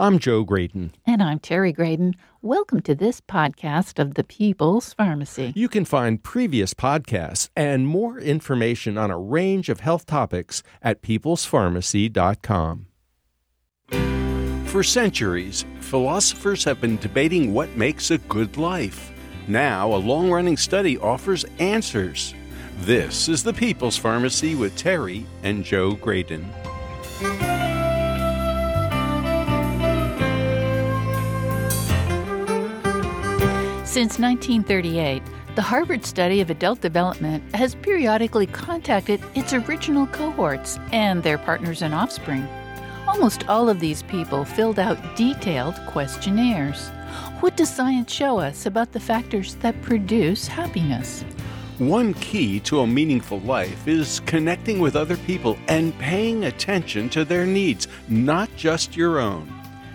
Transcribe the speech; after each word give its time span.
I'm 0.00 0.20
Joe 0.20 0.44
Graedon. 0.44 0.92
And 1.06 1.20
I'm 1.20 1.40
Terry 1.40 1.72
Graedon. 1.72 2.14
Welcome 2.40 2.82
to 2.82 2.94
this 2.94 3.20
podcast 3.20 3.98
of 3.98 4.14
the 4.14 4.22
People's 4.22 4.92
Pharmacy. 4.94 5.52
You 5.56 5.68
can 5.68 5.84
find 5.84 6.22
previous 6.22 6.72
podcasts 6.72 7.48
and 7.56 7.84
more 7.84 8.20
information 8.20 8.96
on 8.96 9.10
a 9.10 9.18
range 9.18 9.68
of 9.68 9.80
health 9.80 10.06
topics 10.06 10.62
at 10.82 11.02
peoplespharmacy.com. 11.02 12.86
For 14.68 14.84
centuries, 14.84 15.64
philosophers 15.80 16.62
have 16.62 16.80
been 16.80 16.98
debating 16.98 17.52
what 17.52 17.76
makes 17.76 18.12
a 18.12 18.18
good 18.18 18.56
life. 18.56 19.10
Now, 19.48 19.92
a 19.92 19.96
long 19.96 20.30
running 20.30 20.56
study 20.56 20.96
offers 20.98 21.44
answers. 21.58 22.34
This 22.82 23.28
is 23.28 23.42
the 23.42 23.52
People's 23.52 23.96
Pharmacy 23.96 24.54
with 24.54 24.76
Terry 24.76 25.26
and 25.42 25.64
Joe 25.64 25.96
Graedon. 25.96 26.46
Since 33.88 34.18
1938, 34.18 35.22
the 35.54 35.62
Harvard 35.62 36.04
study 36.04 36.42
of 36.42 36.50
adult 36.50 36.82
development 36.82 37.42
has 37.54 37.74
periodically 37.74 38.46
contacted 38.46 39.18
its 39.34 39.54
original 39.54 40.06
cohorts 40.08 40.78
and 40.92 41.22
their 41.22 41.38
partners 41.38 41.80
and 41.80 41.94
offspring. 41.94 42.46
Almost 43.06 43.48
all 43.48 43.70
of 43.70 43.80
these 43.80 44.02
people 44.02 44.44
filled 44.44 44.78
out 44.78 44.98
detailed 45.16 45.74
questionnaires. 45.86 46.90
What 47.40 47.56
does 47.56 47.74
science 47.74 48.12
show 48.12 48.38
us 48.38 48.66
about 48.66 48.92
the 48.92 49.00
factors 49.00 49.54
that 49.62 49.80
produce 49.80 50.46
happiness? 50.46 51.22
One 51.78 52.12
key 52.12 52.60
to 52.60 52.80
a 52.80 52.86
meaningful 52.86 53.40
life 53.40 53.88
is 53.88 54.20
connecting 54.26 54.80
with 54.80 54.96
other 54.96 55.16
people 55.16 55.56
and 55.66 55.98
paying 55.98 56.44
attention 56.44 57.08
to 57.08 57.24
their 57.24 57.46
needs, 57.46 57.88
not 58.06 58.50
just 58.54 58.98
your 58.98 59.18
own. 59.18 59.48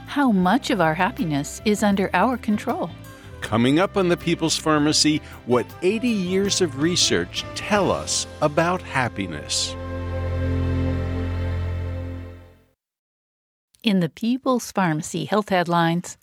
How 0.08 0.32
much 0.32 0.72
of 0.72 0.82
our 0.82 0.96
happiness 0.96 1.62
is 1.64 1.84
under 1.84 2.10
our 2.16 2.38
control? 2.38 2.90
Coming 3.44 3.78
up 3.78 3.98
on 3.98 4.08
the 4.08 4.18
People's 4.18 4.58
Pharmacy, 4.58 5.22
what 5.46 5.68
80 5.82 6.08
years 6.08 6.62
of 6.62 6.82
research 6.82 7.44
tell 7.54 7.92
us 7.92 8.26
about 8.42 8.82
happiness. 8.82 9.76
In 13.84 14.00
the 14.00 14.10
People's 14.10 14.72
Pharmacy 14.72 15.26
Health 15.26 15.50
Headlines, 15.50 16.18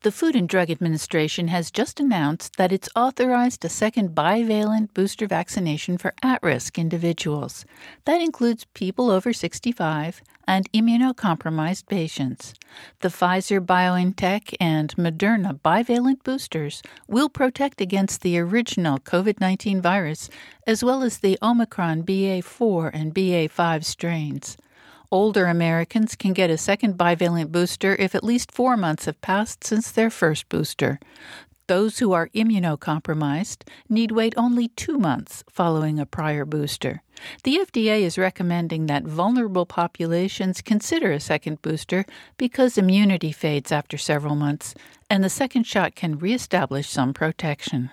the 0.00 0.10
Food 0.10 0.34
and 0.34 0.48
Drug 0.48 0.70
Administration 0.70 1.48
has 1.48 1.70
just 1.70 2.00
announced 2.00 2.56
that 2.56 2.72
it's 2.72 2.88
authorized 2.96 3.64
a 3.64 3.68
second 3.68 4.14
bivalent 4.14 4.94
booster 4.94 5.26
vaccination 5.26 5.98
for 5.98 6.14
at 6.22 6.42
risk 6.42 6.78
individuals. 6.78 7.66
That 8.06 8.22
includes 8.22 8.66
people 8.74 9.10
over 9.10 9.32
65 9.34 10.22
and 10.52 10.70
immunocompromised 10.72 11.86
patients. 11.88 12.52
The 13.00 13.08
Pfizer 13.08 13.58
BioNTech 13.58 14.54
and 14.60 14.94
Moderna 14.96 15.58
bivalent 15.58 16.22
boosters 16.24 16.82
will 17.08 17.30
protect 17.30 17.80
against 17.80 18.20
the 18.20 18.38
original 18.38 18.98
COVID 18.98 19.40
19 19.40 19.80
virus 19.80 20.28
as 20.66 20.84
well 20.84 21.02
as 21.02 21.18
the 21.18 21.38
Omicron 21.40 22.02
BA4 22.02 22.90
and 22.92 23.14
BA5 23.14 23.82
strains. 23.82 24.58
Older 25.10 25.46
Americans 25.46 26.14
can 26.16 26.34
get 26.34 26.50
a 26.50 26.58
second 26.58 26.98
bivalent 26.98 27.50
booster 27.50 27.94
if 27.94 28.14
at 28.14 28.22
least 28.22 28.52
four 28.52 28.76
months 28.76 29.06
have 29.06 29.22
passed 29.22 29.64
since 29.64 29.90
their 29.90 30.10
first 30.10 30.50
booster. 30.50 31.00
Those 31.72 32.00
who 32.00 32.12
are 32.12 32.28
immunocompromised 32.34 33.66
need 33.88 34.10
wait 34.10 34.34
only 34.36 34.68
two 34.68 34.98
months 34.98 35.42
following 35.48 35.98
a 35.98 36.04
prior 36.04 36.44
booster. 36.44 37.00
The 37.44 37.60
FDA 37.64 38.02
is 38.02 38.18
recommending 38.18 38.84
that 38.88 39.04
vulnerable 39.04 39.64
populations 39.64 40.60
consider 40.60 41.12
a 41.12 41.18
second 41.18 41.62
booster 41.62 42.04
because 42.36 42.76
immunity 42.76 43.32
fades 43.32 43.72
after 43.72 43.96
several 43.96 44.34
months, 44.34 44.74
and 45.08 45.24
the 45.24 45.30
second 45.30 45.66
shot 45.66 45.94
can 45.94 46.18
reestablish 46.18 46.90
some 46.90 47.14
protection. 47.14 47.90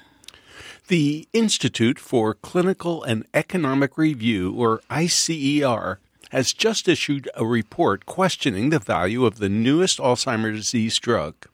The 0.90 1.30
Institute 1.32 2.00
for 2.00 2.34
Clinical 2.34 3.02
and 3.02 3.26
Economic 3.34 3.98
Review, 3.98 4.54
or 4.58 4.82
ICER, 4.90 6.00
has 6.32 6.52
just 6.52 6.90
issued 6.90 7.30
a 7.34 7.46
report 7.46 8.06
questioning 8.06 8.72
the 8.72 8.80
value 8.80 9.26
of 9.26 9.38
the 9.38 9.48
newest 9.48 10.00
Alzheimer's 10.00 10.58
disease 10.58 11.00
drug. 11.00 11.48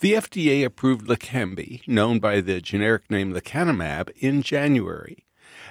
The 0.00 0.14
FDA 0.14 0.64
approved 0.64 1.08
Leqembi, 1.08 1.86
known 1.86 2.20
by 2.20 2.40
the 2.40 2.62
generic 2.62 3.10
name 3.10 3.34
lecanemab, 3.34 4.08
in 4.16 4.40
January. 4.40 5.26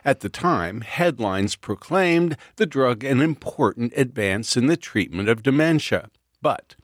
At 0.06 0.20
the 0.20 0.30
time, 0.30 0.82
headlines 0.82 1.56
proclaimed 1.56 2.38
the 2.58 2.68
drug 2.68 3.04
an 3.04 3.22
important 3.22 3.92
advance 3.98 4.56
in 4.56 4.68
the 4.68 4.78
treatment 4.78 5.30
of 5.30 5.42
dementia. 5.42 6.12
But 6.44 6.76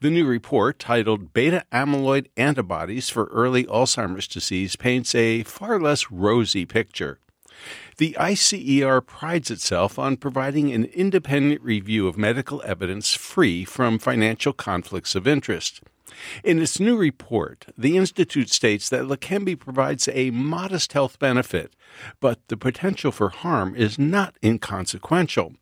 the 0.00 0.08
new 0.08 0.24
report, 0.24 0.78
titled 0.78 1.34
Beta 1.34 1.66
Amyloid 1.70 2.28
Antibodies 2.38 3.10
for 3.10 3.26
Early 3.26 3.64
Alzheimer's 3.64 4.26
Disease, 4.26 4.74
paints 4.74 5.14
a 5.14 5.42
far 5.42 5.78
less 5.78 6.10
rosy 6.10 6.64
picture. 6.64 7.18
The 7.98 8.16
ICER 8.18 9.02
prides 9.04 9.50
itself 9.50 9.98
on 9.98 10.16
providing 10.16 10.72
an 10.72 10.86
independent 10.86 11.60
review 11.60 12.08
of 12.08 12.16
medical 12.16 12.62
evidence 12.64 13.12
free 13.12 13.66
from 13.66 13.98
financial 13.98 14.54
conflicts 14.54 15.14
of 15.14 15.28
interest. 15.28 15.82
In 16.42 16.60
its 16.60 16.80
new 16.80 16.96
report, 16.96 17.66
the 17.76 17.96
Institute 17.96 18.50
states 18.50 18.88
that 18.88 19.04
Leqembi 19.04 19.58
provides 19.58 20.08
a 20.12 20.30
modest 20.30 20.92
health 20.92 21.18
benefit, 21.18 21.74
but 22.20 22.38
the 22.48 22.56
potential 22.56 23.12
for 23.12 23.30
harm 23.30 23.74
is 23.74 23.98
not 23.98 24.36
inconsequential. 24.42 25.54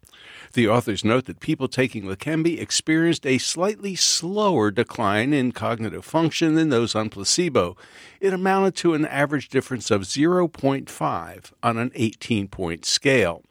The 0.54 0.68
authors 0.68 1.04
note 1.04 1.24
that 1.26 1.40
people 1.40 1.66
taking 1.66 2.04
Leqembi 2.04 2.60
experienced 2.60 3.26
a 3.26 3.38
slightly 3.38 3.94
slower 3.94 4.70
decline 4.70 5.32
in 5.32 5.52
cognitive 5.52 6.04
function 6.04 6.54
than 6.54 6.68
those 6.68 6.94
on 6.94 7.08
placebo. 7.08 7.76
It 8.20 8.32
amounted 8.32 8.76
to 8.76 8.94
an 8.94 9.06
average 9.06 9.48
difference 9.48 9.90
of 9.90 10.02
0.5 10.02 11.52
on 11.62 11.78
an 11.78 11.90
18 11.94 12.48
point 12.48 12.84
scale. 12.84 13.42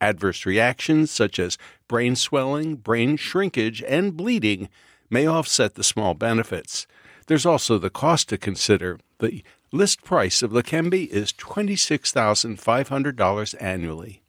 Adverse 0.00 0.46
reactions 0.46 1.10
such 1.10 1.38
as 1.38 1.58
brain 1.88 2.16
swelling, 2.16 2.76
brain 2.76 3.16
shrinkage, 3.16 3.82
and 3.82 4.16
bleeding 4.16 4.68
may 5.10 5.26
offset 5.26 5.74
the 5.74 5.84
small 5.84 6.14
benefits. 6.14 6.86
There's 7.26 7.46
also 7.46 7.78
the 7.78 7.90
cost 7.90 8.28
to 8.28 8.38
consider. 8.38 9.00
The 9.18 9.42
list 9.72 10.04
price 10.04 10.42
of 10.42 10.52
Leqembi 10.52 11.08
is 11.08 11.32
$26,500 11.32 13.54
annually. 13.60 14.22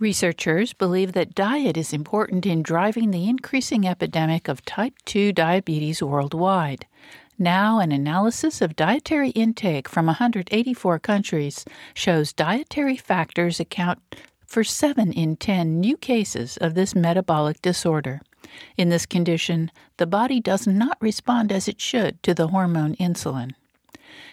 Researchers 0.00 0.72
believe 0.72 1.12
that 1.12 1.36
diet 1.36 1.76
is 1.76 1.92
important 1.92 2.46
in 2.46 2.62
driving 2.62 3.12
the 3.12 3.28
increasing 3.28 3.86
epidemic 3.86 4.48
of 4.48 4.64
type 4.64 4.94
2 5.04 5.32
diabetes 5.32 6.02
worldwide. 6.02 6.86
Now, 7.38 7.78
an 7.78 7.92
analysis 7.92 8.60
of 8.60 8.74
dietary 8.76 9.30
intake 9.30 9.88
from 9.88 10.06
184 10.06 10.98
countries 10.98 11.64
shows 11.94 12.32
dietary 12.32 12.96
factors 12.96 13.60
account 13.60 14.00
for 14.46 14.64
7 14.64 15.12
in 15.12 15.36
10 15.36 15.80
new 15.80 15.96
cases 15.96 16.56
of 16.58 16.74
this 16.74 16.94
metabolic 16.94 17.62
disorder. 17.62 18.20
In 18.76 18.88
this 18.88 19.06
condition, 19.06 19.70
the 19.96 20.06
body 20.06 20.40
does 20.40 20.66
not 20.66 20.98
respond 21.00 21.52
as 21.52 21.68
it 21.68 21.80
should 21.80 22.22
to 22.22 22.34
the 22.34 22.48
hormone 22.48 22.94
insulin. 22.96 23.52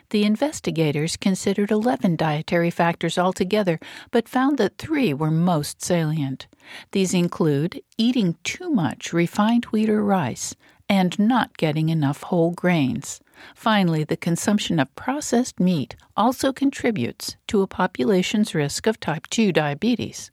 The 0.09 0.23
investigators 0.25 1.15
considered 1.15 1.71
11 1.71 2.17
dietary 2.17 2.69
factors 2.69 3.17
altogether, 3.17 3.79
but 4.11 4.27
found 4.27 4.57
that 4.57 4.77
three 4.77 5.13
were 5.13 5.31
most 5.31 5.81
salient. 5.81 6.47
These 6.91 7.13
include 7.13 7.81
eating 7.97 8.35
too 8.43 8.69
much 8.69 9.13
refined 9.13 9.65
wheat 9.65 9.89
or 9.89 10.03
rice 10.03 10.53
and 10.89 11.17
not 11.17 11.55
getting 11.57 11.87
enough 11.87 12.23
whole 12.23 12.51
grains. 12.51 13.21
Finally, 13.55 14.03
the 14.03 14.17
consumption 14.17 14.79
of 14.79 14.93
processed 14.95 15.59
meat 15.59 15.95
also 16.17 16.51
contributes 16.51 17.37
to 17.47 17.61
a 17.61 17.67
population's 17.67 18.53
risk 18.53 18.87
of 18.87 18.99
type 18.99 19.27
2 19.27 19.53
diabetes. 19.53 20.29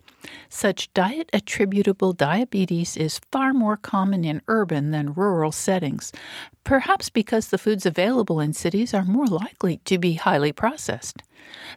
Such 0.49 0.93
diet 0.95 1.31
attributable 1.33 2.13
diabetes 2.13 2.97
is 2.97 3.21
far 3.31 3.53
more 3.53 3.77
common 3.77 4.25
in 4.25 4.43
urban 4.49 4.91
than 4.91 5.15
rural 5.15 5.53
settings, 5.53 6.13
perhaps 6.65 7.11
because 7.11 7.49
the 7.49 7.59
foods 7.59 7.87
available 7.87 8.41
in 8.41 8.53
cities 8.53 8.95
are 8.95 9.05
more 9.05 9.27
likely 9.27 9.79
to 9.85 9.99
be 9.99 10.15
highly 10.15 10.53
processed. 10.53 11.23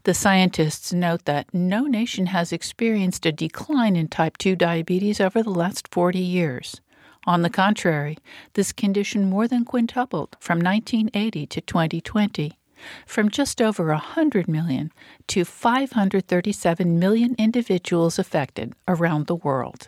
The 0.04 0.14
scientists 0.14 0.92
note 0.92 1.26
that 1.26 1.54
no 1.54 1.86
nation 1.86 2.28
has 2.28 2.52
experienced 2.52 3.26
a 3.26 3.32
decline 3.32 3.96
in 3.96 4.08
type 4.08 4.38
2 4.38 4.56
diabetes 4.56 5.22
over 5.22 5.44
the 5.44 5.50
last 5.50 5.88
40 5.92 6.20
years. 6.20 6.82
On 7.28 7.44
the 7.44 7.50
contrary, 7.50 8.18
this 8.54 8.72
condition 8.72 9.30
more 9.30 9.48
than 9.48 9.64
quintupled 9.64 10.36
from 10.40 10.60
1980 10.60 11.46
to 11.48 11.62
2020 11.62 12.58
from 13.06 13.30
just 13.30 13.62
over 13.62 13.88
100 13.88 14.48
million 14.48 14.92
to 15.28 15.46
537 15.46 17.00
million 17.00 17.36
individuals 17.38 18.20
affected 18.20 18.74
around 18.88 19.28
the 19.28 19.36
world. 19.36 19.88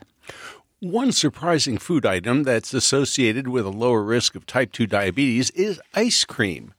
One 0.79 1.11
surprising 1.13 1.77
food 1.77 2.05
item 2.05 2.43
that's 2.43 2.73
associated 2.73 3.47
with 3.47 3.65
a 3.65 3.69
lower 3.69 4.03
risk 4.03 4.35
of 4.35 4.45
type 4.45 4.73
2 4.73 4.85
diabetes 4.85 5.49
is 5.51 5.81
ice 5.93 6.25
cream. 6.25 6.73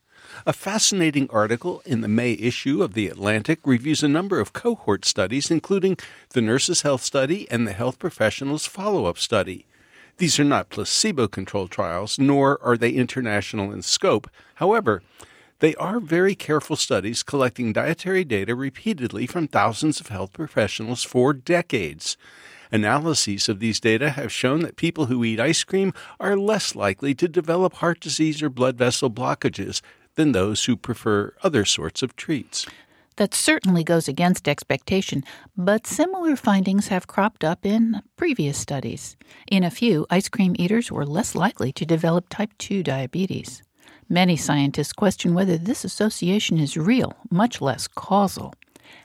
A 0.47 0.53
fascinating 0.53 1.29
article 1.31 1.81
in 1.87 2.01
the 2.01 2.09
May 2.09 2.33
issue 2.33 2.83
of 2.83 2.93
The 2.93 3.09
Atlantic 3.09 3.61
reviews 3.65 4.03
a 4.03 4.09
number 4.09 4.41
of 4.41 4.53
cohort 4.53 5.05
studies, 5.05 5.51
including 5.51 5.97
the 6.31 6.43
Nurses' 6.43 6.83
Health 6.83 7.03
Study 7.03 7.51
and 7.51 7.67
the 7.67 7.73
Health 7.73 7.99
Professionals 7.99 8.67
Follow 8.67 9.07
Up 9.07 9.17
Study. 9.17 9.65
These 10.19 10.39
are 10.39 10.45
not 10.45 10.69
placebo 10.69 11.27
controlled 11.27 11.71
trials, 11.71 12.19
nor 12.19 12.63
are 12.63 12.77
they 12.77 12.91
international 12.91 13.73
in 13.73 13.83
scope. 13.83 14.29
However, 14.57 15.03
they 15.61 15.75
are 15.77 16.01
very 16.01 16.35
careful 16.35 16.77
studies 16.77 17.23
collecting 17.23 17.73
dietary 17.73 18.25
data 18.25 18.55
repeatedly 18.55 19.27
from 19.27 19.47
thousands 19.47 20.01
of 20.01 20.09
health 20.09 20.33
professionals 20.33 21.03
for 21.03 21.33
decades. 21.33 22.17
Analyses 22.73 23.49
of 23.49 23.61
these 23.61 23.79
data 23.79 24.11
have 24.11 24.33
shown 24.33 24.61
that 24.63 24.77
people 24.77 25.07
who 25.07 25.25
eat 25.25 25.39
ice 25.39 25.63
cream 25.63 25.93
are 26.19 26.37
less 26.37 26.75
likely 26.75 27.15
to 27.15 27.29
develop 27.29 27.75
heart 27.75 28.01
disease 28.01 28.43
or 28.43 28.51
blood 28.51 28.77
vessel 28.77 29.11
blockages 29.11 29.81
than 30.17 30.33
those 30.33 30.65
who 30.65 30.77
prefer 30.77 31.33
other 31.43 31.65
sorts 31.65 32.03
of 32.03 32.17
treats. 32.17 32.67
That 33.17 33.33
certainly 33.33 33.85
goes 33.85 34.09
against 34.09 34.49
expectation, 34.49 35.23
but 35.57 35.87
similar 35.87 36.35
findings 36.35 36.89
have 36.89 37.07
cropped 37.07 37.45
up 37.45 37.65
in 37.65 38.03
previous 38.17 38.59
studies. 38.59 39.17
In 39.49 39.63
a 39.63 39.71
few, 39.71 40.05
ice 40.11 40.29
cream 40.29 40.57
eaters 40.59 40.91
were 40.91 41.07
less 41.07 41.37
likely 41.37 41.71
to 41.75 41.87
develop 41.87 42.29
type 42.29 42.51
2 42.59 42.83
diabetes. 42.83 43.63
Many 44.09 44.37
scientists 44.37 44.93
question 44.93 45.35
whether 45.35 45.57
this 45.57 45.85
association 45.85 46.59
is 46.59 46.77
real, 46.77 47.15
much 47.31 47.61
less 47.61 47.89
causal. 47.89 48.53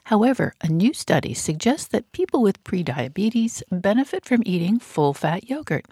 However, 0.06 0.54
a 0.62 0.68
new 0.68 0.94
study 0.94 1.34
suggests 1.34 1.88
that 1.88 2.12
people 2.12 2.42
with 2.42 2.63
prediabetes 2.63 3.63
benefit 3.72 4.25
from 4.25 4.44
eating 4.46 4.80
full 4.80 5.13
fat 5.13 5.50
yogurt. 5.50 5.86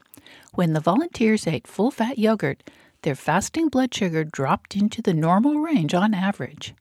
When 0.54 0.74
the 0.74 0.82
volunteers 0.82 1.48
ate 1.48 1.68
full 1.68 1.92
fat 1.92 2.20
yogurt, 2.20 2.70
their 3.04 3.16
fasting 3.16 3.70
blood 3.70 3.94
sugar 3.94 4.24
dropped 4.24 4.76
into 4.76 5.02
the 5.02 5.14
normal 5.14 5.60
range 5.60 5.94
on 5.94 6.14
average. 6.14 6.74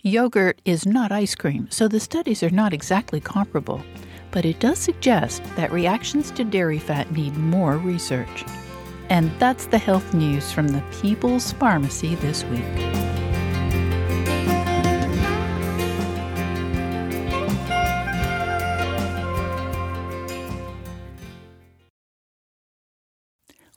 Yogurt 0.00 0.62
is 0.64 0.86
not 0.86 1.12
ice 1.12 1.34
cream, 1.34 1.68
so 1.70 1.88
the 1.88 2.00
studies 2.00 2.42
are 2.42 2.50
not 2.50 2.72
exactly 2.72 3.20
comparable, 3.20 3.82
but 4.30 4.46
it 4.46 4.60
does 4.60 4.78
suggest 4.78 5.42
that 5.56 5.72
reactions 5.72 6.30
to 6.30 6.44
dairy 6.44 6.78
fat 6.78 7.12
need 7.12 7.36
more 7.36 7.76
research. 7.76 8.44
And 9.10 9.30
that's 9.38 9.66
the 9.66 9.78
health 9.78 10.12
news 10.12 10.52
from 10.52 10.68
the 10.68 10.82
People's 11.00 11.52
Pharmacy 11.52 12.14
this 12.16 12.44
week. 12.44 12.62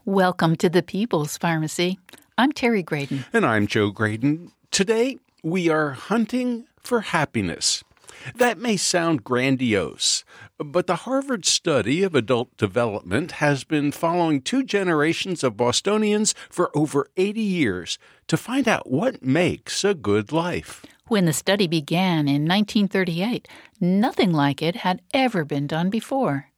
Welcome 0.03 0.57
to 0.57 0.67
the 0.67 0.83
People's 0.83 1.37
Pharmacy. 1.37 1.97
I'm 2.37 2.51
Terry 2.51 2.83
Graedon. 2.83 3.23
And 3.31 3.45
I'm 3.45 3.67
Joe 3.67 3.91
Graedon. 3.91 4.51
Today, 4.69 5.19
we 5.43 5.69
are 5.69 5.91
hunting 5.91 6.65
for 6.81 6.99
happiness. 6.99 7.83
That 8.35 8.57
may 8.57 8.77
sound 8.77 9.23
grandiose, 9.23 10.23
but 10.57 10.87
the 10.87 10.97
Harvard 11.07 11.45
study 11.45 12.03
of 12.03 12.15
adult 12.15 12.55
development 12.57 13.33
has 13.33 13.63
been 13.63 13.91
following 13.91 14.41
two 14.41 14.63
generations 14.63 15.43
of 15.43 15.57
Bostonians 15.57 16.35
for 16.49 16.75
over 16.75 17.07
80 17.17 17.41
years 17.41 17.97
to 18.27 18.37
find 18.37 18.67
out 18.67 18.89
what 18.89 19.23
makes 19.23 19.83
a 19.83 19.93
good 19.93 20.31
life. 20.31 20.85
When 21.07 21.25
the 21.25 21.33
study 21.33 21.67
began 21.67 22.27
in 22.27 22.47
1938, 22.47 23.47
nothing 23.79 24.31
like 24.31 24.61
it 24.61 24.77
had 24.77 25.01
ever 25.13 25.43
been 25.43 25.67
done 25.67 25.89
before. 25.89 26.50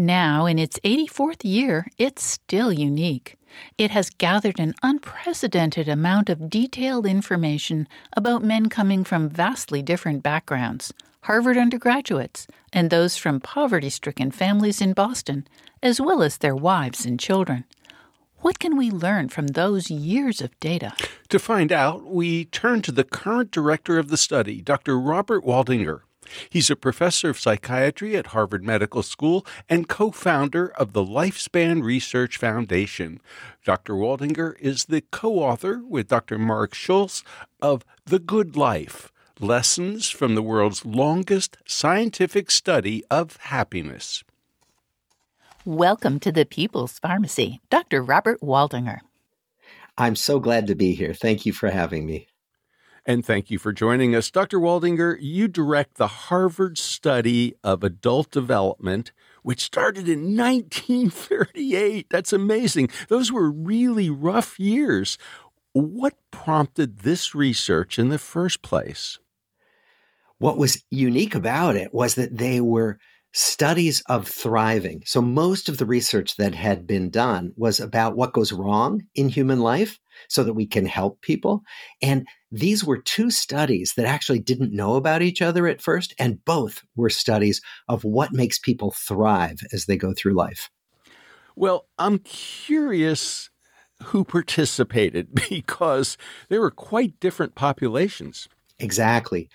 Now, 0.00 0.46
in 0.46 0.60
its 0.60 0.78
84th 0.84 1.40
year, 1.42 1.88
it's 1.98 2.22
still 2.22 2.72
unique. 2.72 3.36
It 3.76 3.90
has 3.90 4.10
gathered 4.10 4.60
an 4.60 4.74
unprecedented 4.80 5.88
amount 5.88 6.30
of 6.30 6.48
detailed 6.48 7.04
information 7.04 7.88
about 8.16 8.44
men 8.44 8.68
coming 8.68 9.02
from 9.02 9.28
vastly 9.28 9.82
different 9.82 10.22
backgrounds 10.22 10.92
Harvard 11.22 11.56
undergraduates, 11.56 12.46
and 12.72 12.90
those 12.90 13.16
from 13.16 13.40
poverty 13.40 13.90
stricken 13.90 14.30
families 14.30 14.80
in 14.80 14.92
Boston, 14.92 15.48
as 15.82 16.00
well 16.00 16.22
as 16.22 16.38
their 16.38 16.54
wives 16.54 17.04
and 17.04 17.18
children. 17.18 17.64
What 18.38 18.60
can 18.60 18.76
we 18.76 18.92
learn 18.92 19.30
from 19.30 19.48
those 19.48 19.90
years 19.90 20.40
of 20.40 20.58
data? 20.60 20.92
To 21.30 21.40
find 21.40 21.72
out, 21.72 22.06
we 22.06 22.44
turn 22.44 22.82
to 22.82 22.92
the 22.92 23.02
current 23.02 23.50
director 23.50 23.98
of 23.98 24.10
the 24.10 24.16
study, 24.16 24.62
Dr. 24.62 24.96
Robert 24.96 25.44
Waldinger. 25.44 26.02
He's 26.50 26.70
a 26.70 26.76
professor 26.76 27.30
of 27.30 27.38
psychiatry 27.38 28.16
at 28.16 28.28
Harvard 28.28 28.64
Medical 28.64 29.02
School 29.02 29.46
and 29.68 29.88
co 29.88 30.10
founder 30.10 30.68
of 30.68 30.92
the 30.92 31.04
Lifespan 31.04 31.82
Research 31.82 32.36
Foundation. 32.36 33.20
Dr. 33.64 33.94
Waldinger 33.94 34.58
is 34.60 34.86
the 34.86 35.02
co 35.10 35.40
author 35.40 35.82
with 35.88 36.08
Dr. 36.08 36.38
Marc 36.38 36.74
Schulz 36.74 37.24
of 37.60 37.84
The 38.04 38.18
Good 38.18 38.56
Life 38.56 39.12
Lessons 39.40 40.10
from 40.10 40.34
the 40.34 40.42
World's 40.42 40.84
Longest 40.84 41.58
Scientific 41.66 42.50
Study 42.50 43.04
of 43.10 43.36
Happiness. 43.36 44.24
Welcome 45.64 46.18
to 46.20 46.32
the 46.32 46.46
People's 46.46 46.98
Pharmacy, 46.98 47.60
Dr. 47.68 48.02
Robert 48.02 48.40
Waldinger. 48.40 49.00
I'm 49.98 50.16
so 50.16 50.38
glad 50.38 50.68
to 50.68 50.76
be 50.76 50.94
here. 50.94 51.12
Thank 51.12 51.44
you 51.44 51.52
for 51.52 51.70
having 51.70 52.06
me. 52.06 52.27
And 53.08 53.24
thank 53.24 53.50
you 53.50 53.58
for 53.58 53.72
joining 53.72 54.14
us. 54.14 54.30
Dr. 54.30 54.58
Waldinger, 54.60 55.16
you 55.18 55.48
direct 55.48 55.94
the 55.94 56.08
Harvard 56.08 56.76
study 56.76 57.54
of 57.64 57.82
adult 57.82 58.30
development, 58.30 59.12
which 59.42 59.62
started 59.62 60.10
in 60.10 60.36
1938. 60.36 62.08
That's 62.10 62.34
amazing. 62.34 62.90
Those 63.08 63.32
were 63.32 63.50
really 63.50 64.10
rough 64.10 64.60
years. 64.60 65.16
What 65.72 66.18
prompted 66.30 66.98
this 66.98 67.34
research 67.34 67.98
in 67.98 68.10
the 68.10 68.18
first 68.18 68.60
place? 68.60 69.18
What 70.36 70.58
was 70.58 70.84
unique 70.90 71.34
about 71.34 71.76
it 71.76 71.94
was 71.94 72.14
that 72.16 72.36
they 72.36 72.60
were 72.60 72.98
studies 73.32 74.02
of 74.08 74.28
thriving. 74.28 75.02
So 75.06 75.22
most 75.22 75.70
of 75.70 75.78
the 75.78 75.86
research 75.86 76.36
that 76.36 76.54
had 76.54 76.86
been 76.86 77.08
done 77.08 77.52
was 77.56 77.80
about 77.80 78.16
what 78.16 78.34
goes 78.34 78.52
wrong 78.52 79.02
in 79.14 79.30
human 79.30 79.60
life 79.60 79.98
so 80.28 80.44
that 80.44 80.54
we 80.54 80.66
can 80.66 80.84
help 80.84 81.20
people. 81.22 81.62
And 82.02 82.26
these 82.50 82.84
were 82.84 82.98
two 82.98 83.30
studies 83.30 83.94
that 83.96 84.06
actually 84.06 84.38
didn't 84.38 84.72
know 84.72 84.94
about 84.94 85.22
each 85.22 85.42
other 85.42 85.66
at 85.66 85.82
first, 85.82 86.14
and 86.18 86.44
both 86.44 86.82
were 86.96 87.10
studies 87.10 87.60
of 87.88 88.04
what 88.04 88.32
makes 88.32 88.58
people 88.58 88.90
thrive 88.90 89.58
as 89.72 89.86
they 89.86 89.96
go 89.96 90.14
through 90.14 90.34
life. 90.34 90.70
Well, 91.56 91.86
I'm 91.98 92.18
curious 92.20 93.50
who 94.04 94.24
participated 94.24 95.34
because 95.48 96.16
they 96.48 96.58
were 96.58 96.70
quite 96.70 97.18
different 97.20 97.54
populations. 97.54 98.48
Exactly. 98.78 99.48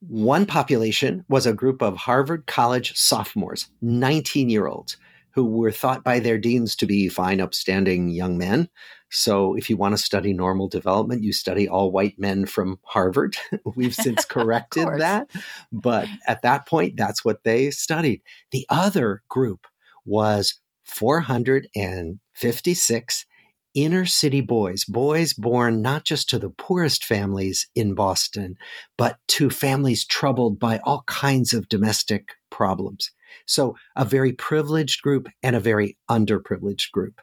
One 0.00 0.44
population 0.44 1.24
was 1.28 1.46
a 1.46 1.54
group 1.54 1.80
of 1.80 1.96
Harvard 1.96 2.46
College 2.46 2.94
sophomores, 2.96 3.70
19 3.80 4.50
year 4.50 4.66
olds, 4.66 4.98
who 5.30 5.46
were 5.46 5.72
thought 5.72 6.04
by 6.04 6.20
their 6.20 6.38
deans 6.38 6.76
to 6.76 6.86
be 6.86 7.08
fine, 7.08 7.40
upstanding 7.40 8.10
young 8.10 8.36
men. 8.36 8.68
So, 9.14 9.54
if 9.54 9.70
you 9.70 9.76
want 9.76 9.96
to 9.96 10.02
study 10.02 10.32
normal 10.32 10.66
development, 10.66 11.22
you 11.22 11.32
study 11.32 11.68
all 11.68 11.92
white 11.92 12.18
men 12.18 12.46
from 12.46 12.80
Harvard. 12.82 13.36
We've 13.76 13.94
since 13.94 14.24
corrected 14.30 14.88
that. 14.98 15.30
But 15.70 16.08
at 16.26 16.42
that 16.42 16.66
point, 16.66 16.96
that's 16.96 17.24
what 17.24 17.44
they 17.44 17.70
studied. 17.70 18.22
The 18.50 18.66
other 18.68 19.22
group 19.28 19.68
was 20.04 20.58
456 20.82 23.26
inner 23.74 24.04
city 24.04 24.40
boys, 24.40 24.84
boys 24.84 25.32
born 25.32 25.80
not 25.80 26.04
just 26.04 26.28
to 26.30 26.40
the 26.40 26.50
poorest 26.50 27.04
families 27.04 27.68
in 27.76 27.94
Boston, 27.94 28.56
but 28.98 29.18
to 29.28 29.48
families 29.48 30.04
troubled 30.04 30.58
by 30.58 30.80
all 30.84 31.04
kinds 31.06 31.54
of 31.54 31.68
domestic 31.68 32.30
problems. 32.50 33.12
So, 33.46 33.76
a 33.94 34.04
very 34.04 34.32
privileged 34.32 35.02
group 35.02 35.28
and 35.40 35.54
a 35.54 35.60
very 35.60 35.96
underprivileged 36.10 36.90
group. 36.90 37.20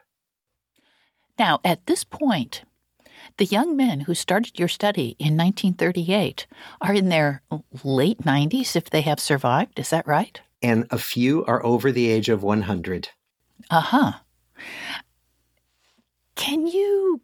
Now, 1.38 1.60
at 1.64 1.86
this 1.86 2.04
point, 2.04 2.62
the 3.38 3.44
young 3.44 3.76
men 3.76 4.00
who 4.00 4.14
started 4.14 4.58
your 4.58 4.68
study 4.68 5.16
in 5.18 5.36
1938 5.36 6.46
are 6.80 6.94
in 6.94 7.08
their 7.08 7.42
late 7.82 8.18
90s 8.22 8.76
if 8.76 8.90
they 8.90 9.00
have 9.02 9.20
survived. 9.20 9.78
Is 9.78 9.90
that 9.90 10.06
right? 10.06 10.40
And 10.60 10.86
a 10.90 10.98
few 10.98 11.44
are 11.46 11.64
over 11.64 11.90
the 11.90 12.08
age 12.08 12.28
of 12.28 12.42
100. 12.42 13.08
Uh 13.70 13.80
huh. 13.80 14.12
Can 16.34 16.66
you 16.66 17.20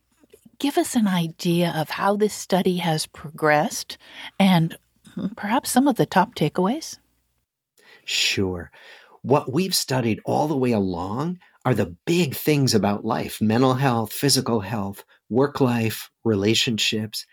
give 0.59 0.79
us 0.79 0.95
an 0.95 1.07
idea 1.07 1.73
of 1.77 1.91
how 1.91 2.17
this 2.17 2.35
study 2.35 2.79
has 2.79 3.07
progressed 3.07 3.99
and 4.38 4.77
perhaps 5.37 5.71
some 5.71 5.87
of 5.87 5.97
the 5.97 6.07
top 6.07 6.35
takeaways? 6.35 6.99
Sure. 8.05 8.71
What 9.23 9.53
we've 9.53 9.75
studied 9.75 10.21
all 10.25 10.49
the 10.49 10.57
way 10.57 10.73
along 10.73 11.38
are 11.69 11.75
the 11.75 11.95
big 12.07 12.35
things 12.35 12.75
about 12.75 13.05
life 13.05 13.43
mental 13.43 13.75
health, 13.75 14.11
physical 14.11 14.61
health, 14.61 15.05
work 15.29 15.61
life, 15.61 16.09
relationships. 16.25 17.27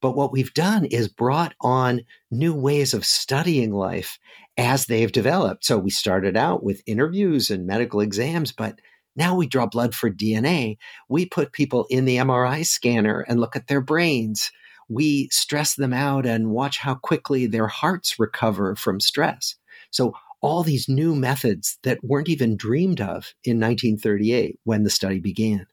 But 0.00 0.16
what 0.16 0.32
we've 0.32 0.54
done 0.54 0.86
is 0.86 1.08
brought 1.08 1.52
on 1.60 2.00
new 2.30 2.54
ways 2.54 2.94
of 2.94 3.04
studying 3.04 3.70
life 3.70 4.18
as 4.56 4.86
they've 4.86 5.12
developed. 5.12 5.66
So 5.66 5.76
we 5.76 5.90
started 5.90 6.38
out 6.38 6.64
with 6.64 6.80
interviews 6.86 7.50
and 7.50 7.66
medical 7.66 8.00
exams, 8.00 8.50
but 8.50 8.78
now 9.14 9.36
we 9.36 9.46
draw 9.46 9.66
blood 9.66 9.94
for 9.94 10.08
DNA. 10.08 10.78
We 11.10 11.26
put 11.26 11.52
people 11.52 11.84
in 11.90 12.06
the 12.06 12.16
MRI 12.16 12.64
scanner 12.64 13.26
and 13.28 13.40
look 13.40 13.56
at 13.56 13.66
their 13.66 13.82
brains. 13.82 14.50
We 14.88 15.28
stress 15.30 15.74
them 15.74 15.92
out 15.92 16.24
and 16.24 16.48
watch 16.48 16.78
how 16.78 16.94
quickly 16.94 17.44
their 17.44 17.68
hearts 17.68 18.18
recover 18.18 18.74
from 18.74 19.00
stress. 19.00 19.54
So 19.90 20.14
all 20.42 20.62
these 20.62 20.88
new 20.88 21.14
methods 21.14 21.78
that 21.84 22.02
weren't 22.02 22.28
even 22.28 22.56
dreamed 22.56 23.00
of 23.00 23.32
in 23.44 23.58
1938 23.60 24.58
when 24.64 24.82
the 24.82 24.90
study 24.90 25.20
began. 25.20 25.66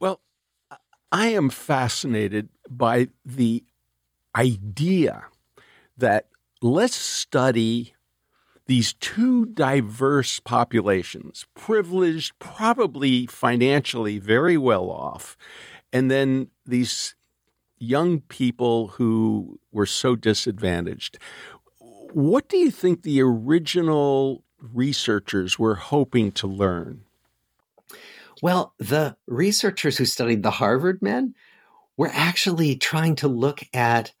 Well, 0.00 0.20
I 1.10 1.28
am 1.28 1.50
fascinated 1.50 2.48
by 2.70 3.08
the 3.24 3.64
idea 4.36 5.24
that 5.96 6.28
let's 6.62 6.96
study 6.96 7.94
these 8.66 8.92
two 8.94 9.46
diverse 9.46 10.40
populations, 10.40 11.46
privileged, 11.54 12.38
probably 12.38 13.26
financially 13.26 14.18
very 14.18 14.58
well 14.58 14.90
off, 14.90 15.36
and 15.92 16.10
then 16.10 16.48
these 16.66 17.16
young 17.78 18.20
people 18.20 18.88
who 18.88 19.58
were 19.72 19.86
so 19.86 20.14
disadvantaged. 20.16 21.18
What 22.12 22.48
do 22.48 22.56
you 22.56 22.70
think 22.70 23.02
the 23.02 23.20
original 23.20 24.44
researchers 24.60 25.58
were 25.58 25.74
hoping 25.74 26.32
to 26.32 26.46
learn? 26.46 27.02
Well, 28.42 28.74
the 28.78 29.16
researchers 29.26 29.98
who 29.98 30.04
studied 30.04 30.42
the 30.42 30.52
Harvard 30.52 31.02
men 31.02 31.34
were 31.96 32.10
actually 32.12 32.76
trying 32.76 33.16
to 33.16 33.28
look 33.28 33.60
at 33.74 34.12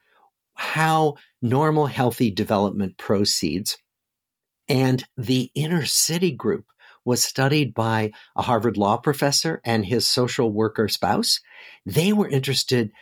how 0.54 1.14
normal, 1.40 1.86
healthy 1.86 2.30
development 2.30 2.98
proceeds 2.98 3.78
and 4.68 5.04
the 5.16 5.50
inner 5.54 5.86
city 5.86 6.32
group 6.32 6.66
was 7.04 7.22
studied 7.22 7.72
by 7.72 8.10
a 8.36 8.42
Harvard 8.42 8.76
law 8.76 8.98
professor 8.98 9.60
and 9.64 9.86
his 9.86 10.06
social 10.06 10.52
worker 10.52 10.88
spouse. 10.88 11.40
They 11.86 12.12
were 12.12 12.28
interested 12.28 12.92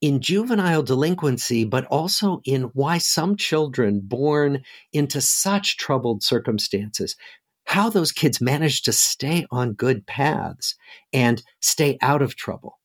in 0.00 0.20
juvenile 0.20 0.82
delinquency, 0.82 1.64
but 1.64 1.84
also 1.86 2.40
in 2.44 2.62
why 2.74 2.98
some 2.98 3.36
children 3.36 4.00
born 4.02 4.62
into 4.92 5.20
such 5.20 5.76
troubled 5.76 6.22
circumstances, 6.22 7.16
how 7.64 7.90
those 7.90 8.12
kids 8.12 8.40
manage 8.40 8.82
to 8.82 8.92
stay 8.92 9.46
on 9.50 9.74
good 9.74 10.06
paths 10.06 10.74
and 11.12 11.42
stay 11.60 11.98
out 12.00 12.22
of 12.22 12.34
trouble. 12.34 12.78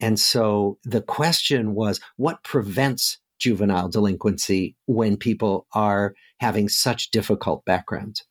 And 0.00 0.18
so 0.18 0.78
the 0.82 1.02
question 1.02 1.74
was 1.74 2.00
what 2.16 2.42
prevents 2.42 3.18
juvenile 3.38 3.88
delinquency 3.88 4.76
when 4.86 5.16
people 5.16 5.66
are 5.74 6.14
having 6.38 6.68
such 6.68 7.10
difficult 7.10 7.64
backgrounds. 7.64 8.24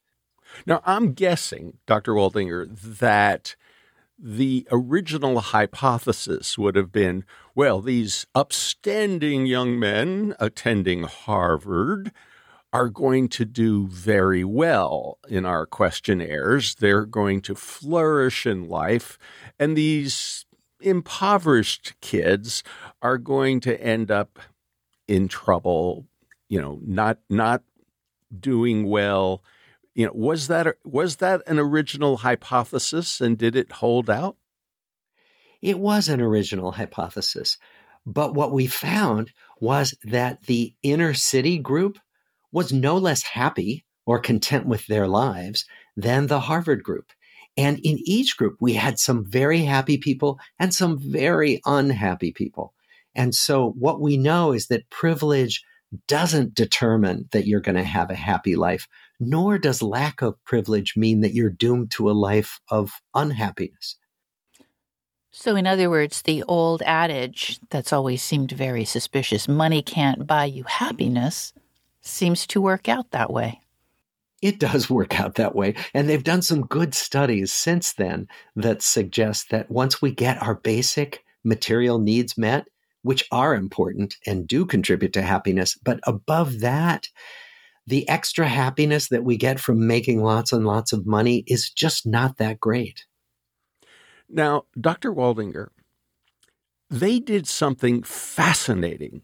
Now, 0.66 0.82
I'm 0.86 1.14
guessing, 1.14 1.78
Dr. 1.86 2.14
Waldinger, 2.14 2.68
that 3.00 3.56
the 4.24 4.68
original 4.72 5.40
hypothesis 5.40 6.58
would 6.58 6.76
have 6.76 6.92
been 6.92 7.26
well, 7.56 7.82
these 7.82 8.26
upstanding 8.36 9.46
young 9.46 9.78
men 9.80 10.36
attending 10.40 11.04
Harvard 11.04 12.12
are 12.72 12.88
going 12.88 13.28
to 13.28 13.44
do 13.44 13.88
very 13.88 14.44
well 14.44 15.18
in 15.28 15.46
our 15.46 15.66
questionnaires. 15.66 16.76
They're 16.76 17.06
going 17.06 17.42
to 17.42 17.56
flourish 17.56 18.46
in 18.46 18.70
life. 18.70 19.18
And 19.60 19.76
these 19.76 20.46
impoverished 20.80 21.94
kids 22.00 22.64
are 23.02 23.18
going 23.18 23.60
to 23.62 23.82
end 23.82 24.10
up 24.10 24.40
in 25.08 25.28
trouble, 25.28 26.06
you 26.48 26.62
know, 26.62 26.80
not 26.86 27.18
not 27.30 27.64
doing 28.40 28.88
well. 28.88 29.44
You 29.94 30.06
know, 30.08 30.14
was 30.14 30.48
that 30.48 30.76
was 30.86 31.18
that 31.18 31.42
an 31.48 31.60
original 31.60 32.18
hypothesis 32.18 33.20
and 33.20 33.38
did 33.38 33.56
it 33.56 33.72
hold 33.74 34.10
out? 34.10 34.38
It 35.62 35.80
was 35.80 36.08
an 36.08 36.22
original 36.22 36.72
hypothesis. 36.72 37.58
But 38.06 38.34
what 38.34 38.52
we 38.52 38.68
found 38.68 39.32
was 39.60 39.96
that 40.04 40.44
the 40.44 40.74
inner 40.82 41.14
city 41.14 41.60
group 41.60 42.00
was 42.52 42.74
no 42.74 42.98
less 42.98 43.22
happy 43.22 43.86
or 44.06 44.20
content 44.20 44.66
with 44.66 44.88
their 44.88 45.08
lives 45.08 45.66
than 45.96 46.28
the 46.28 46.40
Harvard 46.40 46.84
group. 46.84 47.12
And 47.58 47.80
in 47.80 48.00
each 48.06 48.38
group, 48.38 48.58
we 48.60 48.74
had 48.74 48.98
some 48.98 49.26
very 49.30 49.62
happy 49.62 49.98
people 49.98 50.40
and 50.58 50.74
some 50.74 50.98
very 51.00 51.62
unhappy 51.66 52.32
people. 52.32 52.74
And 53.14 53.36
so 53.36 53.72
what 53.72 54.02
we 54.02 54.18
know 54.18 54.54
is 54.54 54.68
that 54.68 54.90
privilege 54.90 55.64
doesn't 56.08 56.56
determine 56.56 57.28
that 57.34 57.46
you're 57.46 57.60
going 57.60 57.76
to 57.76 57.84
have 57.84 58.10
a 58.10 58.16
happy 58.16 58.56
life, 58.56 58.88
nor 59.22 59.60
does 59.60 59.84
lack 59.84 60.24
of 60.24 60.44
privilege 60.44 60.98
mean 60.98 61.22
that 61.22 61.34
you're 61.34 61.52
doomed 61.52 61.92
to 61.92 62.10
a 62.10 62.12
life 62.12 62.60
of 62.70 63.02
unhappiness. 63.14 63.96
So, 65.30 65.56
in 65.56 65.68
other 65.68 65.90
words, 65.90 66.24
the 66.24 66.44
old 66.44 66.82
adage 66.82 67.60
that's 67.70 67.94
always 67.94 68.22
seemed 68.24 68.52
very 68.52 68.84
suspicious 68.84 69.48
money 69.48 69.82
can't 69.84 70.26
buy 70.28 70.46
you 70.46 70.64
happiness 70.64 71.54
seems 72.02 72.48
to 72.48 72.60
work 72.60 72.90
out 72.90 73.12
that 73.12 73.32
way. 73.32 73.62
It 74.42 74.60
does 74.60 74.90
work 74.90 75.20
out 75.20 75.36
that 75.36 75.56
way. 75.56 75.76
And 75.94 76.10
they've 76.10 76.24
done 76.24 76.42
some 76.42 76.66
good 76.66 76.96
studies 76.96 77.54
since 77.54 77.94
then 77.94 78.28
that 78.56 78.82
suggest 78.82 79.52
that 79.52 79.70
once 79.70 80.02
we 80.02 80.12
get 80.12 80.42
our 80.42 80.56
basic 80.56 81.24
material 81.44 82.00
needs 82.00 82.38
met, 82.38 82.66
which 83.04 83.24
are 83.32 83.56
important 83.56 84.16
and 84.26 84.48
do 84.48 84.66
contribute 84.66 85.14
to 85.14 85.22
happiness. 85.22 85.76
But 85.76 86.00
above 86.04 86.60
that, 86.62 87.08
the 87.92 88.08
extra 88.08 88.48
happiness 88.48 89.10
that 89.10 89.26
we 89.26 89.36
get 89.36 89.60
from 89.60 89.86
making 89.86 90.24
lots 90.24 90.54
and 90.54 90.66
lots 90.66 90.94
of 90.94 91.06
money 91.06 91.44
is 91.46 91.70
just 91.70 92.08
not 92.08 92.38
that 92.38 92.58
great. 92.58 93.06
Now, 94.30 94.64
Dr. 94.80 95.14
Waldinger, 95.14 95.68
they 96.90 97.20
did 97.20 97.48
something 97.48 98.02
fascinating. 98.02 99.24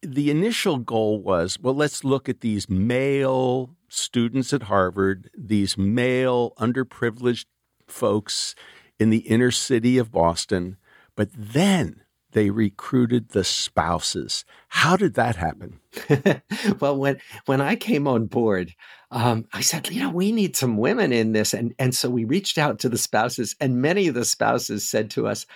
The 0.00 0.30
initial 0.30 0.78
goal 0.78 1.20
was 1.20 1.58
well, 1.60 1.74
let's 1.74 2.04
look 2.04 2.26
at 2.26 2.40
these 2.40 2.70
male 2.70 3.76
students 3.86 4.54
at 4.54 4.62
Harvard, 4.62 5.28
these 5.36 5.76
male 5.76 6.54
underprivileged 6.58 7.44
folks 7.86 8.54
in 8.98 9.10
the 9.10 9.28
inner 9.28 9.50
city 9.50 9.98
of 9.98 10.10
Boston. 10.10 10.78
But 11.16 11.28
then 11.34 12.00
they 12.32 12.50
recruited 12.50 13.30
the 13.30 13.44
spouses. 13.44 14.44
How 14.68 14.96
did 14.96 15.14
that 15.14 15.36
happen? 15.36 15.78
well, 16.80 16.96
when 16.96 17.20
when 17.46 17.60
I 17.60 17.76
came 17.76 18.08
on 18.08 18.26
board, 18.26 18.74
um, 19.10 19.46
I 19.52 19.60
said, 19.60 19.90
you 19.90 20.00
know, 20.00 20.10
we 20.10 20.32
need 20.32 20.56
some 20.56 20.76
women 20.76 21.12
in 21.12 21.32
this, 21.32 21.54
and 21.54 21.74
and 21.78 21.94
so 21.94 22.10
we 22.10 22.24
reached 22.24 22.58
out 22.58 22.78
to 22.80 22.88
the 22.88 22.98
spouses, 22.98 23.54
and 23.60 23.80
many 23.82 24.08
of 24.08 24.14
the 24.14 24.24
spouses 24.24 24.88
said 24.88 25.10
to 25.10 25.26
us, 25.26 25.46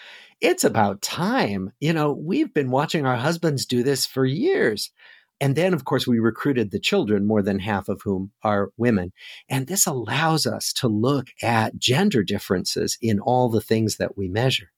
"It's 0.41 0.65
about 0.65 1.03
time. 1.03 1.73
You 1.81 1.93
know, 1.93 2.13
we've 2.13 2.53
been 2.53 2.71
watching 2.71 3.07
our 3.07 3.17
husbands 3.17 3.67
do 3.67 3.83
this 3.83 4.07
for 4.07 4.25
years." 4.25 4.91
And 5.39 5.55
then, 5.55 5.75
of 5.75 5.85
course, 5.85 6.07
we 6.07 6.19
recruited 6.19 6.71
the 6.71 6.81
children, 6.81 7.27
more 7.27 7.43
than 7.43 7.59
half 7.59 7.91
of 7.91 8.01
whom 8.03 8.33
are 8.43 8.71
women. 8.79 9.13
And 9.51 9.67
this 9.67 9.87
allows 9.87 10.47
us 10.47 10.73
to 10.75 10.89
look 10.89 11.27
at 11.43 11.77
gender 11.77 12.23
differences 12.23 12.97
in 13.03 13.21
all 13.21 13.51
the 13.51 13.61
things 13.61 13.99
that 13.99 14.17
we 14.17 14.29
measure. 14.29 14.71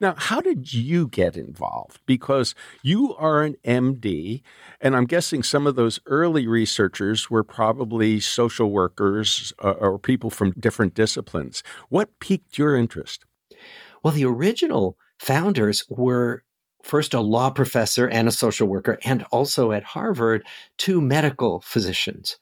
Now, 0.00 0.14
how 0.16 0.40
did 0.40 0.74
you 0.74 1.08
get 1.08 1.36
involved? 1.36 2.00
Because 2.06 2.54
you 2.82 3.14
are 3.16 3.42
an 3.42 3.56
MD, 3.64 4.42
and 4.80 4.94
I'm 4.94 5.06
guessing 5.06 5.42
some 5.42 5.66
of 5.66 5.74
those 5.74 6.00
early 6.06 6.46
researchers 6.46 7.30
were 7.30 7.44
probably 7.44 8.20
social 8.20 8.70
workers 8.70 9.52
uh, 9.62 9.70
or 9.72 9.98
people 9.98 10.30
from 10.30 10.52
different 10.52 10.94
disciplines. 10.94 11.62
What 11.88 12.18
piqued 12.20 12.58
your 12.58 12.76
interest? 12.76 13.24
Well, 14.02 14.12
the 14.12 14.26
original 14.26 14.98
founders 15.18 15.84
were 15.88 16.42
first 16.82 17.14
a 17.14 17.20
law 17.20 17.50
professor 17.50 18.06
and 18.06 18.28
a 18.28 18.32
social 18.32 18.68
worker, 18.68 18.98
and 19.04 19.24
also 19.32 19.72
at 19.72 19.82
Harvard, 19.82 20.44
two 20.78 21.00
medical 21.00 21.60
physicians, 21.62 22.38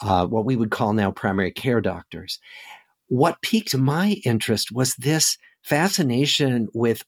uh, 0.00 0.26
what 0.26 0.44
we 0.44 0.56
would 0.56 0.70
call 0.70 0.92
now 0.94 1.10
primary 1.10 1.52
care 1.52 1.80
doctors. 1.80 2.40
What 3.08 3.42
piqued 3.42 3.76
my 3.76 4.16
interest 4.24 4.72
was 4.72 4.96
this 4.96 5.36
fascination 5.64 6.68
with 6.74 7.02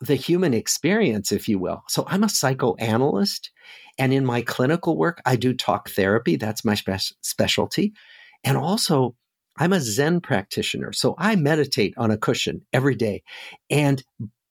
the 0.00 0.14
human 0.14 0.54
experience, 0.54 1.32
if 1.32 1.48
you 1.48 1.58
will. 1.58 1.82
So 1.88 2.04
I'm 2.06 2.24
a 2.24 2.28
psychoanalyst, 2.28 3.50
and 3.98 4.12
in 4.12 4.24
my 4.24 4.42
clinical 4.42 4.96
work, 4.96 5.20
I 5.26 5.36
do 5.36 5.54
talk 5.54 5.90
therapy. 5.90 6.36
That's 6.36 6.64
my 6.64 6.74
spe- 6.74 7.14
specialty. 7.22 7.92
And 8.44 8.56
also, 8.56 9.16
I'm 9.58 9.72
a 9.72 9.80
Zen 9.80 10.20
practitioner. 10.20 10.92
So 10.92 11.14
I 11.18 11.36
meditate 11.36 11.94
on 11.96 12.10
a 12.10 12.16
cushion 12.16 12.62
every 12.72 12.94
day. 12.94 13.22
And 13.70 14.02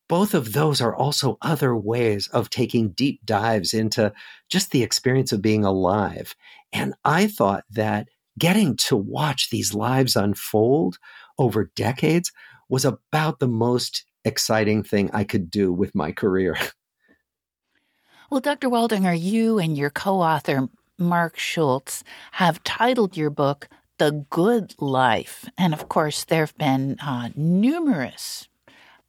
both 0.08 0.34
of 0.34 0.54
those 0.54 0.82
are 0.82 0.96
also 0.96 1.38
other 1.42 1.76
ways 1.76 2.28
of 2.28 2.50
taking 2.50 2.90
deep 2.90 3.22
dives 3.26 3.74
into 3.74 4.12
just 4.50 4.72
the 4.72 4.84
experience 4.84 5.32
of 5.32 5.42
being 5.42 5.64
alive. 5.64 6.36
And 6.74 6.94
I 7.06 7.28
thought 7.28 7.64
that 7.72 8.10
getting 8.38 8.76
to 8.76 8.96
watch 8.96 9.50
these 9.50 9.74
lives 9.74 10.16
unfold 10.16 10.98
over 11.38 11.72
decades 11.76 12.32
was 12.72 12.86
about 12.86 13.40
the 13.40 13.48
most 13.48 14.06
exciting 14.24 14.82
thing 14.82 15.12
I 15.14 15.26
could 15.26 15.52
do 15.52 15.72
with 15.72 15.94
my 15.94 16.12
career. 16.12 16.58
Well, 18.32 18.40
Dr. 18.40 18.70
Waldinger, 18.70 19.20
you 19.20 19.60
and 19.60 19.78
your 19.78 19.90
co 19.90 20.22
author, 20.22 20.70
Marc 20.98 21.38
Schulz, 21.38 22.02
have 22.32 22.64
titled 22.64 23.18
your 23.18 23.30
book 23.30 23.68
The 23.98 24.26
Good 24.30 24.74
Life. 24.80 25.50
And 25.58 25.74
of 25.74 25.90
course, 25.90 26.24
there 26.24 26.40
have 26.40 26.58
been 26.58 26.98
uh, 27.02 27.32
numerous 27.36 28.48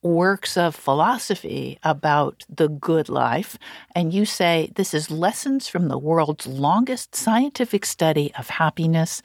works 0.02 0.56
of 0.56 0.74
philosophy 0.74 1.78
about 1.84 2.44
the 2.48 2.68
good 2.68 3.08
life, 3.08 3.58
and 3.94 4.12
you 4.12 4.24
say 4.24 4.72
this 4.74 4.92
is 4.92 5.08
lessons 5.08 5.68
from 5.68 5.86
the 5.86 5.98
world's 5.98 6.48
longest 6.48 7.14
scientific 7.14 7.86
study 7.86 8.32
of 8.36 8.50
happiness. 8.50 9.22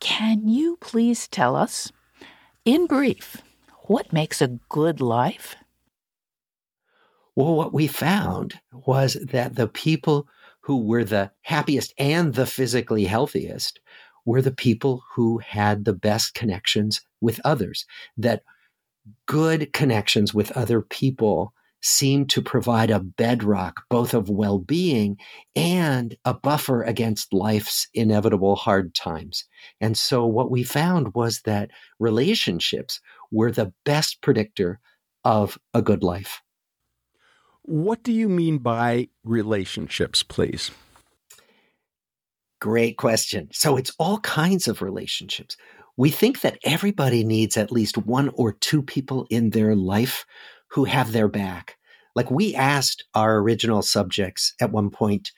Can 0.00 0.48
you 0.48 0.76
please 0.82 1.26
tell 1.28 1.56
us, 1.56 1.90
in 2.66 2.86
brief, 2.86 3.40
what 3.86 4.12
makes 4.12 4.40
a 4.40 4.58
good 4.68 5.00
life? 5.00 5.56
Well, 7.36 7.54
what 7.54 7.74
we 7.74 7.86
found 7.86 8.60
was 8.72 9.14
that 9.14 9.56
the 9.56 9.68
people 9.68 10.28
who 10.60 10.86
were 10.86 11.04
the 11.04 11.32
happiest 11.42 11.92
and 11.98 12.34
the 12.34 12.46
physically 12.46 13.04
healthiest 13.04 13.80
were 14.24 14.40
the 14.40 14.52
people 14.52 15.02
who 15.14 15.38
had 15.38 15.84
the 15.84 15.92
best 15.92 16.34
connections 16.34 17.02
with 17.20 17.40
others, 17.44 17.84
that 18.16 18.42
good 19.26 19.72
connections 19.72 20.32
with 20.32 20.50
other 20.52 20.80
people 20.80 21.52
seem 21.82 22.24
to 22.24 22.40
provide 22.40 22.90
a 22.90 22.98
bedrock 22.98 23.82
both 23.90 24.14
of 24.14 24.30
well 24.30 24.58
being 24.58 25.18
and 25.54 26.16
a 26.24 26.32
buffer 26.32 26.82
against 26.82 27.34
life's 27.34 27.88
inevitable 27.92 28.56
hard 28.56 28.94
times. 28.94 29.44
And 29.82 29.94
so, 29.98 30.24
what 30.24 30.50
we 30.50 30.62
found 30.62 31.14
was 31.14 31.42
that 31.42 31.70
relationships 31.98 33.00
were 33.34 33.50
the 33.50 33.72
best 33.84 34.22
predictor 34.22 34.78
of 35.24 35.58
a 35.74 35.82
good 35.82 36.02
life. 36.02 36.40
What 37.62 38.02
do 38.02 38.12
you 38.12 38.28
mean 38.28 38.58
by 38.58 39.08
relationships, 39.24 40.22
please? 40.22 40.70
Great 42.60 42.96
question. 42.96 43.48
So, 43.52 43.76
it's 43.76 43.92
all 43.98 44.20
kinds 44.20 44.68
of 44.68 44.80
relationships. 44.80 45.56
We 45.96 46.10
think 46.10 46.40
that 46.40 46.58
everybody 46.64 47.24
needs 47.24 47.56
at 47.56 47.72
least 47.72 47.98
one 47.98 48.30
or 48.34 48.52
two 48.52 48.82
people 48.82 49.26
in 49.30 49.50
their 49.50 49.74
life 49.74 50.24
who 50.68 50.84
have 50.84 51.12
their 51.12 51.28
back. 51.28 51.76
Like 52.14 52.30
we 52.30 52.54
asked 52.54 53.04
our 53.14 53.38
original 53.38 53.82
subjects 53.82 54.54
at 54.60 54.72
one 54.72 54.90
point, 54.90 55.32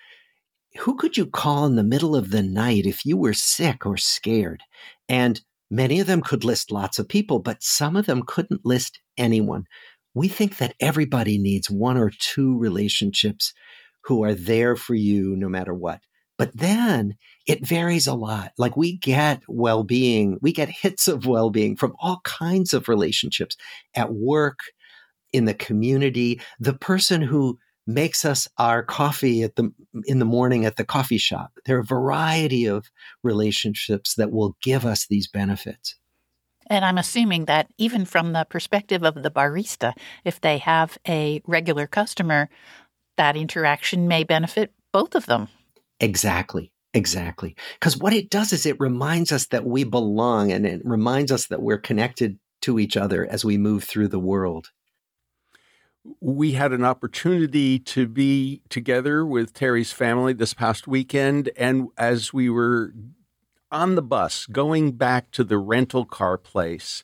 who 0.78 0.96
could 0.96 1.16
you 1.16 1.26
call 1.26 1.66
in 1.66 1.76
the 1.76 1.82
middle 1.82 2.14
of 2.14 2.30
the 2.30 2.42
night 2.42 2.86
if 2.86 3.04
you 3.04 3.16
were 3.16 3.34
sick 3.34 3.86
or 3.86 3.96
scared? 3.96 4.62
And 5.08 5.40
many 5.70 6.00
of 6.00 6.06
them 6.06 6.22
could 6.22 6.44
list 6.44 6.70
lots 6.70 6.98
of 6.98 7.08
people, 7.08 7.38
but 7.38 7.62
some 7.62 7.96
of 7.96 8.06
them 8.06 8.22
couldn't 8.26 8.64
list 8.64 9.00
anyone. 9.16 9.64
We 10.14 10.28
think 10.28 10.58
that 10.58 10.74
everybody 10.80 11.38
needs 11.38 11.70
one 11.70 11.96
or 11.96 12.10
two 12.18 12.58
relationships 12.58 13.52
who 14.04 14.24
are 14.24 14.34
there 14.34 14.76
for 14.76 14.94
you 14.94 15.36
no 15.36 15.48
matter 15.48 15.74
what. 15.74 16.00
But 16.38 16.56
then 16.56 17.14
it 17.46 17.66
varies 17.66 18.06
a 18.06 18.14
lot. 18.14 18.52
Like 18.58 18.76
we 18.76 18.98
get 18.98 19.42
well 19.48 19.84
being, 19.84 20.38
we 20.42 20.52
get 20.52 20.68
hits 20.68 21.08
of 21.08 21.26
well 21.26 21.50
being 21.50 21.76
from 21.76 21.94
all 22.00 22.20
kinds 22.24 22.74
of 22.74 22.88
relationships 22.88 23.56
at 23.94 24.12
work, 24.12 24.58
in 25.32 25.44
the 25.44 25.54
community, 25.54 26.40
the 26.58 26.72
person 26.72 27.20
who 27.20 27.58
makes 27.86 28.24
us 28.24 28.48
our 28.58 28.82
coffee 28.82 29.42
at 29.42 29.56
the 29.56 29.72
in 30.06 30.18
the 30.18 30.24
morning 30.24 30.64
at 30.64 30.76
the 30.76 30.84
coffee 30.84 31.18
shop. 31.18 31.52
There 31.64 31.76
are 31.76 31.80
a 31.80 31.84
variety 31.84 32.66
of 32.66 32.90
relationships 33.22 34.14
that 34.14 34.32
will 34.32 34.56
give 34.62 34.84
us 34.84 35.06
these 35.06 35.28
benefits. 35.28 35.96
And 36.68 36.84
I'm 36.84 36.98
assuming 36.98 37.44
that 37.44 37.68
even 37.78 38.04
from 38.04 38.32
the 38.32 38.44
perspective 38.48 39.04
of 39.04 39.22
the 39.22 39.30
barista, 39.30 39.92
if 40.24 40.40
they 40.40 40.58
have 40.58 40.98
a 41.06 41.40
regular 41.46 41.86
customer, 41.86 42.48
that 43.16 43.36
interaction 43.36 44.08
may 44.08 44.24
benefit 44.24 44.72
both 44.92 45.14
of 45.14 45.26
them. 45.26 45.48
Exactly. 46.00 46.72
Exactly. 46.92 47.54
Because 47.74 47.98
what 47.98 48.14
it 48.14 48.30
does 48.30 48.54
is 48.54 48.64
it 48.64 48.80
reminds 48.80 49.30
us 49.30 49.48
that 49.48 49.66
we 49.66 49.84
belong 49.84 50.50
and 50.50 50.66
it 50.66 50.80
reminds 50.82 51.30
us 51.30 51.48
that 51.48 51.60
we're 51.60 51.78
connected 51.78 52.38
to 52.62 52.78
each 52.78 52.96
other 52.96 53.26
as 53.30 53.44
we 53.44 53.58
move 53.58 53.84
through 53.84 54.08
the 54.08 54.18
world. 54.18 54.70
We 56.20 56.52
had 56.52 56.72
an 56.72 56.84
opportunity 56.84 57.78
to 57.80 58.06
be 58.06 58.62
together 58.68 59.24
with 59.24 59.54
Terry's 59.54 59.92
family 59.92 60.32
this 60.32 60.54
past 60.54 60.86
weekend. 60.86 61.50
And 61.56 61.88
as 61.96 62.32
we 62.32 62.48
were 62.50 62.92
on 63.70 63.94
the 63.94 64.02
bus 64.02 64.46
going 64.46 64.92
back 64.92 65.30
to 65.32 65.44
the 65.44 65.58
rental 65.58 66.04
car 66.04 66.38
place, 66.38 67.02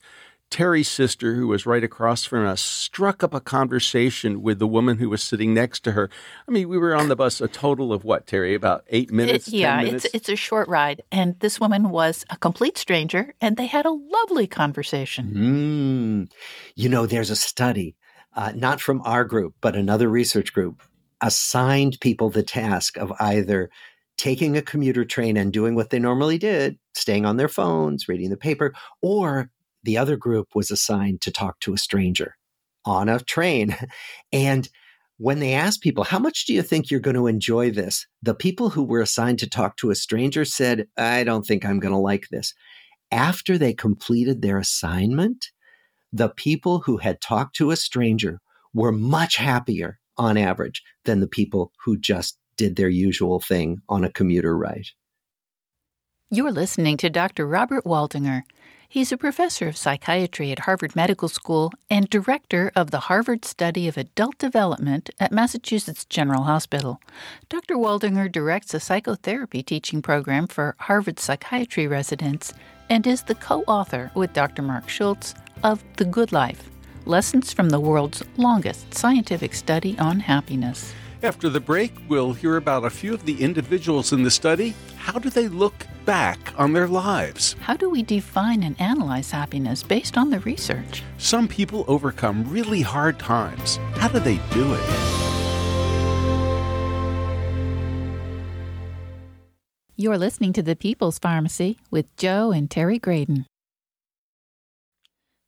Terry's 0.52 0.88
sister, 0.88 1.35
who 1.35 1.49
was 1.49 1.64
right 1.64 1.82
across 1.82 2.26
from 2.26 2.47
us, 2.47 2.61
struck 2.61 3.25
up 3.25 3.32
a 3.32 3.40
conversation 3.40 4.42
with 4.42 4.59
the 4.59 4.66
woman 4.66 4.99
who 4.99 5.09
was 5.09 5.22
sitting 5.22 5.55
next 5.55 5.81
to 5.85 5.92
her. 5.92 6.11
I 6.46 6.53
mean, 6.53 6.68
we 6.68 6.77
were 6.77 6.94
on 6.94 7.09
the 7.09 7.16
bus 7.16 7.40
a 7.40 7.48
total 7.48 7.90
of 7.90 8.05
what, 8.05 8.27
Terry? 8.27 8.55
About 8.55 8.85
eight 8.88 9.11
minutes? 9.11 9.48
It, 9.48 9.55
yeah, 9.55 9.79
minutes? 9.79 10.05
it's 10.05 10.14
it's 10.14 10.29
a 10.29 10.37
short 10.37 10.68
ride, 10.68 11.00
and 11.11 11.40
this 11.40 11.59
woman 11.59 11.88
was 11.88 12.27
a 12.29 12.37
complete 12.37 12.77
stranger, 12.77 13.35
and 13.40 13.57
they 13.57 13.64
had 13.64 13.87
a 13.87 13.90
lovely 13.90 14.46
conversation. 14.46 16.29
Mm. 16.29 16.33
You 16.77 16.90
know, 16.90 17.07
there's 17.07 17.31
a 17.31 17.37
study, 17.37 17.96
uh, 18.35 18.53
not 18.55 18.81
from 18.81 19.03
our 19.05 19.25
group, 19.25 19.55
but 19.61 19.77
another 19.77 20.09
research 20.09 20.53
group, 20.53 20.83
assigned 21.21 21.99
people 22.01 22.31
the 22.31 22.42
task 22.42 22.97
of 22.97 23.12
either 23.21 23.71
taking 24.16 24.57
a 24.57 24.62
commuter 24.62 25.05
train 25.05 25.37
and 25.37 25.53
doing 25.53 25.75
what 25.75 25.90
they 25.90 25.99
normally 25.99 26.38
did, 26.38 26.79
staying 26.95 27.25
on 27.25 27.37
their 27.37 27.49
phones, 27.49 28.09
reading 28.09 28.31
the 28.31 28.37
paper, 28.37 28.75
or 29.01 29.51
the 29.83 29.99
other 29.99 30.16
group 30.16 30.55
was 30.55 30.71
assigned 30.71 31.21
to 31.21 31.31
talk 31.31 31.59
to 31.61 31.75
a 31.75 31.79
stranger 31.79 32.37
on 32.85 33.09
a 33.09 33.21
train. 33.21 33.77
And 34.33 34.68
when 35.18 35.38
they 35.38 35.53
asked 35.53 35.83
people, 35.83 36.05
how 36.05 36.18
much 36.18 36.47
do 36.47 36.55
you 36.55 36.62
think 36.62 36.90
you're 36.90 36.99
going 36.99 37.16
to 37.16 37.27
enjoy 37.27 37.71
this? 37.71 38.07
The 38.23 38.35
people 38.35 38.71
who 38.71 38.83
were 38.83 39.01
assigned 39.01 39.38
to 39.40 39.49
talk 39.49 39.77
to 39.77 39.90
a 39.90 39.95
stranger 39.95 40.45
said, 40.45 40.88
I 40.97 41.23
don't 41.23 41.47
think 41.47 41.64
I'm 41.64 41.79
going 41.79 41.92
to 41.92 41.99
like 41.99 42.29
this. 42.31 42.55
After 43.12 43.57
they 43.57 43.73
completed 43.73 44.42
their 44.42 44.59
assignment, 44.59 45.53
the 46.12 46.29
people 46.29 46.81
who 46.81 46.98
had 46.98 47.20
talked 47.20 47.57
to 47.57 47.70
a 47.70 47.77
stranger 47.77 48.40
were 48.75 48.92
much 48.92 49.37
happier 49.37 49.98
on 50.16 50.37
average 50.37 50.83
than 51.05 51.20
the 51.20 51.27
people 51.27 51.72
who 51.85 51.96
just 51.96 52.38
did 52.57 52.77
their 52.77 52.88
usual 52.88 53.40
thing 53.40 53.81
on 53.88 54.05
a 54.05 54.12
commuter 54.12 54.57
ride. 54.57 54.87
You're 56.31 56.53
listening 56.53 56.96
to 56.98 57.11
Dr. 57.11 57.46
Robert 57.46 57.85
Waldinger. 57.85 58.42
He's 58.88 59.11
a 59.11 59.16
professor 59.16 59.68
of 59.68 59.77
psychiatry 59.77 60.53
at 60.53 60.61
Harvard 60.61 60.94
Medical 60.94 61.29
School 61.29 61.72
and 61.88 62.11
director 62.11 62.70
of 62.77 62.90
the 62.90 63.01
Harvard 63.01 63.44
Study 63.44 63.88
of 63.88 63.96
Adult 63.96 64.37
Development 64.37 65.09
at 65.18 65.33
Massachusetts 65.33 66.05
General 66.05 66.42
Hospital. 66.42 67.01
Dr. 67.48 67.77
Waldinger 67.77 68.31
directs 68.31 68.75
a 68.75 68.81
psychotherapy 68.81 69.62
teaching 69.62 70.03
program 70.03 70.46
for 70.46 70.75
Harvard 70.79 71.18
psychiatry 71.18 71.87
residents 71.87 72.53
and 72.90 73.07
is 73.07 73.22
the 73.22 73.35
co 73.35 73.62
author 73.62 74.11
with 74.14 74.35
Dr. 74.35 74.61
Marc 74.61 74.90
Schulz 74.90 75.35
of 75.62 75.85
The 75.96 76.05
Good 76.05 76.33
Life 76.33 76.68
Lessons 77.05 77.53
from 77.53 77.70
the 77.70 77.81
World's 77.81 78.22
Longest 78.37 78.94
Scientific 78.94 79.55
Study 79.55 79.98
on 79.98 80.20
Happiness. 80.20 80.94
After 81.22 81.48
the 81.48 81.61
break, 81.61 81.92
we'll 82.09 82.33
hear 82.33 82.57
about 82.57 82.85
a 82.85 82.90
few 82.90 83.14
of 83.14 83.25
the 83.25 83.42
individuals 83.42 84.12
in 84.12 84.22
the 84.22 84.31
study. 84.31 84.75
How 84.96 85.18
do 85.18 85.31
they 85.31 85.48
look 85.48 85.87
back 86.05 86.38
on 86.59 86.72
their 86.72 86.88
lives? 86.88 87.55
How 87.61 87.77
do 87.77 87.90
we 87.90 88.03
define 88.03 88.62
and 88.62 88.81
analyze 88.81 89.31
happiness 89.31 89.83
based 89.83 90.18
on 90.18 90.31
the 90.31 90.40
research? 90.40 91.03
Some 91.18 91.46
people 91.46 91.85
overcome 91.87 92.48
really 92.48 92.83
hard 92.83 93.18
times. 93.18 93.77
How 93.94 94.09
do 94.09 94.18
they 94.18 94.38
do 94.53 94.75
it? 94.75 95.22
You're 99.96 100.18
listening 100.18 100.53
to 100.55 100.62
The 100.62 100.75
People's 100.75 101.20
Pharmacy 101.20 101.79
with 101.90 102.16
Joe 102.16 102.51
and 102.51 102.68
Terry 102.68 102.98
Graedon. 102.98 103.46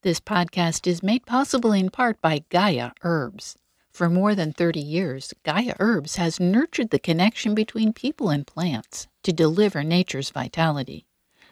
This 0.04 0.20
podcast 0.20 0.86
is 0.86 1.02
made 1.02 1.24
possible 1.24 1.72
in 1.72 1.88
part 1.88 2.20
by 2.20 2.44
Gaia 2.50 2.90
Herbs. 3.04 3.56
For 3.90 4.10
more 4.10 4.34
than 4.34 4.52
30 4.52 4.78
years, 4.78 5.32
Gaia 5.44 5.74
Herbs 5.80 6.16
has 6.16 6.38
nurtured 6.38 6.90
the 6.90 6.98
connection 6.98 7.54
between 7.54 7.94
people 7.94 8.28
and 8.28 8.46
plants 8.46 9.08
to 9.22 9.32
deliver 9.32 9.82
nature's 9.82 10.28
vitality. 10.28 11.06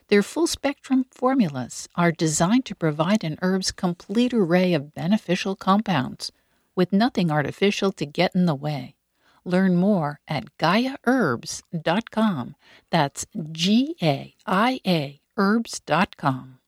Their 0.08 0.22
full 0.22 0.46
spectrum 0.46 1.06
formulas 1.10 1.88
are 1.94 2.12
designed 2.12 2.66
to 2.66 2.74
provide 2.74 3.24
an 3.24 3.38
herb's 3.40 3.72
complete 3.72 4.34
array 4.34 4.74
of 4.74 4.92
beneficial 4.92 5.56
compounds 5.56 6.30
with 6.76 6.92
nothing 6.92 7.30
artificial 7.30 7.90
to 7.92 8.04
get 8.04 8.34
in 8.34 8.44
the 8.44 8.54
way. 8.54 8.96
Learn 9.46 9.76
more 9.76 10.20
at 10.28 10.58
GaiaHerbs.com. 10.58 12.56
That's 12.90 13.24
G 13.50 13.96
A 14.02 14.34
I 14.44 14.80
A 14.86 15.22
herbs.com. 15.38 16.58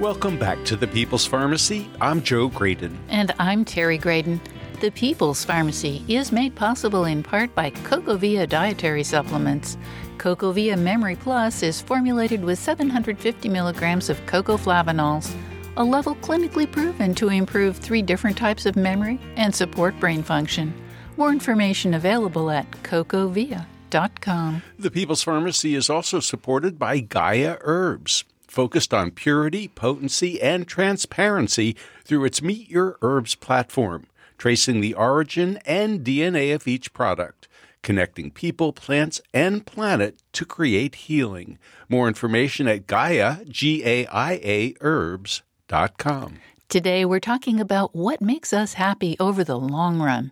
Welcome 0.00 0.38
back 0.38 0.64
to 0.66 0.76
the 0.76 0.86
People's 0.86 1.26
Pharmacy. 1.26 1.90
I'm 2.00 2.22
Joe 2.22 2.48
Graedon. 2.48 2.96
And 3.08 3.34
I'm 3.38 3.64
Terry 3.64 3.98
Graedon. 3.98 4.40
The 4.80 4.90
People's 4.92 5.44
Pharmacy 5.44 6.04
is 6.08 6.30
made 6.30 6.54
possible 6.54 7.04
in 7.04 7.24
part 7.24 7.54
by 7.54 7.70
CocoVia 7.70 8.48
dietary 8.48 9.02
supplements. 9.02 9.76
CocoVia 10.18 10.78
Memory 10.78 11.16
Plus 11.16 11.62
is 11.62 11.80
formulated 11.80 12.44
with 12.44 12.58
750 12.58 13.48
milligrams 13.48 14.08
of 14.08 14.24
cocoa 14.26 14.56
flavanols, 14.56 15.34
a 15.76 15.82
level 15.84 16.14
clinically 16.16 16.70
proven 16.70 17.14
to 17.16 17.28
improve 17.28 17.76
three 17.76 18.02
different 18.02 18.36
types 18.36 18.66
of 18.66 18.76
memory 18.76 19.18
and 19.36 19.54
support 19.54 19.98
brain 19.98 20.22
function. 20.22 20.72
More 21.20 21.32
information 21.32 21.92
available 21.92 22.50
at 22.50 22.70
cocovia.com. 22.82 24.62
The 24.78 24.90
People's 24.90 25.22
Pharmacy 25.22 25.74
is 25.74 25.90
also 25.90 26.18
supported 26.18 26.78
by 26.78 27.00
Gaia 27.00 27.58
Herbs, 27.60 28.24
focused 28.48 28.94
on 28.94 29.10
purity, 29.10 29.68
potency, 29.68 30.40
and 30.40 30.66
transparency 30.66 31.76
through 32.06 32.24
its 32.24 32.40
Meet 32.40 32.70
Your 32.70 32.96
Herbs 33.02 33.34
platform, 33.34 34.06
tracing 34.38 34.80
the 34.80 34.94
origin 34.94 35.58
and 35.66 36.02
DNA 36.02 36.54
of 36.54 36.66
each 36.66 36.94
product 36.94 37.48
connecting 37.82 38.30
people, 38.30 38.72
plants, 38.72 39.20
and 39.34 39.66
planet 39.66 40.22
to 40.32 40.46
create 40.46 40.94
healing. 40.94 41.58
More 41.90 42.08
information 42.08 42.66
at 42.66 42.86
Gaia, 42.86 43.44
G 43.44 43.82
A 43.84 44.06
I 44.06 44.40
A 44.42 44.74
herbs.com. 44.80 46.36
Today, 46.70 47.04
we're 47.04 47.20
talking 47.20 47.60
about 47.60 47.94
what 47.94 48.22
makes 48.22 48.54
us 48.54 48.72
happy 48.74 49.18
over 49.20 49.44
the 49.44 49.58
long 49.58 50.00
run. 50.00 50.30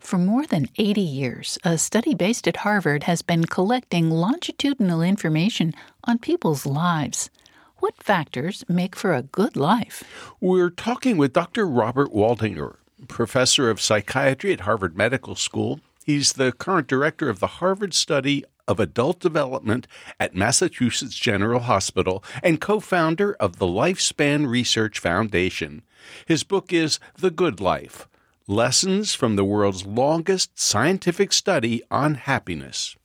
For 0.00 0.18
more 0.18 0.46
than 0.46 0.68
80 0.78 1.00
years, 1.00 1.58
a 1.64 1.78
study 1.78 2.14
based 2.14 2.48
at 2.48 2.58
Harvard 2.58 3.04
has 3.04 3.22
been 3.22 3.44
collecting 3.44 4.10
longitudinal 4.10 5.02
information 5.02 5.74
on 6.04 6.18
people's 6.18 6.64
lives. 6.66 7.30
What 7.76 8.02
factors 8.02 8.64
make 8.68 8.96
for 8.96 9.14
a 9.14 9.22
good 9.22 9.56
life? 9.56 10.02
We're 10.40 10.70
talking 10.70 11.16
with 11.16 11.32
Dr. 11.32 11.66
Robert 11.66 12.12
Waldinger, 12.12 12.76
professor 13.06 13.70
of 13.70 13.80
psychiatry 13.80 14.52
at 14.52 14.60
Harvard 14.60 14.96
Medical 14.96 15.36
School. 15.36 15.80
He's 16.04 16.32
the 16.32 16.50
current 16.50 16.88
director 16.88 17.28
of 17.28 17.38
the 17.38 17.58
Harvard 17.58 17.94
Study 17.94 18.44
of 18.66 18.80
Adult 18.80 19.20
Development 19.20 19.86
at 20.18 20.34
Massachusetts 20.34 21.14
General 21.14 21.60
Hospital 21.60 22.24
and 22.42 22.60
co 22.60 22.80
founder 22.80 23.34
of 23.34 23.58
the 23.58 23.66
Lifespan 23.66 24.48
Research 24.48 24.98
Foundation. 24.98 25.82
His 26.26 26.42
book 26.42 26.72
is 26.72 26.98
The 27.16 27.30
Good 27.30 27.60
Life 27.60 28.07
Lessons 28.50 29.14
from 29.14 29.36
the 29.36 29.44
World's 29.44 29.84
Longest 29.84 30.58
Scientific 30.58 31.34
Study 31.34 31.82
on 31.90 32.14
Happiness. 32.14 32.96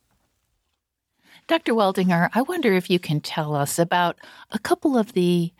Dr. 1.46 1.74
Waldinger, 1.74 2.30
I 2.32 2.40
wonder 2.40 2.72
if 2.72 2.88
you 2.88 2.98
can 2.98 3.20
tell 3.20 3.54
us 3.54 3.78
about 3.78 4.16
a 4.52 4.58
couple 4.58 4.96
of 4.96 5.12
the 5.12 5.52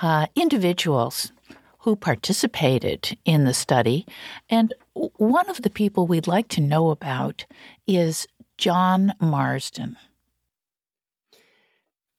uh, 0.00 0.26
individuals 0.36 1.32
who 1.78 1.96
participated 1.96 3.18
in 3.24 3.42
the 3.42 3.52
study. 3.52 4.06
And 4.48 4.74
one 4.94 5.50
of 5.50 5.62
the 5.62 5.70
people 5.70 6.06
we'd 6.06 6.28
like 6.28 6.46
to 6.50 6.60
know 6.60 6.90
about 6.90 7.44
is 7.84 8.28
John 8.58 9.12
Marsden. 9.20 9.96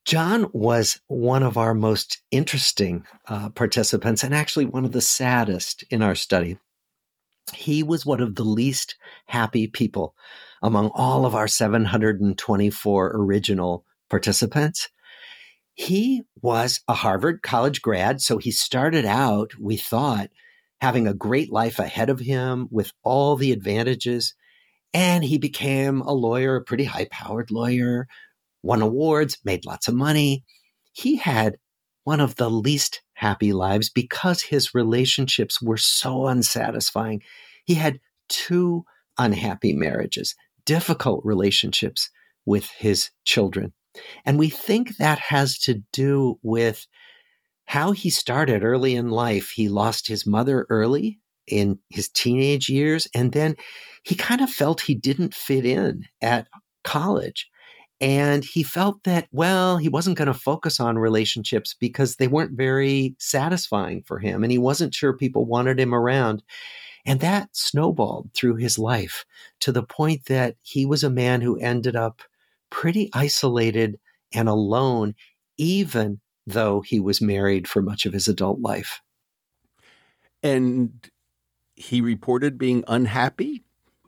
John 0.04 0.50
was 0.52 1.00
one 1.08 1.44
of 1.44 1.58
our 1.58 1.74
most 1.74 2.22
interesting 2.32 3.06
uh, 3.30 3.48
participants 3.48 4.26
and 4.26 4.36
actually 4.36 4.66
one 4.66 4.84
of 4.84 4.92
the 4.92 5.00
saddest 5.00 5.84
in 5.84 6.02
our 6.02 6.16
study. 6.16 6.58
He 7.54 7.84
was 7.84 8.06
one 8.06 8.22
of 8.22 8.36
the 8.36 8.44
least 8.44 8.96
happy 9.28 9.68
people 9.68 10.16
among 10.62 10.92
all 10.94 11.26
of 11.26 11.36
our 11.36 11.48
724 11.48 13.12
original 13.16 13.86
participants. 14.10 14.90
He 15.74 16.22
was 16.42 16.82
a 16.88 16.94
Harvard 16.94 17.42
College 17.42 17.82
grad, 17.82 18.22
so 18.22 18.38
he 18.38 18.52
started 18.52 19.06
out, 19.06 19.52
we 19.60 19.76
thought, 19.76 20.30
having 20.80 21.08
a 21.08 21.14
great 21.14 21.52
life 21.52 21.80
ahead 21.80 22.10
of 22.10 22.20
him 22.20 22.68
with 22.70 22.92
all 23.04 23.36
the 23.36 23.52
advantages. 23.52 24.36
And 24.94 25.24
he 25.24 25.38
became 25.38 26.02
a 26.02 26.14
lawyer, 26.14 26.58
a 26.58 26.64
pretty 26.64 26.84
high 26.84 27.08
powered 27.10 27.50
lawyer, 27.50 28.08
won 28.62 28.82
awards, 28.82 29.40
made 29.44 29.66
lots 29.66 29.88
of 29.88 29.96
money. 29.96 30.44
He 30.92 31.16
had 31.16 31.58
one 32.04 32.20
of 32.20 32.36
the 32.36 32.50
least 32.50 33.02
happy 33.14 33.54
lives 33.54 33.90
because 33.90 34.42
his 34.42 34.74
relationships 34.76 35.62
were 35.62 35.78
so 35.78 36.28
unsatisfying. 36.28 37.22
He 37.66 37.76
had 37.76 38.00
two 38.30 38.84
unhappy 39.18 39.74
marriages, 39.74 40.36
difficult 40.66 41.24
relationships 41.24 42.10
with 42.46 42.70
his 42.72 43.10
children. 43.24 43.74
And 44.26 44.40
we 44.40 44.50
think 44.50 44.98
that 44.98 45.20
has 45.20 45.58
to 45.60 45.84
do 45.92 46.40
with 46.42 46.88
how 47.66 47.92
he 47.92 48.10
started 48.10 48.64
early 48.64 48.96
in 48.96 49.10
life. 49.10 49.52
He 49.52 49.70
lost 49.70 50.08
his 50.08 50.26
mother 50.26 50.66
early 50.70 51.20
in 51.48 51.80
his 51.90 52.10
teenage 52.10 52.70
years, 52.70 53.08
and 53.14 53.32
then 53.32 53.56
he 54.04 54.16
kind 54.16 54.42
of 54.42 54.50
felt 54.50 54.82
he 54.82 54.96
didn't 54.96 55.34
fit 55.34 55.66
in 55.66 56.06
at 56.22 56.48
college. 56.84 57.48
And 58.04 58.44
he 58.44 58.64
felt 58.64 59.02
that, 59.06 59.30
well, 59.32 59.78
he 59.78 59.88
wasn't 59.88 60.18
going 60.18 60.28
to 60.28 60.34
focus 60.34 60.82
on 60.82 61.00
relationships 61.00 61.74
because 61.74 62.18
they 62.18 62.28
weren't 62.28 62.58
very 62.58 63.16
satisfying 63.18 64.04
for 64.04 64.20
him. 64.20 64.44
And 64.44 64.52
he 64.52 64.58
wasn't 64.58 64.94
sure 64.94 65.14
people 65.14 65.46
wanted 65.46 65.80
him 65.80 65.96
around. 65.96 66.44
And 67.06 67.22
that 67.22 67.56
snowballed 67.56 68.32
through 68.34 68.58
his 68.58 68.78
life 68.78 69.24
to 69.62 69.72
the 69.72 69.84
point 69.84 70.26
that 70.26 70.58
he 70.64 70.86
was 70.86 71.02
a 71.02 71.10
man 71.10 71.40
who 71.40 71.58
ended 71.60 71.96
up 71.96 72.22
pretty 72.70 73.10
isolated 73.14 73.98
and 74.34 74.50
alone, 74.50 75.16
even 75.56 76.20
though 76.46 76.82
he 76.82 77.00
was 77.00 77.22
married 77.22 77.70
for 77.70 77.82
much 77.82 78.06
of 78.06 78.12
his 78.12 78.28
adult 78.28 78.60
life. 78.60 79.00
And 80.42 81.10
he 81.76 82.02
reported 82.02 82.58
being 82.58 82.84
unhappy. 82.86 83.64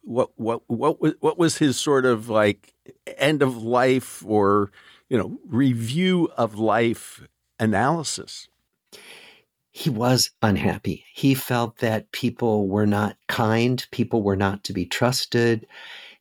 What 0.06 0.32
what 0.38 0.62
what 0.68 1.02
was 1.02 1.14
what 1.20 1.38
was 1.38 1.58
his 1.58 1.80
sort 1.80 2.06
of 2.06 2.30
like 2.30 2.74
end 3.18 3.42
of 3.42 3.58
life 3.58 4.24
or 4.26 4.72
you 5.10 5.18
know 5.18 5.40
review 5.46 6.30
of 6.38 6.58
life 6.58 7.28
analysis? 7.60 8.48
he 9.76 9.90
was 9.90 10.30
unhappy. 10.42 11.04
He 11.14 11.34
felt 11.34 11.80
that 11.80 12.14
people 12.14 12.70
were 12.70 12.88
not 12.88 13.18
kind, 13.28 13.86
people 13.92 14.24
were 14.24 14.38
not 14.38 14.64
to 14.64 14.74
be 14.74 14.86
trusted. 14.86 15.68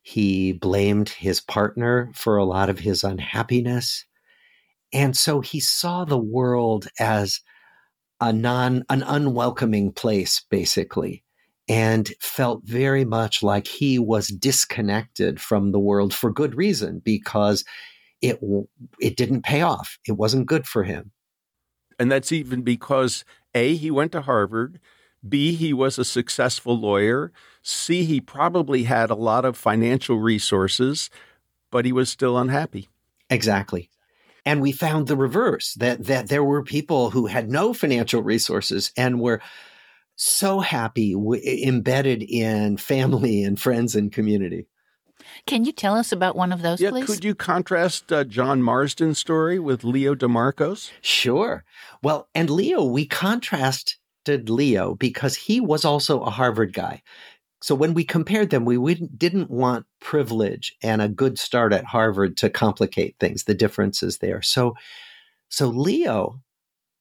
He 0.03 0.51
blamed 0.51 1.07
his 1.07 1.39
partner 1.39 2.11
for 2.13 2.35
a 2.35 2.43
lot 2.43 2.69
of 2.69 2.79
his 2.79 3.01
unhappiness. 3.01 4.03
And 4.91 5.15
so 5.15 5.39
he 5.39 5.61
saw 5.61 6.03
the 6.03 6.17
world 6.17 6.89
as 6.99 7.39
a 8.19 8.33
non 8.33 8.83
an 8.89 9.03
unwelcoming 9.03 9.93
place 9.93 10.43
basically 10.49 11.23
and 11.67 12.09
felt 12.19 12.63
very 12.63 13.05
much 13.05 13.41
like 13.41 13.67
he 13.67 13.97
was 13.97 14.27
disconnected 14.27 15.41
from 15.41 15.71
the 15.71 15.79
world 15.79 16.13
for 16.13 16.31
good 16.31 16.55
reason 16.55 16.99
because 17.03 17.65
it 18.21 18.39
it 18.99 19.17
didn't 19.17 19.43
pay 19.43 19.61
off. 19.61 19.97
It 20.07 20.13
wasn't 20.13 20.47
good 20.47 20.67
for 20.67 20.83
him. 20.83 21.11
And 21.97 22.11
that's 22.11 22.31
even 22.31 22.61
because 22.61 23.23
a, 23.53 23.75
he 23.75 23.89
went 23.89 24.11
to 24.11 24.21
Harvard. 24.21 24.79
B, 25.27 25.55
he 25.55 25.73
was 25.73 25.97
a 25.97 26.05
successful 26.05 26.77
lawyer. 26.77 27.31
C, 27.63 28.03
he 28.03 28.21
probably 28.21 28.83
had 28.83 29.09
a 29.09 29.15
lot 29.15 29.45
of 29.45 29.57
financial 29.57 30.19
resources, 30.19 31.09
but 31.71 31.85
he 31.85 31.91
was 31.91 32.09
still 32.09 32.37
unhappy. 32.37 32.89
Exactly. 33.29 33.89
And 34.45 34.61
we 34.61 34.71
found 34.71 35.07
the 35.07 35.17
reverse 35.17 35.73
that, 35.75 36.05
that 36.05 36.29
there 36.29 36.43
were 36.43 36.61
people 36.61 37.09
who 37.09 37.25
had 37.25 37.49
no 37.49 37.73
financial 37.73 38.21
resources 38.21 38.91
and 38.95 39.19
were 39.19 39.41
so 40.15 40.59
happy, 40.59 41.13
w- 41.13 41.41
embedded 41.67 42.23
in 42.23 42.77
family 42.77 43.43
and 43.43 43.59
friends 43.59 43.95
and 43.95 44.11
community. 44.11 44.67
Can 45.45 45.65
you 45.65 45.71
tell 45.71 45.95
us 45.95 46.11
about 46.11 46.35
one 46.35 46.51
of 46.51 46.61
those, 46.61 46.81
yeah, 46.81 46.89
please? 46.89 47.05
Could 47.05 47.23
you 47.23 47.35
contrast 47.35 48.11
uh, 48.11 48.23
John 48.23 48.61
Marsden's 48.61 49.19
story 49.19 49.59
with 49.59 49.83
Leo 49.83 50.15
DeMarco's? 50.15 50.91
Sure. 51.01 51.63
Well, 52.01 52.29
and 52.33 52.49
Leo, 52.49 52.83
we 52.83 53.05
contrasted 53.05 54.49
Leo 54.49 54.95
because 54.95 55.35
he 55.35 55.59
was 55.59 55.85
also 55.85 56.21
a 56.21 56.29
Harvard 56.29 56.73
guy. 56.73 57.01
So 57.61 57.73
when 57.73 57.93
we 57.93 58.03
compared 58.03 58.49
them, 58.49 58.65
we 58.65 58.95
didn't 58.95 59.49
want 59.49 59.85
privilege 59.99 60.75
and 60.83 61.01
a 61.01 61.09
good 61.09 61.39
start 61.39 61.73
at 61.73 61.85
Harvard 61.85 62.37
to 62.37 62.49
complicate 62.49 63.15
things, 63.19 63.45
the 63.45 63.55
differences 63.55 64.19
there. 64.19 64.41
So, 64.41 64.75
so 65.49 65.67
Leo 65.67 66.41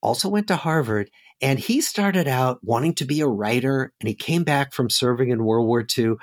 also 0.00 0.29
went 0.29 0.48
to 0.48 0.57
Harvard 0.57 1.11
and 1.44 1.61
he 1.61 1.80
started 1.80 2.26
out 2.26 2.59
wanting 2.62 2.94
to 2.94 3.04
be 3.04 3.20
a 3.20 3.28
writer 3.28 3.92
and 4.00 4.09
he 4.09 4.14
came 4.14 4.42
back 4.42 4.72
from 4.72 4.90
serving 4.90 5.30
in 5.30 5.44
World 5.44 5.68
War 5.68 5.87
II 5.96 6.14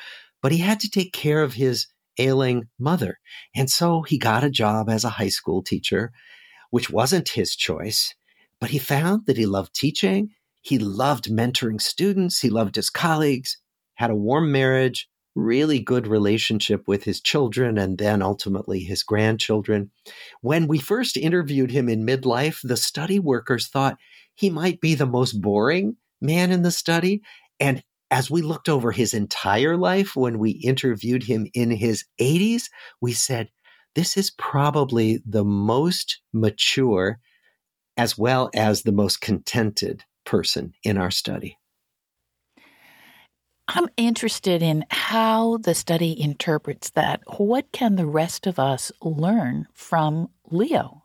but 0.41 0.51
he 0.51 0.57
had 0.57 0.79
to 0.81 0.89
take 0.89 1.13
care 1.13 1.43
of 1.43 1.53
his 1.53 1.87
ailing 2.17 2.67
mother. 2.79 3.19
And 3.55 3.69
so 3.69 4.01
he 4.01 4.17
got 4.17 4.43
a 4.43 4.49
job 4.49 4.89
as 4.89 5.03
a 5.03 5.09
high 5.09 5.29
school 5.29 5.63
teacher, 5.63 6.11
which 6.71 6.89
wasn't 6.89 7.29
his 7.29 7.55
choice, 7.55 8.13
but 8.59 8.71
he 8.71 8.79
found 8.79 9.25
that 9.27 9.37
he 9.37 9.45
loved 9.45 9.73
teaching. 9.73 10.29
He 10.61 10.77
loved 10.77 11.25
mentoring 11.25 11.81
students. 11.81 12.41
He 12.41 12.49
loved 12.49 12.75
his 12.75 12.89
colleagues, 12.89 13.57
had 13.95 14.11
a 14.11 14.15
warm 14.15 14.51
marriage, 14.51 15.09
really 15.33 15.79
good 15.79 16.07
relationship 16.07 16.87
with 16.87 17.05
his 17.05 17.21
children 17.21 17.77
and 17.77 17.97
then 17.97 18.21
ultimately 18.21 18.81
his 18.81 19.01
grandchildren. 19.01 19.89
When 20.41 20.67
we 20.67 20.77
first 20.77 21.15
interviewed 21.15 21.71
him 21.71 21.87
in 21.87 22.05
midlife, 22.05 22.59
the 22.63 22.77
study 22.77 23.17
workers 23.17 23.67
thought 23.67 23.97
he 24.35 24.49
might 24.49 24.81
be 24.81 24.95
the 24.95 25.05
most 25.05 25.41
boring 25.41 25.95
man 26.21 26.51
in 26.51 26.61
the 26.61 26.71
study. 26.71 27.21
And 27.59 27.83
as 28.09 28.29
we 28.29 28.41
looked 28.41 28.69
over 28.69 28.91
his 28.91 29.13
entire 29.13 29.77
life 29.77 30.15
when 30.15 30.39
we 30.39 30.51
interviewed 30.51 31.23
him 31.23 31.47
in 31.53 31.71
his 31.71 32.03
80s, 32.19 32.63
we 32.99 33.13
said, 33.13 33.49
this 33.95 34.17
is 34.17 34.31
probably 34.31 35.21
the 35.25 35.43
most 35.43 36.21
mature 36.33 37.19
as 37.97 38.17
well 38.17 38.49
as 38.55 38.83
the 38.83 38.91
most 38.91 39.21
contented 39.21 40.03
person 40.25 40.73
in 40.83 40.97
our 40.97 41.11
study. 41.11 41.57
I'm 43.67 43.87
interested 43.95 44.61
in 44.61 44.85
how 44.89 45.57
the 45.57 45.73
study 45.73 46.19
interprets 46.19 46.89
that. 46.91 47.21
What 47.37 47.71
can 47.71 47.95
the 47.95 48.05
rest 48.05 48.45
of 48.47 48.59
us 48.59 48.91
learn 49.01 49.67
from 49.73 50.29
Leo? 50.49 51.00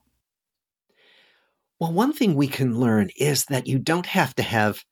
Well, 1.79 1.93
one 1.93 2.12
thing 2.15 2.35
we 2.35 2.49
can 2.49 2.79
learn 2.79 3.11
is 3.19 3.45
that 3.47 3.67
you 3.67 3.79
don't 3.79 4.07
have 4.07 4.35
to 4.37 4.43
have 4.43 4.83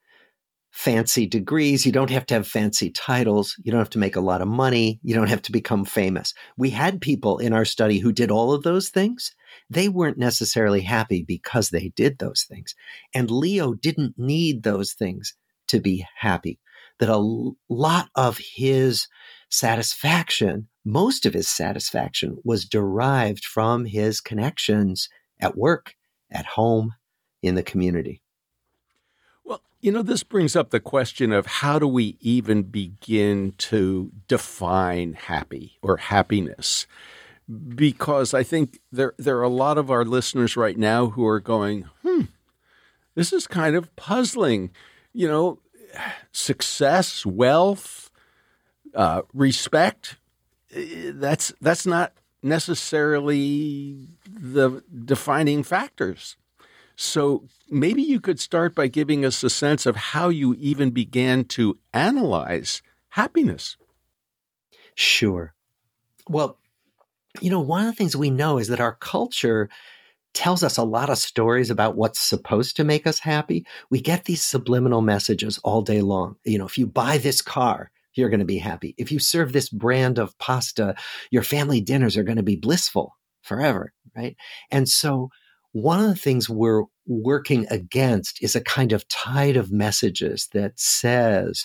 fancy 0.71 1.25
degrees. 1.27 1.87
You 1.87 1.93
don't 1.93 2.11
have 2.11 2.27
to 2.27 2.35
have 2.35 2.49
fancy 2.49 2.91
titles. 2.91 3.57
You 3.63 3.71
don't 3.71 3.81
have 3.81 3.91
to 3.91 3.99
make 3.99 4.17
a 4.17 4.21
lot 4.21 4.43
of 4.43 4.49
money. 4.49 5.01
You 5.03 5.15
don't 5.15 5.29
have 5.29 5.41
to 5.43 5.53
become 5.53 5.85
famous. 5.85 6.35
We 6.59 6.71
had 6.71 7.01
people 7.01 7.39
in 7.39 7.53
our 7.53 7.65
study 7.65 8.01
who 8.01 8.13
did 8.13 8.31
all 8.31 8.53
of 8.53 8.65
those 8.65 8.91
things. 8.91 9.35
They 9.71 9.89
weren't 9.89 10.19
necessarily 10.19 10.83
happy 10.83 11.23
because 11.23 11.71
they 11.71 11.93
did 11.95 12.19
those 12.19 12.43
things. 12.43 12.75
And 13.15 13.31
Leo 13.31 13.73
didn't 13.73 14.19
need 14.19 14.63
those 14.63 14.93
things 14.93 15.35
to 15.69 15.81
be 15.81 16.05
happy. 16.17 16.59
That 16.99 17.09
a 17.09 17.47
lot 17.69 18.09
of 18.15 18.39
his 18.57 19.07
satisfaction, 19.49 20.69
most 20.85 21.25
of 21.25 21.35
his 21.35 21.49
satisfaction 21.49 22.37
was 22.45 22.67
derived 22.67 23.45
from 23.45 23.85
his 23.85 24.21
connections 24.21 25.09
at 25.41 25.57
work, 25.57 25.95
at 26.35 26.45
home, 26.45 26.95
in 27.43 27.55
the 27.55 27.63
community. 27.63 28.21
Well, 29.45 29.63
you 29.81 29.93
know, 29.93 30.03
this 30.03 30.23
brings 30.23 30.57
up 30.57 30.71
the 30.71 30.81
question 30.81 31.33
of 31.33 31.47
how 31.47 31.79
do 31.79 31.87
we 31.87 32.17
even 32.21 32.63
begin 32.63 33.55
to 33.59 34.11
define 34.27 35.13
happy 35.15 35.79
or 35.83 35.99
happiness? 35.99 36.87
Because 37.75 38.33
I 38.33 38.43
think 38.43 38.81
there 38.91 39.13
there 39.19 39.39
are 39.39 39.43
a 39.43 39.49
lot 39.49 39.77
of 39.77 39.91
our 39.91 40.05
listeners 40.05 40.57
right 40.57 40.79
now 40.79 41.09
who 41.09 41.27
are 41.27 41.41
going, 41.41 41.85
hmm, 42.03 42.23
this 43.15 43.33
is 43.33 43.47
kind 43.47 43.77
of 43.77 43.95
puzzling. 43.97 44.71
You 45.13 45.29
know, 45.29 45.59
success, 46.33 47.27
wealth, 47.27 48.11
uh, 48.95 49.23
respect. 49.33 50.17
Eh, 50.75 51.13
that's 51.15 51.53
that's 51.61 51.87
not 51.87 52.15
necessarily 52.45 54.09
the 54.27 54.83
defining 55.05 55.63
factors. 55.63 56.37
So 56.97 57.45
maybe 57.69 58.03
you 58.03 58.21
could 58.21 58.39
start 58.39 58.75
by 58.75 58.87
giving 58.87 59.25
us 59.25 59.43
a 59.43 59.51
sense 59.51 59.87
of 59.87 59.97
how 59.97 60.29
you 60.29 60.55
even 60.59 60.91
began 60.91 61.45
to 61.47 61.79
analyze 61.93 62.83
happiness. 63.11 63.77
Sure. 64.95 65.55
Well, 66.29 66.59
you 67.41 67.51
know, 67.51 67.61
one 67.61 67.87
of 67.87 67.93
the 67.93 67.97
things 67.97 68.15
we 68.15 68.31
know 68.31 68.59
is 68.59 68.69
that 68.69 68.81
our 68.81 68.95
culture 68.95 69.69
tells 70.35 70.63
us 70.63 70.77
a 70.77 70.85
lot 70.85 71.11
of 71.11 71.19
stories 71.19 71.71
about 71.71 71.97
what's 71.97 72.21
supposed 72.21 72.77
to 72.77 72.85
make 72.85 73.07
us 73.07 73.21
happy. 73.21 73.67
We 73.91 74.01
get 74.01 74.25
these 74.25 74.43
subliminal 74.43 75.01
messages 75.01 75.59
all 75.65 75.83
day 75.83 76.01
long. 76.01 76.37
You 76.45 76.59
know, 76.59 76.67
if 76.67 76.77
you 76.77 76.87
buy 76.87 77.19
this 77.19 77.41
car, 77.41 77.91
you're 78.17 78.31
going 78.31 78.41
to 78.41 78.47
be 78.47 78.59
happy. 78.59 78.95
If 78.99 79.11
you 79.13 79.19
serve 79.19 79.53
this 79.53 79.69
brand 79.69 80.19
of 80.19 80.37
pasta, 80.39 80.95
your 81.31 81.43
family 81.43 81.81
dinners 81.81 82.17
are 82.17 82.23
going 82.25 82.37
to 82.37 82.43
be 82.43 82.57
blissful 82.57 83.17
forever, 83.43 83.93
right? 84.17 84.37
And 84.71 84.89
so 84.89 85.31
one 85.73 86.01
of 86.01 86.09
the 86.09 86.17
things 86.17 86.49
we're 86.49 86.85
working 87.07 87.67
against 87.71 88.43
is 88.43 88.55
a 88.55 88.61
kind 88.61 88.93
of 88.93 89.07
tide 89.09 89.57
of 89.57 89.73
messages 89.73 90.49
that 90.53 90.79
says, 90.79 91.65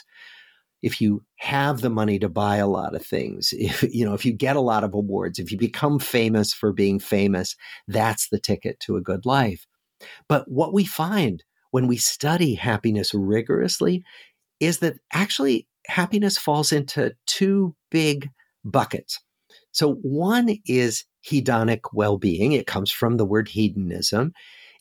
if 0.81 1.01
you 1.01 1.23
have 1.37 1.81
the 1.81 1.89
money 1.89 2.17
to 2.19 2.29
buy 2.29 2.57
a 2.57 2.67
lot 2.67 2.95
of 2.95 3.05
things, 3.05 3.53
if 3.57 3.83
you 3.83 4.05
know, 4.05 4.13
if 4.13 4.25
you 4.25 4.33
get 4.33 4.55
a 4.55 4.61
lot 4.61 4.83
of 4.83 4.93
awards, 4.93 5.39
if 5.39 5.51
you 5.51 5.57
become 5.57 5.99
famous 5.99 6.53
for 6.53 6.73
being 6.73 6.99
famous, 6.99 7.55
that's 7.87 8.29
the 8.29 8.39
ticket 8.39 8.79
to 8.81 8.97
a 8.97 9.01
good 9.01 9.25
life. 9.25 9.65
But 10.27 10.49
what 10.49 10.73
we 10.73 10.85
find 10.85 11.43
when 11.71 11.87
we 11.87 11.97
study 11.97 12.55
happiness 12.55 13.13
rigorously 13.13 14.03
is 14.59 14.79
that 14.79 14.97
actually 15.13 15.67
happiness 15.89 16.37
falls 16.37 16.71
into 16.71 17.13
two 17.25 17.75
big 17.91 18.29
buckets. 18.63 19.19
So 19.71 19.95
one 19.95 20.57
is 20.65 21.05
hedonic 21.25 21.81
well 21.93 22.17
being. 22.17 22.53
It 22.53 22.67
comes 22.67 22.91
from 22.91 23.17
the 23.17 23.25
word 23.25 23.47
hedonism, 23.47 24.33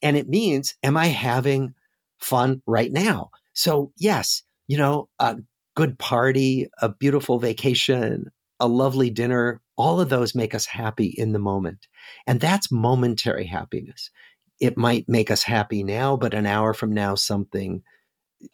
and 0.02 0.16
it 0.16 0.28
means, 0.28 0.74
am 0.82 0.96
I 0.96 1.06
having 1.06 1.74
fun 2.18 2.62
right 2.66 2.92
now? 2.92 3.30
So, 3.54 3.92
yes, 3.96 4.42
you 4.68 4.78
know, 4.78 5.08
a 5.18 5.36
good 5.74 5.98
party, 5.98 6.68
a 6.80 6.88
beautiful 6.88 7.38
vacation, 7.38 8.30
a 8.60 8.68
lovely 8.68 9.10
dinner, 9.10 9.60
all 9.76 10.00
of 10.00 10.08
those 10.08 10.34
make 10.34 10.54
us 10.54 10.66
happy 10.66 11.14
in 11.16 11.32
the 11.32 11.38
moment. 11.38 11.86
And 12.26 12.40
that's 12.40 12.70
momentary 12.70 13.46
happiness. 13.46 14.10
It 14.60 14.76
might 14.76 15.08
make 15.08 15.30
us 15.30 15.42
happy 15.44 15.84
now, 15.84 16.16
but 16.16 16.34
an 16.34 16.46
hour 16.46 16.74
from 16.74 16.92
now, 16.92 17.14
something 17.14 17.82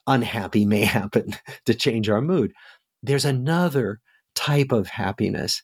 unhappy 0.06 0.64
may 0.64 0.84
happen 0.84 1.34
to 1.66 1.74
change 1.74 2.08
our 2.08 2.20
mood. 2.20 2.52
There's 3.02 3.24
another 3.24 4.00
type 4.34 4.72
of 4.72 4.88
happiness 4.88 5.62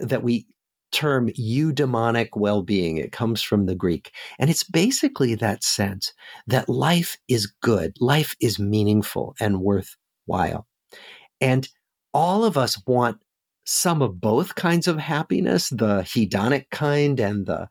that 0.00 0.22
we 0.22 0.46
term 0.90 1.30
eudaimonic 1.30 2.28
well-being. 2.36 2.98
It 2.98 3.12
comes 3.12 3.42
from 3.42 3.66
the 3.66 3.74
Greek. 3.74 4.12
And 4.38 4.50
it's 4.50 4.64
basically 4.64 5.34
that 5.36 5.64
sense 5.64 6.12
that 6.46 6.68
life 6.68 7.16
is 7.28 7.46
good, 7.62 7.96
life 7.98 8.36
is 8.40 8.58
meaningful 8.58 9.34
and 9.40 9.60
worthwhile. 9.60 10.66
And 11.40 11.68
all 12.12 12.44
of 12.44 12.58
us 12.58 12.80
want 12.86 13.18
some 13.64 14.02
of 14.02 14.20
both 14.20 14.54
kinds 14.54 14.86
of 14.86 14.98
happiness, 14.98 15.70
the 15.70 16.02
hedonic 16.02 16.68
kind 16.70 17.18
and 17.18 17.46
the 17.46 17.68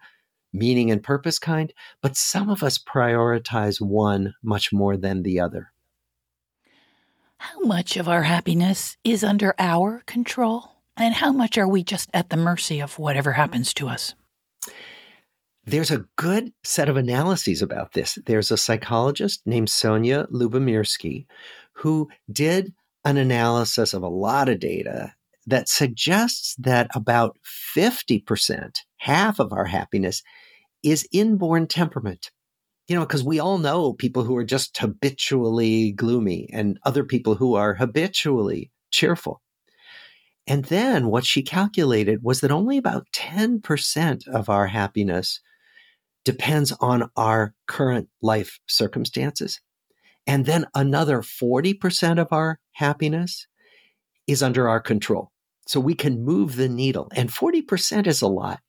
meaning 0.53 0.91
and 0.91 1.03
purpose 1.03 1.39
kind, 1.39 1.73
but 2.01 2.17
some 2.17 2.49
of 2.49 2.63
us 2.63 2.77
prioritize 2.77 3.79
one 3.79 4.33
much 4.43 4.73
more 4.73 4.97
than 4.97 5.23
the 5.23 5.39
other. 5.39 5.71
How 7.41 7.59
much 7.61 7.97
of 7.97 8.07
our 8.07 8.21
happiness 8.21 8.97
is 9.03 9.23
under 9.23 9.55
our 9.57 10.03
control? 10.05 10.73
And 10.95 11.15
how 11.15 11.31
much 11.31 11.57
are 11.57 11.67
we 11.67 11.83
just 11.83 12.07
at 12.13 12.29
the 12.29 12.37
mercy 12.37 12.79
of 12.79 12.99
whatever 12.99 13.31
happens 13.31 13.73
to 13.73 13.87
us? 13.87 14.13
There's 15.65 15.89
a 15.89 16.05
good 16.17 16.53
set 16.63 16.87
of 16.87 16.97
analyses 16.97 17.63
about 17.63 17.93
this. 17.93 18.19
There's 18.27 18.51
a 18.51 18.57
psychologist 18.57 19.41
named 19.47 19.69
Sonja 19.69 20.29
Lyubomirsky 20.29 21.25
who 21.73 22.09
did 22.31 22.75
an 23.05 23.17
analysis 23.17 23.95
of 23.95 24.03
a 24.03 24.07
lot 24.07 24.47
of 24.47 24.59
data 24.59 25.15
that 25.47 25.67
suggests 25.67 26.55
that 26.59 26.91
about 26.93 27.39
50%, 27.75 28.75
half 28.97 29.39
of 29.39 29.51
our 29.51 29.65
happiness, 29.65 30.21
is 30.83 31.09
inborn 31.11 31.65
temperament. 31.65 32.29
You 32.91 32.97
know, 32.97 33.05
because 33.05 33.23
we 33.23 33.39
all 33.39 33.57
know 33.57 33.93
people 33.93 34.25
who 34.25 34.35
are 34.35 34.43
just 34.43 34.77
habitually 34.77 35.93
gloomy 35.93 36.49
and 36.51 36.77
other 36.83 37.05
people 37.05 37.35
who 37.35 37.55
are 37.55 37.75
habitually 37.75 38.69
cheerful. 38.89 39.41
And 40.45 40.65
then 40.65 41.07
what 41.07 41.25
she 41.25 41.41
calculated 41.41 42.21
was 42.21 42.41
that 42.41 42.51
only 42.51 42.77
about 42.77 43.07
10% 43.13 44.27
of 44.27 44.49
our 44.49 44.67
happiness 44.67 45.39
depends 46.25 46.73
on 46.81 47.09
our 47.15 47.53
current 47.65 48.09
life 48.21 48.59
circumstances. 48.67 49.61
And 50.27 50.45
then 50.45 50.65
another 50.75 51.21
40% 51.21 52.19
of 52.19 52.27
our 52.31 52.59
happiness 52.73 53.47
is 54.27 54.43
under 54.43 54.67
our 54.67 54.81
control. 54.81 55.31
So 55.65 55.79
we 55.79 55.95
can 55.95 56.25
move 56.25 56.57
the 56.57 56.67
needle. 56.67 57.07
And 57.15 57.29
40% 57.29 58.05
is 58.05 58.21
a 58.21 58.27
lot. 58.27 58.59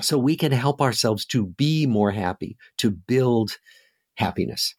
So 0.00 0.18
we 0.18 0.36
can 0.36 0.52
help 0.52 0.80
ourselves 0.80 1.24
to 1.26 1.46
be 1.46 1.86
more 1.86 2.10
happy, 2.10 2.56
to 2.78 2.90
build 2.90 3.58
happiness. 4.16 4.74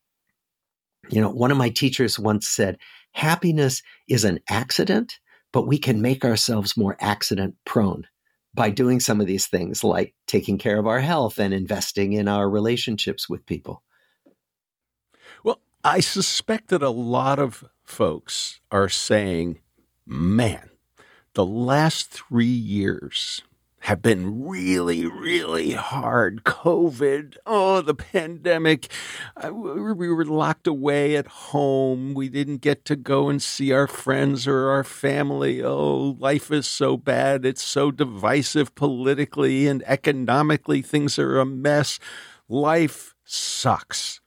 You 1.10 1.22
know, 1.22 1.30
one 1.30 1.52
of 1.52 1.58
my 1.58 1.70
teachers 1.70 2.20
once 2.20 2.48
said, 2.48 2.78
happiness 3.14 3.82
is 4.10 4.26
an 4.26 4.40
accident 4.50 5.20
but 5.56 5.68
we 5.68 5.78
can 5.78 6.02
make 6.02 6.26
ourselves 6.26 6.76
more 6.76 6.98
accident 7.00 7.56
prone 7.64 8.06
by 8.54 8.70
doing 8.70 9.00
some 9.00 9.22
of 9.22 9.26
these 9.26 9.48
things 9.48 9.86
like 9.86 10.14
taking 10.28 10.58
care 10.58 10.78
of 10.78 10.86
our 10.86 11.00
health 11.00 11.40
and 11.40 11.54
investing 11.54 12.12
in 12.12 12.28
our 12.28 12.50
relationships 12.50 13.30
with 13.30 13.46
people. 13.46 13.82
Well, 15.46 15.62
I 15.82 16.02
suspect 16.02 16.68
that 16.68 16.84
a 16.84 16.90
lot 16.90 17.40
of 17.40 17.64
folks 17.86 18.60
are 18.70 18.90
saying, 18.90 19.60
man, 20.06 20.72
the 21.36 21.46
last 21.46 22.12
three 22.12 22.48
years 22.48 23.42
have 23.86 24.02
been 24.02 24.44
really, 24.44 25.06
really 25.06 25.74
hard. 25.74 26.44
COVID, 26.44 27.38
oh, 27.46 27.82
the 27.82 27.94
pandemic. 27.94 28.92
We 29.44 30.10
were 30.10 30.26
locked 30.26 30.66
away 30.66 31.16
at 31.16 31.28
home. 31.28 32.16
We 32.16 32.28
didn't 32.28 32.62
get 32.62 32.84
to 32.86 32.96
go 32.96 33.30
and 33.30 33.40
see 33.40 33.72
our 33.72 33.86
friends 33.86 34.48
or 34.48 34.70
our 34.70 34.84
family. 34.84 35.64
Oh, 35.64 36.18
life 36.18 36.50
is 36.50 36.66
so 36.66 36.98
bad. 36.98 37.46
It's 37.46 37.62
so 37.62 37.92
divisive 37.92 38.74
politically 38.74 39.68
and 39.68 39.84
economically. 39.86 40.82
Things 40.82 41.20
are 41.20 41.40
a 41.40 41.46
mess. 41.46 42.00
Life 42.50 43.14
sucks. 43.24 44.20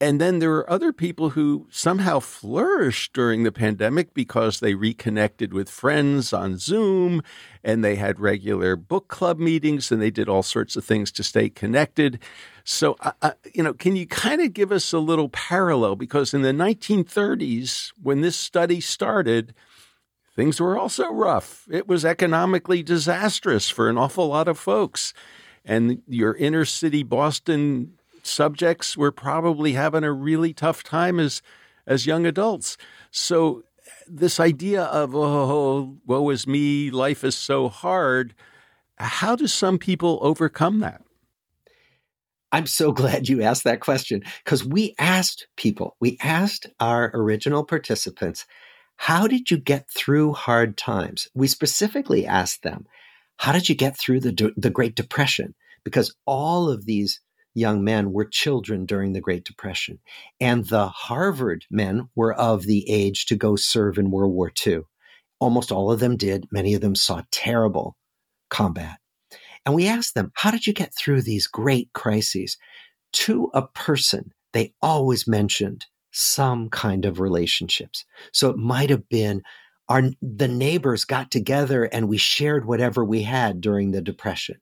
And 0.00 0.20
then 0.20 0.40
there 0.40 0.50
were 0.50 0.68
other 0.68 0.92
people 0.92 1.30
who 1.30 1.68
somehow 1.70 2.18
flourished 2.18 3.12
during 3.12 3.44
the 3.44 3.52
pandemic 3.52 4.12
because 4.12 4.58
they 4.58 4.74
reconnected 4.74 5.54
with 5.54 5.70
friends 5.70 6.32
on 6.32 6.58
Zoom 6.58 7.22
and 7.62 7.84
they 7.84 7.94
had 7.94 8.18
regular 8.18 8.74
book 8.74 9.06
club 9.06 9.38
meetings 9.38 9.92
and 9.92 10.02
they 10.02 10.10
did 10.10 10.28
all 10.28 10.42
sorts 10.42 10.74
of 10.74 10.84
things 10.84 11.12
to 11.12 11.22
stay 11.22 11.48
connected. 11.48 12.18
So, 12.64 12.96
uh, 13.00 13.32
you 13.54 13.62
know, 13.62 13.72
can 13.72 13.94
you 13.94 14.06
kind 14.06 14.42
of 14.42 14.52
give 14.52 14.72
us 14.72 14.92
a 14.92 14.98
little 14.98 15.28
parallel? 15.28 15.94
Because 15.94 16.34
in 16.34 16.42
the 16.42 16.52
1930s, 16.52 17.92
when 18.02 18.20
this 18.20 18.36
study 18.36 18.80
started, 18.80 19.54
things 20.34 20.60
were 20.60 20.76
also 20.76 21.08
rough. 21.12 21.68
It 21.70 21.86
was 21.86 22.04
economically 22.04 22.82
disastrous 22.82 23.70
for 23.70 23.88
an 23.88 23.96
awful 23.96 24.26
lot 24.26 24.48
of 24.48 24.58
folks. 24.58 25.14
And 25.64 26.02
your 26.08 26.34
inner 26.34 26.64
city 26.64 27.04
Boston 27.04 27.94
subjects 28.26 28.96
were 28.96 29.12
probably 29.12 29.72
having 29.72 30.04
a 30.04 30.12
really 30.12 30.52
tough 30.52 30.82
time 30.82 31.18
as 31.20 31.42
as 31.86 32.06
young 32.06 32.24
adults. 32.24 32.76
So 33.10 33.62
this 34.06 34.40
idea 34.40 34.84
of 34.84 35.14
oh 35.14 35.96
woe 36.06 36.30
is 36.30 36.46
me, 36.46 36.90
life 36.90 37.24
is 37.24 37.36
so 37.36 37.68
hard. 37.68 38.34
How 38.96 39.36
do 39.36 39.46
some 39.46 39.78
people 39.78 40.18
overcome 40.22 40.80
that? 40.80 41.02
I'm 42.52 42.66
so 42.66 42.92
glad 43.00 43.28
you 43.28 43.42
asked 43.42 43.64
that 43.64 43.80
question 43.80 44.22
because 44.44 44.64
we 44.64 44.94
asked 44.98 45.48
people, 45.56 45.96
we 46.00 46.16
asked 46.22 46.66
our 46.80 47.10
original 47.14 47.64
participants, 47.64 48.46
how 48.96 49.26
did 49.26 49.50
you 49.50 49.58
get 49.58 49.90
through 49.90 50.32
hard 50.32 50.76
times? 50.76 51.28
We 51.34 51.48
specifically 51.48 52.26
asked 52.26 52.62
them, 52.62 52.86
how 53.36 53.52
did 53.52 53.68
you 53.68 53.74
get 53.74 53.98
through 53.98 54.20
the, 54.20 54.52
the 54.56 54.70
Great 54.70 54.94
Depression? 54.94 55.54
Because 55.82 56.14
all 56.24 56.70
of 56.70 56.86
these 56.86 57.20
young 57.54 57.84
men 57.84 58.12
were 58.12 58.24
children 58.24 58.84
during 58.84 59.12
the 59.12 59.20
Great 59.20 59.44
Depression. 59.44 60.00
And 60.40 60.66
the 60.66 60.88
Harvard 60.88 61.64
men 61.70 62.08
were 62.14 62.34
of 62.34 62.64
the 62.64 62.88
age 62.90 63.26
to 63.26 63.36
go 63.36 63.56
serve 63.56 63.98
in 63.98 64.10
World 64.10 64.32
War 64.32 64.52
II. 64.66 64.82
Almost 65.40 65.72
all 65.72 65.90
of 65.90 66.00
them 66.00 66.16
did. 66.16 66.46
Many 66.50 66.74
of 66.74 66.80
them 66.80 66.94
saw 66.94 67.22
terrible 67.30 67.96
combat. 68.50 68.98
And 69.64 69.74
we 69.74 69.86
asked 69.86 70.14
them, 70.14 70.32
How 70.34 70.50
did 70.50 70.66
you 70.66 70.72
get 70.72 70.94
through 70.94 71.22
these 71.22 71.46
great 71.46 71.90
crises? 71.94 72.58
To 73.14 73.50
a 73.54 73.66
person, 73.66 74.32
they 74.52 74.74
always 74.82 75.26
mentioned 75.26 75.86
some 76.10 76.68
kind 76.70 77.04
of 77.04 77.20
relationships. 77.20 78.04
So 78.32 78.50
it 78.50 78.56
might 78.56 78.90
have 78.90 79.08
been 79.08 79.42
our 79.88 80.02
the 80.22 80.48
neighbors 80.48 81.04
got 81.04 81.30
together 81.30 81.84
and 81.84 82.08
we 82.08 82.16
shared 82.16 82.66
whatever 82.66 83.04
we 83.04 83.22
had 83.22 83.60
during 83.60 83.90
the 83.90 84.00
depression 84.00 84.56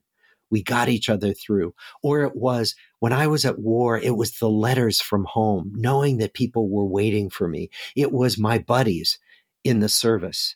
we 0.53 0.63
got 0.63 0.89
each 0.89 1.09
other 1.09 1.33
through. 1.33 1.75
Or 2.03 2.23
it 2.23 2.37
was 2.37 2.77
when 3.01 3.13
I 3.13 3.27
was 3.27 3.45
at 3.45 3.59
war, 3.59 3.99
it 3.99 4.17
was 4.17 4.39
the 4.39 4.49
letters 4.49 5.01
from 5.01 5.25
home, 5.25 5.73
knowing 5.75 6.19
that 6.19 6.35
people 6.35 6.69
were 6.69 6.87
waiting 6.87 7.31
for 7.31 7.49
me. 7.49 7.71
It 7.97 8.13
was 8.13 8.39
my 8.39 8.59
buddies 8.59 9.19
in 9.65 9.81
the 9.81 9.89
service. 9.89 10.55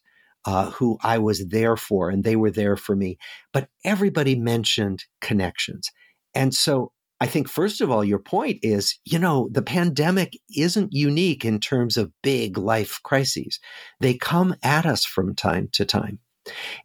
Uh, 0.49 0.71
who 0.71 0.97
I 1.03 1.19
was 1.19 1.45
there 1.49 1.77
for, 1.77 2.09
and 2.09 2.23
they 2.23 2.37
were 2.37 2.53
there 2.53 2.77
for 2.77 2.95
me. 2.95 3.19
But 3.53 3.69
everybody 3.85 4.37
mentioned 4.37 5.05
connections. 5.21 5.91
And 6.37 6.55
so 6.55 6.93
I 7.21 7.27
think, 7.27 7.49
first 7.49 7.81
of 7.81 7.91
all, 7.91 8.05
your 8.05 8.19
point 8.19 8.59
is, 8.63 8.99
you 9.05 9.19
know, 9.19 9.49
the 9.51 9.63
pandemic 9.63 10.39
isn't 10.55 10.93
unique 10.93 11.45
in 11.45 11.61
terms 11.61 11.97
of 11.97 12.13
big 12.23 12.59
life 12.59 13.01
crises. 13.03 13.59
They 14.01 14.15
come 14.15 14.55
at 14.63 14.85
us 14.85 15.05
from 15.05 15.35
time 15.35 15.69
to 15.73 15.85
time. 15.85 16.19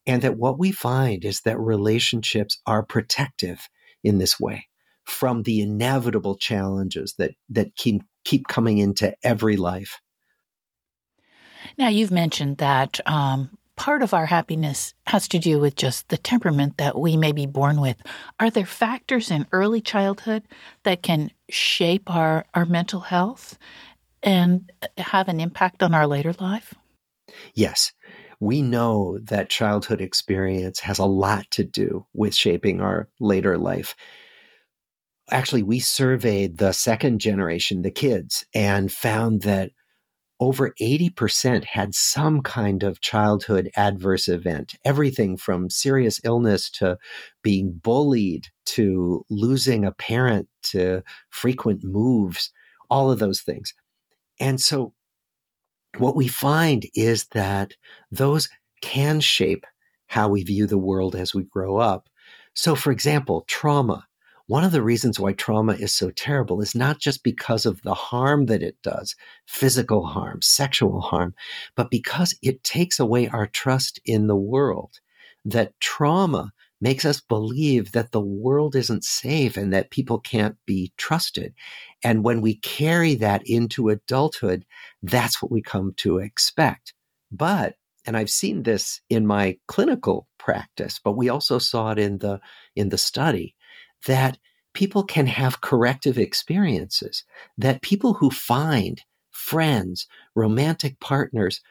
And 0.06 0.22
that 0.22 0.38
what 0.38 0.60
we 0.60 0.72
find 0.72 1.26
is 1.26 1.42
that 1.42 1.60
relationships 1.60 2.60
are 2.66 2.84
protective 2.84 3.70
in 4.04 4.18
this 4.18 4.40
way 4.40 4.68
from 5.04 5.44
the 5.44 5.62
inevitable 5.62 6.36
challenges 6.36 7.16
that, 7.18 7.32
that 7.50 7.76
keep, 7.76 8.04
keep 8.24 8.48
coming 8.48 8.78
into 8.78 9.16
every 9.24 9.58
life. 9.58 10.00
Now, 11.78 11.90
you've 11.90 12.12
mentioned 12.12 12.58
that 12.58 13.00
um, 13.08 13.58
part 13.76 14.04
of 14.04 14.14
our 14.14 14.26
happiness 14.26 14.94
has 15.08 15.28
to 15.30 15.40
do 15.40 15.60
with 15.60 15.76
just 15.76 16.10
the 16.10 16.18
temperament 16.18 16.78
that 16.78 16.98
we 16.98 17.18
may 17.18 17.32
be 17.32 17.46
born 17.46 17.82
with. 17.82 17.98
Are 18.40 18.50
there 18.50 18.66
factors 18.66 19.32
in 19.32 19.48
early 19.52 19.82
childhood 19.82 20.44
that 20.84 21.04
can 21.04 21.32
shape 21.50 22.10
our, 22.14 22.46
our 22.54 22.66
mental 22.66 23.02
health 23.02 23.58
and 24.24 24.72
have 24.98 25.28
an 25.28 25.40
impact 25.40 25.82
on 25.84 25.94
our 25.94 26.08
later 26.08 26.34
life? 26.40 26.74
Yes 27.54 27.94
we 28.42 28.64
know 28.64 29.20
that 29.22 29.52
childhood 29.52 30.02
experience 30.02 30.80
has 30.80 30.98
a 30.98 31.06
lot 31.06 31.50
to 31.52 31.64
do 31.64 32.08
with 32.14 32.34
shaping 32.34 32.82
our 32.82 33.08
later 33.20 33.56
life. 33.56 33.96
Actually, 35.30 35.62
we 35.62 35.80
surveyed 35.80 36.58
the 36.58 36.72
second 36.72 37.22
generation, 37.22 37.84
the 37.84 37.92
kids, 37.92 38.44
and 38.54 38.92
found 38.92 39.44
that 39.44 39.72
over 40.40 40.74
80% 40.82 41.66
had 41.66 41.94
some 41.94 42.42
kind 42.42 42.82
of 42.82 43.00
childhood 43.00 43.70
adverse 43.78 44.28
event, 44.28 44.74
everything 44.84 45.38
from 45.38 45.70
serious 45.70 46.20
illness 46.24 46.72
to 46.72 46.98
being 47.44 47.80
bullied 47.84 48.48
to 48.66 49.24
losing 49.30 49.86
a 49.86 49.92
parent 49.92 50.50
to 50.64 51.04
frequent 51.30 51.84
moves, 51.84 52.52
all 52.90 53.12
of 53.12 53.20
those 53.20 53.42
things. 53.42 53.76
And 54.40 54.60
so 54.60 54.94
what 55.98 56.16
we 56.16 56.28
find 56.28 56.86
is 56.96 57.26
that 57.32 57.74
those 58.12 58.50
can 58.82 59.20
shape 59.20 59.66
how 60.08 60.30
we 60.30 60.44
view 60.44 60.68
the 60.68 60.78
world 60.78 61.16
as 61.16 61.34
we 61.34 61.44
grow 61.44 61.78
up. 61.78 62.10
So, 62.54 62.76
for 62.76 62.92
example, 62.92 63.46
trauma. 63.48 64.08
One 64.48 64.66
of 64.66 64.74
the 64.74 64.82
reasons 64.82 65.18
why 65.20 65.32
trauma 65.32 65.74
is 65.74 65.94
so 65.94 66.12
terrible 66.12 66.60
is 66.62 66.76
not 66.76 67.00
just 67.00 67.24
because 67.24 67.66
of 67.66 67.82
the 67.84 67.94
harm 67.94 68.48
that 68.48 68.62
it 68.62 68.76
does, 68.84 69.16
physical 69.48 70.06
harm, 70.06 70.42
sexual 70.42 71.00
harm, 71.00 71.34
but 71.76 71.90
because 71.90 72.38
it 72.42 72.62
takes 72.64 73.00
away 73.00 73.30
our 73.30 73.48
trust 73.48 74.02
in 74.04 74.28
the 74.28 74.36
world. 74.36 75.00
That 75.46 75.80
trauma 75.80 76.52
makes 76.82 77.06
us 77.06 77.22
believe 77.22 77.92
that 77.92 78.12
the 78.12 78.20
world 78.20 78.76
isn't 78.76 79.04
safe 79.04 79.56
and 79.56 79.72
that 79.72 79.92
people 79.92 80.20
can't 80.20 80.58
be 80.66 80.92
trusted. 80.98 81.54
And 82.04 82.24
when 82.24 82.42
we 82.42 82.56
carry 82.56 83.16
that 83.16 83.44
into 83.46 83.90
adulthood, 83.90 84.66
that's 85.04 85.42
what 85.42 85.52
we 85.52 85.62
come 85.62 85.94
to 85.98 86.18
expect. 86.18 86.94
But, 87.32 87.76
and 88.06 88.18
I've 88.18 88.32
seen 88.32 88.64
this 88.64 89.00
in 89.10 89.28
my 89.28 89.58
clinical 89.68 90.28
practice, 90.40 91.00
but 91.02 91.16
we 91.16 91.30
also 91.30 91.60
saw 91.60 91.92
it 91.92 92.00
in 92.00 92.18
the, 92.18 92.42
in 92.76 92.90
the 92.90 92.98
study 92.98 93.56
that 94.08 94.40
people 94.74 95.04
can 95.04 95.28
have 95.28 95.62
corrective 95.62 96.18
experiences, 96.18 97.24
that 97.58 97.84
people 97.84 98.14
who 98.14 98.32
find 98.32 99.04
friends, 99.30 100.08
romantic 100.36 101.00
partners 101.00 101.62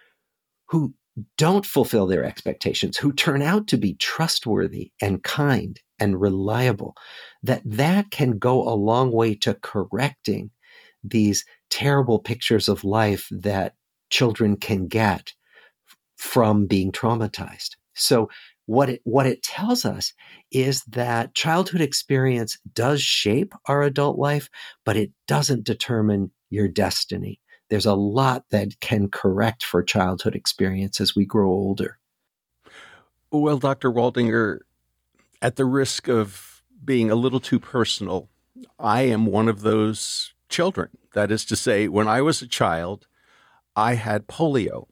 who 0.66 0.94
don't 1.37 1.66
fulfill 1.66 2.07
their 2.07 2.25
expectations, 2.25 2.96
who 2.96 3.12
turn 3.12 3.42
out 3.42 3.66
to 3.68 3.77
be 3.77 3.94
trustworthy 3.94 4.92
and 5.01 5.23
kind 5.23 5.81
and 5.99 6.20
reliable, 6.20 6.94
that 7.42 7.62
that 7.64 8.11
can 8.11 8.38
go 8.38 8.62
a 8.62 8.75
long 8.75 9.12
way 9.12 9.35
to 9.35 9.55
correcting 9.55 10.51
these 11.03 11.44
terrible 11.68 12.18
pictures 12.18 12.68
of 12.68 12.85
life 12.85 13.29
that 13.31 13.75
children 14.11 14.57
can 14.57 14.87
get 14.87 15.33
from 16.16 16.66
being 16.66 16.92
traumatized. 16.92 17.77
So 17.94 18.29
what 18.66 18.88
it 18.88 19.01
what 19.05 19.27
it 19.27 19.42
tells 19.42 19.85
us 19.85 20.12
is 20.53 20.85
that 20.85 21.35
childhood 21.35 21.81
experience 21.81 22.59
does 22.73 23.03
shape 23.03 23.53
our 23.66 23.83
adult 23.83 24.18
life, 24.18 24.49
but 24.85 24.96
it 24.96 25.11
doesn't 25.27 25.64
determine 25.64 26.31
your 26.51 26.68
destiny 26.68 27.40
there's 27.71 27.87
a 27.87 27.95
lot 27.95 28.45
that 28.51 28.81
can 28.81 29.09
correct 29.09 29.65
for 29.65 29.83
childhood 29.83 30.35
experience 30.35 31.01
as 31.01 31.15
we 31.15 31.25
grow 31.25 31.49
older. 31.49 31.99
Well, 33.31 33.59
Dr. 33.59 33.91
Waldinger, 33.93 34.59
at 35.41 35.57
the 35.57 35.65
risk 35.65 36.09
of 36.09 36.63
being 36.85 37.11
a 37.11 37.15
little 37.15 37.41
too 37.41 37.61
personal, 37.61 38.29
I 38.79 39.03
am 39.03 39.25
one 39.25 39.49
of 39.49 39.61
those 39.61 40.35
children. 40.49 40.89
That 41.15 41.31
is 41.31 41.45
to 41.47 41.57
say, 41.57 41.87
when 41.87 42.09
I 42.09 42.23
was 42.23 42.43
a 42.43 42.49
child, 42.49 43.07
I 43.77 43.95
had 43.95 44.27
polio. 44.27 44.89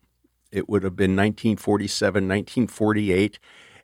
It 0.52 0.68
would 0.68 0.84
have 0.84 0.96
been 0.96 1.16
1947, 1.16 2.28
1948. 2.28 3.38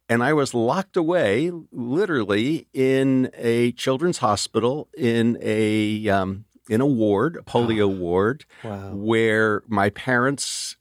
And 0.08 0.22
I 0.22 0.32
was 0.32 0.54
locked 0.54 0.96
away, 0.96 1.50
literally, 1.72 2.68
in 2.72 3.30
a 3.34 3.72
children's 3.72 4.18
hospital 4.18 4.88
in 4.96 5.36
a 5.40 6.08
um, 6.08 6.44
in 6.68 6.80
a 6.80 6.86
ward, 6.86 7.36
a 7.36 7.42
polio 7.42 7.82
oh, 7.82 7.88
ward, 7.88 8.44
wow. 8.62 8.90
where 8.92 9.62
my 9.66 9.90
parents 9.90 10.76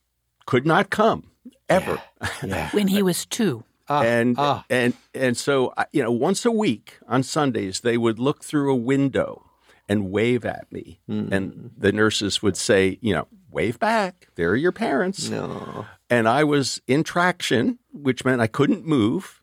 could 0.46 0.66
not 0.66 0.90
come 0.90 1.32
ever. 1.70 2.02
Yeah. 2.22 2.30
Yeah. 2.44 2.70
when 2.72 2.88
he 2.88 3.02
was 3.02 3.26
two. 3.26 3.64
Uh, 3.90 4.02
and 4.06 4.40
uh. 4.40 4.64
and 4.70 4.94
and 5.14 5.36
so 5.36 5.74
you 5.92 6.02
know 6.02 6.12
once 6.12 6.46
a 6.46 6.52
week 6.52 7.00
on 7.06 7.22
Sundays 7.22 7.82
they 7.82 7.98
would 7.98 8.18
look 8.18 8.42
through 8.42 8.72
a 8.72 8.76
window 8.76 9.50
and 9.90 10.10
wave 10.10 10.46
at 10.46 10.72
me 10.72 11.02
mm. 11.10 11.30
and 11.34 11.72
the 11.78 11.92
nurses 11.92 12.42
would 12.42 12.56
say 12.56 12.98
you 13.02 13.14
know 13.14 13.28
wave 13.52 13.78
back 13.80 14.30
there 14.36 14.50
are 14.50 14.56
your 14.56 14.72
parents 14.72 15.30
no. 15.30 15.86
and 16.10 16.30
I 16.30 16.46
was 16.46 16.82
in 16.88 17.04
traction 17.04 17.78
which 17.92 18.24
meant 18.24 18.40
I 18.40 18.48
couldn't 18.48 18.86
move 18.86 19.42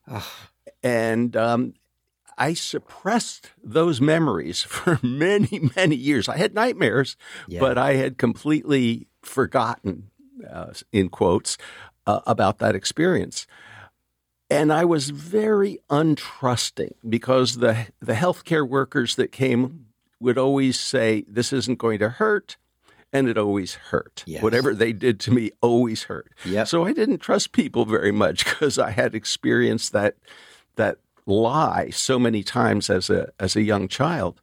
and 0.82 1.36
um, 1.36 1.74
I 2.41 2.55
suppressed 2.55 3.51
those 3.62 4.01
memories 4.01 4.62
for 4.68 4.99
many, 5.03 5.70
many 5.76 5.95
years. 5.95 6.28
I 6.28 6.38
had 6.38 6.55
nightmares, 6.55 7.16
yeah. 7.47 7.61
but 7.61 7.78
I 7.78 7.95
had 7.95 8.18
completely 8.18 9.07
forgotten, 9.22 10.11
uh, 10.51 10.72
in 10.91 11.11
quotes, 11.11 11.59
uh, 12.07 12.20
about 12.26 12.59
that 12.59 12.74
experience. 12.74 13.47
And 14.49 14.72
I 14.72 14.84
was 14.84 15.11
very 15.11 15.78
untrusting 15.91 16.95
because 17.09 17.59
the 17.59 17.86
the 18.01 18.14
healthcare 18.14 18.68
workers 18.68 19.14
that 19.14 19.30
came 19.30 19.86
would 20.18 20.36
always 20.36 20.80
say, 20.80 21.24
"This 21.28 21.53
isn't 21.53 21.78
going 21.78 22.01
to 22.01 22.09
hurt," 22.09 22.57
and 23.12 23.28
it 23.28 23.38
always 23.38 23.74
hurt. 23.74 24.24
Yes. 24.26 24.43
Whatever 24.43 24.74
they 24.74 24.93
did 24.93 25.20
to 25.20 25.30
me 25.30 25.53
always 25.61 26.05
hurt. 26.05 26.32
Yep. 26.45 26.66
So 26.66 26.84
I 26.84 26.93
didn't 26.93 27.18
trust 27.18 27.53
people 27.53 27.84
very 27.84 28.11
much 28.11 28.45
because 28.49 28.76
I 28.76 28.91
had 28.91 29.14
experienced 29.14 29.93
that 29.93 30.16
that 30.74 30.99
lie 31.31 31.91
so 31.91 32.18
many 32.18 32.43
times 32.43 32.91
as 32.91 33.09
a 33.09 33.31
as 33.39 33.57
a 33.57 33.62
young 33.62 33.89
child. 33.89 34.41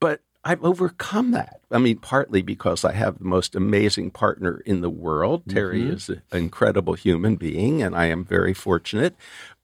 But 0.00 0.22
I've 0.42 0.64
overcome 0.64 1.32
that. 1.32 1.60
I 1.70 1.78
mean, 1.78 1.98
partly 1.98 2.40
because 2.40 2.82
I 2.82 2.92
have 2.92 3.18
the 3.18 3.26
most 3.26 3.54
amazing 3.54 4.10
partner 4.12 4.62
in 4.64 4.80
the 4.80 4.88
world. 4.88 5.42
Mm-hmm. 5.42 5.54
Terry 5.54 5.82
is 5.82 6.08
an 6.08 6.22
incredible 6.32 6.94
human 6.94 7.36
being, 7.36 7.82
and 7.82 7.94
I 7.94 8.06
am 8.06 8.24
very 8.24 8.54
fortunate. 8.54 9.14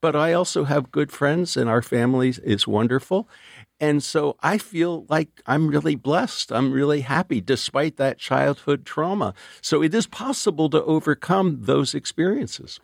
But 0.01 0.15
I 0.15 0.33
also 0.33 0.65
have 0.65 0.91
good 0.91 1.11
friends, 1.11 1.57
and 1.57 1.67
our 1.67 1.81
family 1.81 2.29
is 2.43 2.67
wonderful. 2.67 3.27
And 3.79 4.03
so 4.03 4.37
I 4.41 4.59
feel 4.59 5.05
like 5.09 5.41
I'm 5.45 5.67
really 5.67 5.95
blessed. 5.95 6.51
I'm 6.51 6.71
really 6.71 7.01
happy 7.01 7.41
despite 7.41 7.97
that 7.97 8.19
childhood 8.19 8.85
trauma. 8.85 9.33
So 9.61 9.81
it 9.81 9.93
is 9.93 10.07
possible 10.07 10.69
to 10.71 10.83
overcome 10.83 11.59
those 11.61 11.95
experiences. 11.95 12.79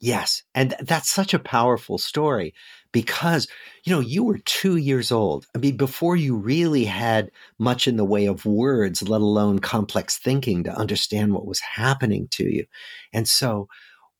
Yes. 0.00 0.42
And 0.54 0.76
that's 0.80 1.10
such 1.10 1.34
a 1.34 1.40
powerful 1.40 1.98
story 1.98 2.54
because, 2.92 3.48
you 3.84 3.92
know, 3.92 4.00
you 4.00 4.22
were 4.22 4.38
two 4.38 4.76
years 4.76 5.10
old. 5.10 5.46
I 5.54 5.58
mean, 5.58 5.76
before 5.76 6.14
you 6.14 6.36
really 6.36 6.84
had 6.84 7.30
much 7.58 7.88
in 7.88 7.96
the 7.96 8.04
way 8.04 8.26
of 8.26 8.46
words, 8.46 9.02
let 9.08 9.20
alone 9.20 9.58
complex 9.58 10.16
thinking 10.16 10.62
to 10.64 10.76
understand 10.78 11.32
what 11.34 11.46
was 11.46 11.58
happening 11.60 12.28
to 12.32 12.44
you. 12.44 12.64
And 13.12 13.26
so, 13.28 13.68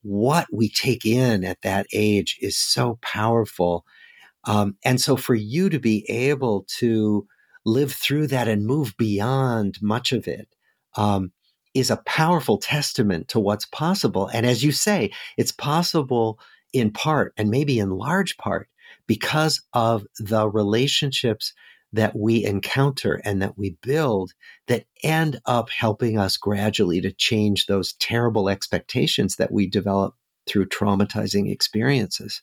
what 0.02 0.46
we 0.52 0.68
take 0.70 1.04
in 1.06 1.44
at 1.44 1.62
that 1.62 1.86
age 1.92 2.38
is 2.40 2.56
so 2.56 2.98
powerful. 3.02 3.84
Um, 4.44 4.76
and 4.84 5.00
so, 5.00 5.16
for 5.16 5.34
you 5.34 5.68
to 5.70 5.78
be 5.80 6.04
able 6.10 6.66
to 6.78 7.26
live 7.66 7.92
through 7.92 8.28
that 8.28 8.48
and 8.48 8.66
move 8.66 8.96
beyond 8.98 9.78
much 9.82 10.12
of 10.12 10.28
it, 10.28 10.48
um, 10.96 11.32
is 11.78 11.90
a 11.90 12.02
powerful 12.04 12.58
testament 12.58 13.28
to 13.28 13.40
what's 13.40 13.66
possible. 13.66 14.28
And 14.28 14.46
as 14.46 14.62
you 14.62 14.72
say, 14.72 15.10
it's 15.36 15.52
possible 15.52 16.38
in 16.72 16.90
part 16.90 17.32
and 17.36 17.50
maybe 17.50 17.78
in 17.78 17.90
large 17.90 18.36
part 18.36 18.68
because 19.06 19.62
of 19.72 20.06
the 20.18 20.48
relationships 20.48 21.52
that 21.92 22.14
we 22.14 22.44
encounter 22.44 23.20
and 23.24 23.40
that 23.40 23.56
we 23.56 23.76
build 23.82 24.32
that 24.66 24.84
end 25.02 25.40
up 25.46 25.70
helping 25.70 26.18
us 26.18 26.36
gradually 26.36 27.00
to 27.00 27.12
change 27.12 27.66
those 27.66 27.94
terrible 27.94 28.48
expectations 28.48 29.36
that 29.36 29.50
we 29.50 29.66
develop 29.66 30.14
through 30.46 30.66
traumatizing 30.66 31.50
experiences. 31.50 32.42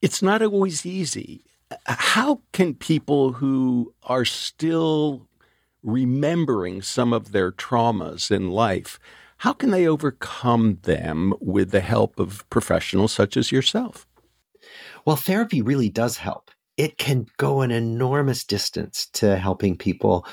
It's 0.00 0.22
not 0.22 0.42
always 0.42 0.86
easy. 0.86 1.44
How 1.86 2.40
can 2.52 2.74
people 2.74 3.32
who 3.32 3.94
are 4.02 4.24
still 4.24 5.28
remembering 5.82 6.82
some 6.82 7.12
of 7.12 7.32
their 7.32 7.52
traumas 7.52 8.30
in 8.30 8.50
life, 8.50 8.98
how 9.38 9.52
can 9.52 9.70
they 9.70 9.86
overcome 9.86 10.78
them 10.82 11.34
with 11.40 11.70
the 11.70 11.80
help 11.80 12.18
of 12.18 12.48
professionals 12.48 13.12
such 13.12 13.36
as 13.36 13.50
yourself? 13.50 14.06
Well, 15.04 15.16
therapy 15.16 15.62
really 15.62 15.88
does 15.88 16.18
help. 16.18 16.50
It 16.76 16.96
can 16.96 17.26
go 17.36 17.60
an 17.60 17.70
enormous 17.70 18.44
distance 18.44 19.06
to 19.14 19.36
helping 19.36 19.76
people 19.76 20.26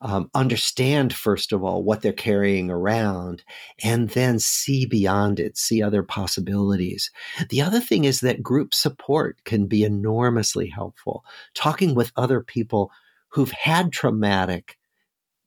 um, 0.00 0.30
understand, 0.34 1.14
first 1.14 1.52
of 1.52 1.64
all, 1.64 1.82
what 1.82 2.02
they're 2.02 2.12
carrying 2.12 2.70
around, 2.70 3.42
and 3.82 4.10
then 4.10 4.38
see 4.38 4.84
beyond 4.84 5.40
it, 5.40 5.56
see 5.56 5.82
other 5.82 6.02
possibilities. 6.02 7.10
The 7.48 7.62
other 7.62 7.80
thing 7.80 8.04
is 8.04 8.20
that 8.20 8.42
group 8.42 8.74
support 8.74 9.42
can 9.44 9.66
be 9.66 9.84
enormously 9.84 10.68
helpful. 10.68 11.24
Talking 11.54 11.94
with 11.94 12.12
other 12.16 12.42
people 12.42 12.90
who've 13.28 13.52
had 13.52 13.90
traumatic 13.90 14.78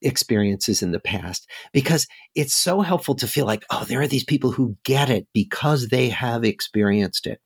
experiences 0.02 0.82
in 0.82 0.92
the 0.92 1.00
past 1.00 1.50
because 1.74 2.08
it's 2.36 2.54
so 2.54 2.82
helpful 2.82 3.16
to 3.16 3.28
feel 3.28 3.46
like, 3.46 3.66
oh, 3.70 3.86
there 3.86 4.02
are 4.02 4.08
these 4.08 4.24
people 4.24 4.52
who 4.52 4.78
get 4.84 5.10
it 5.10 5.28
because 5.34 5.88
they 5.88 6.10
have 6.10 6.44
experienced 6.44 7.28
it. 7.28 7.40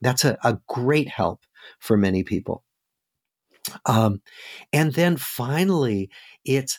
That's 0.00 0.24
a, 0.24 0.36
a 0.44 0.58
great 0.68 1.08
help 1.08 1.40
for 1.78 1.96
many 1.96 2.22
people. 2.22 2.64
Um, 3.86 4.20
and 4.72 4.92
then 4.92 5.16
finally, 5.16 6.10
it's 6.44 6.78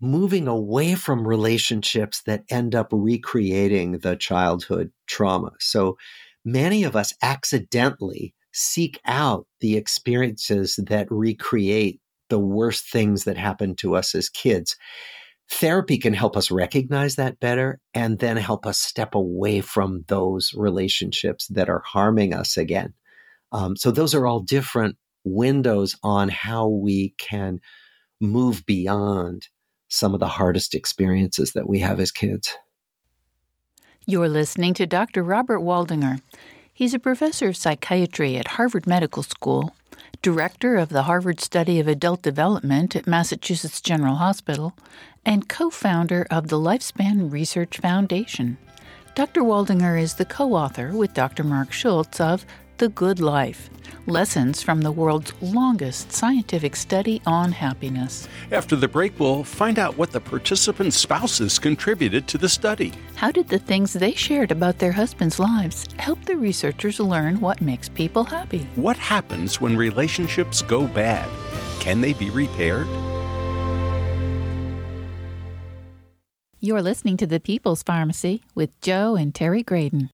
moving 0.00 0.48
away 0.48 0.94
from 0.94 1.26
relationships 1.26 2.22
that 2.22 2.44
end 2.48 2.74
up 2.74 2.88
recreating 2.90 3.98
the 3.98 4.16
childhood 4.16 4.92
trauma. 5.06 5.52
So 5.58 5.98
many 6.44 6.84
of 6.84 6.96
us 6.96 7.12
accidentally 7.22 8.34
seek 8.52 9.00
out 9.04 9.46
the 9.60 9.76
experiences 9.76 10.78
that 10.86 11.06
recreate 11.10 12.00
the 12.30 12.38
worst 12.38 12.88
things 12.88 13.24
that 13.24 13.36
happened 13.36 13.78
to 13.78 13.94
us 13.94 14.14
as 14.14 14.28
kids. 14.28 14.76
Therapy 15.50 15.98
can 15.98 16.14
help 16.14 16.36
us 16.36 16.50
recognize 16.50 17.16
that 17.16 17.40
better 17.40 17.80
and 17.92 18.18
then 18.20 18.36
help 18.36 18.66
us 18.66 18.80
step 18.80 19.14
away 19.14 19.60
from 19.60 20.04
those 20.06 20.52
relationships 20.54 21.48
that 21.48 21.68
are 21.68 21.82
harming 21.84 22.32
us 22.32 22.56
again. 22.56 22.94
Um, 23.52 23.76
so, 23.76 23.90
those 23.90 24.14
are 24.14 24.26
all 24.26 24.40
different 24.40 24.96
windows 25.24 25.96
on 26.04 26.28
how 26.28 26.68
we 26.68 27.14
can 27.18 27.60
move 28.20 28.64
beyond 28.64 29.48
some 29.88 30.14
of 30.14 30.20
the 30.20 30.28
hardest 30.28 30.74
experiences 30.74 31.52
that 31.52 31.68
we 31.68 31.80
have 31.80 31.98
as 31.98 32.12
kids. 32.12 32.56
You're 34.06 34.28
listening 34.28 34.72
to 34.74 34.86
Dr. 34.86 35.24
Robert 35.24 35.60
Waldinger. 35.60 36.20
He's 36.72 36.94
a 36.94 36.98
professor 36.98 37.48
of 37.48 37.56
psychiatry 37.56 38.36
at 38.36 38.48
Harvard 38.48 38.86
Medical 38.86 39.22
School 39.22 39.74
director 40.22 40.76
of 40.76 40.88
the 40.88 41.04
Harvard 41.04 41.40
Study 41.40 41.80
of 41.80 41.88
Adult 41.88 42.22
Development 42.22 42.94
at 42.94 43.06
Massachusetts 43.06 43.80
General 43.80 44.16
Hospital, 44.16 44.76
and 45.24 45.48
co 45.48 45.70
founder 45.70 46.26
of 46.30 46.48
the 46.48 46.58
Lifespan 46.58 47.30
Research 47.32 47.78
Foundation. 47.78 48.58
Dr. 49.14 49.42
Waldinger 49.42 50.00
is 50.00 50.14
the 50.14 50.24
co 50.24 50.54
author 50.54 50.92
with 50.92 51.14
Dr. 51.14 51.44
Marc 51.44 51.72
Schulz 51.72 52.20
of 52.20 52.46
The 52.80 52.88
Good 52.88 53.20
Life 53.20 53.68
Lessons 54.06 54.62
from 54.62 54.80
the 54.80 54.90
World's 54.90 55.34
Longest 55.42 56.12
Scientific 56.12 56.74
Study 56.74 57.20
on 57.26 57.52
Happiness. 57.52 58.26
After 58.50 58.74
the 58.74 58.88
break, 58.88 59.20
we'll 59.20 59.44
find 59.44 59.78
out 59.78 59.98
what 59.98 60.12
the 60.12 60.20
participants' 60.20 60.96
spouses 60.96 61.58
contributed 61.58 62.26
to 62.28 62.38
the 62.38 62.48
study. 62.48 62.94
How 63.16 63.30
did 63.32 63.48
the 63.48 63.58
things 63.58 63.92
they 63.92 64.12
shared 64.12 64.50
about 64.50 64.78
their 64.78 64.92
husbands' 64.92 65.38
lives 65.38 65.88
help 65.98 66.24
the 66.24 66.38
researchers 66.38 66.98
learn 66.98 67.38
what 67.38 67.60
makes 67.60 67.90
people 67.90 68.24
happy? 68.24 68.66
What 68.76 68.96
happens 68.96 69.60
when 69.60 69.76
relationships 69.76 70.62
go 70.62 70.86
bad? 70.86 71.28
Can 71.80 72.00
they 72.00 72.14
be 72.14 72.30
repaired? 72.30 72.88
You're 76.60 76.80
listening 76.80 77.18
to 77.18 77.26
The 77.26 77.40
People's 77.40 77.82
Pharmacy 77.82 78.42
with 78.54 78.70
Joe 78.80 79.16
and 79.16 79.34
Terry 79.34 79.62
Graedon. 79.62 80.08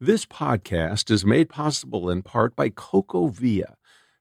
This 0.00 0.24
podcast 0.24 1.10
is 1.10 1.24
made 1.24 1.48
possible 1.48 2.08
in 2.08 2.22
part 2.22 2.54
by 2.54 2.70
CocoaVia, 2.70 3.74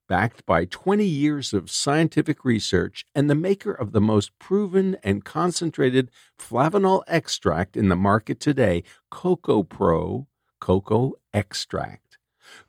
backed 0.09 0.43
by 0.47 0.65
20 0.65 1.05
years 1.05 1.53
of 1.53 1.69
scientific 1.69 2.43
research 2.43 3.05
and 3.13 3.29
the 3.29 3.35
maker 3.35 3.73
of 3.73 3.91
the 3.91 4.01
most 4.01 4.31
proven 4.39 4.97
and 5.03 5.23
concentrated 5.23 6.09
flavanol 6.39 7.03
extract 7.07 7.77
in 7.77 7.89
the 7.89 7.95
market 7.95 8.39
today, 8.39 8.81
Cocoapro 9.11 10.25
Cocoa 10.59 11.13
Extract. 11.31 12.17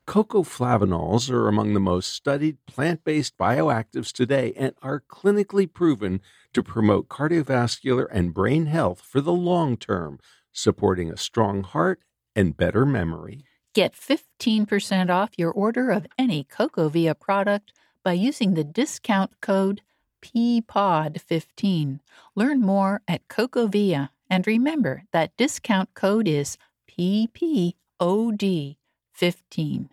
Cocoa 0.07 0.43
flavanols 0.43 1.31
are 1.31 1.49
among 1.49 1.73
the 1.73 1.81
most 1.81 2.13
studied 2.13 2.59
plant 2.67 3.05
based 3.05 3.39
bioactives 3.39 4.13
today 4.13 4.53
and 4.55 4.75
are 4.83 5.03
clinically 5.11 5.73
proven 5.73 6.21
to 6.53 6.63
promote 6.63 7.09
cardiovascular 7.09 8.07
and 8.11 8.35
brain 8.35 8.67
health 8.67 9.01
for 9.01 9.23
the 9.23 9.33
long 9.33 9.79
term, 9.79 10.21
supporting 10.53 11.11
a 11.11 11.17
strong 11.17 11.63
heart 11.63 12.03
and 12.39 12.57
better 12.57 12.87
memory. 12.87 13.45
Get 13.75 13.93
15% 13.95 15.11
off 15.11 15.31
your 15.37 15.51
order 15.51 15.91
of 15.91 16.07
any 16.17 16.45
CocoaVia 16.45 17.19
product 17.19 17.73
by 18.05 18.13
using 18.13 18.55
the 18.55 18.63
discount 18.63 19.41
code 19.41 19.81
PPOD15. 20.23 21.99
Learn 22.37 22.61
more 22.61 23.03
at 23.09 23.27
CocoaVia 23.27 24.11
and 24.31 24.47
remember 24.47 25.03
that 25.13 25.37
discount 25.37 25.95
code 25.95 26.29
is 26.29 26.57
PPOD15. 26.89 29.89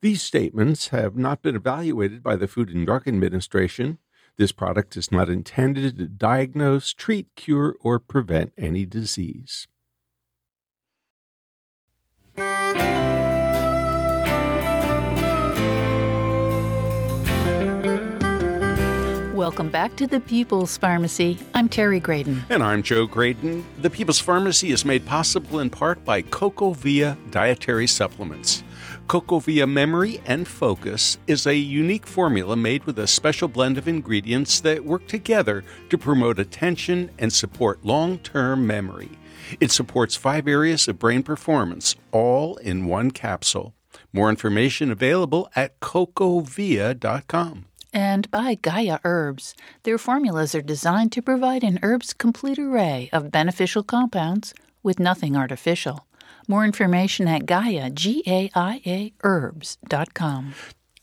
These 0.00 0.22
statements 0.22 0.88
have 0.88 1.16
not 1.16 1.42
been 1.42 1.54
evaluated 1.54 2.24
by 2.24 2.34
the 2.34 2.48
Food 2.48 2.70
and 2.70 2.84
Drug 2.84 3.06
Administration. 3.06 3.98
This 4.36 4.50
product 4.50 4.96
is 4.96 5.12
not 5.12 5.28
intended 5.28 5.96
to 5.98 6.08
diagnose, 6.08 6.92
treat, 6.92 7.28
cure, 7.36 7.76
or 7.80 8.00
prevent 8.00 8.52
any 8.58 8.84
disease. 8.84 9.68
Welcome 19.42 19.70
back 19.70 19.96
to 19.96 20.06
the 20.06 20.20
People's 20.20 20.78
Pharmacy. 20.78 21.36
I'm 21.52 21.68
Terry 21.68 22.00
Graedon. 22.00 22.44
And 22.48 22.62
I'm 22.62 22.80
Joe 22.80 23.08
Graedon. 23.08 23.64
The 23.80 23.90
People's 23.90 24.20
Pharmacy 24.20 24.70
is 24.70 24.84
made 24.84 25.04
possible 25.04 25.58
in 25.58 25.68
part 25.68 26.04
by 26.04 26.22
CocoaVia 26.22 27.32
Dietary 27.32 27.88
Supplements. 27.88 28.62
CocoaVia 29.08 29.68
Memory 29.68 30.20
and 30.26 30.46
Focus 30.46 31.18
is 31.26 31.44
a 31.44 31.56
unique 31.56 32.06
formula 32.06 32.54
made 32.54 32.84
with 32.84 33.00
a 33.00 33.08
special 33.08 33.48
blend 33.48 33.78
of 33.78 33.88
ingredients 33.88 34.60
that 34.60 34.84
work 34.84 35.08
together 35.08 35.64
to 35.90 35.98
promote 35.98 36.38
attention 36.38 37.10
and 37.18 37.32
support 37.32 37.84
long 37.84 38.20
term 38.20 38.64
memory. 38.64 39.10
It 39.58 39.72
supports 39.72 40.14
five 40.14 40.46
areas 40.46 40.86
of 40.86 41.00
brain 41.00 41.24
performance, 41.24 41.96
all 42.12 42.58
in 42.58 42.86
one 42.86 43.10
capsule. 43.10 43.74
More 44.12 44.30
information 44.30 44.92
available 44.92 45.50
at 45.56 45.80
cocoavia.com. 45.80 47.64
And 47.92 48.30
by 48.30 48.54
Gaia 48.54 48.98
Herbs. 49.04 49.54
Their 49.82 49.98
formulas 49.98 50.54
are 50.54 50.62
designed 50.62 51.12
to 51.12 51.22
provide 51.22 51.62
an 51.62 51.78
herb's 51.82 52.12
complete 52.14 52.58
array 52.58 53.10
of 53.12 53.30
beneficial 53.30 53.82
compounds 53.82 54.54
with 54.82 54.98
nothing 54.98 55.36
artificial. 55.36 56.06
More 56.48 56.64
information 56.64 57.28
at 57.28 57.46
Gaia, 57.46 57.90
G 57.90 58.22
A 58.26 58.50
I 58.54 58.80
A 58.86 59.12
herbs.com. 59.22 60.54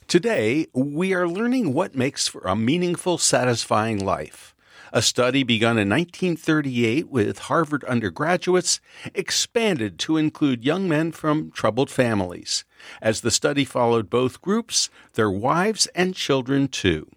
Today, 0.08 0.66
we 0.74 1.14
are 1.14 1.28
learning 1.28 1.74
what 1.74 1.96
makes 1.96 2.28
for 2.28 2.42
a 2.42 2.56
meaningful, 2.56 3.20
satisfying 3.20 4.04
life. 4.04 4.56
A 4.92 5.02
study 5.02 5.44
begun 5.44 5.78
in 5.78 5.90
1938 5.90 7.10
with 7.10 7.40
Harvard 7.40 7.84
undergraduates 7.84 8.80
expanded 9.14 10.00
to 10.00 10.18
include 10.18 10.66
young 10.66 10.90
men 10.90 11.12
from 11.12 11.52
troubled 11.52 11.92
families. 11.92 12.66
As 13.02 13.22
the 13.22 13.32
study 13.32 13.66
followed 13.66 14.10
both 14.10 14.42
groups, 14.42 14.90
their 15.14 15.30
wives 15.30 15.88
and 15.94 16.16
children 16.16 16.68
too. 16.68 17.10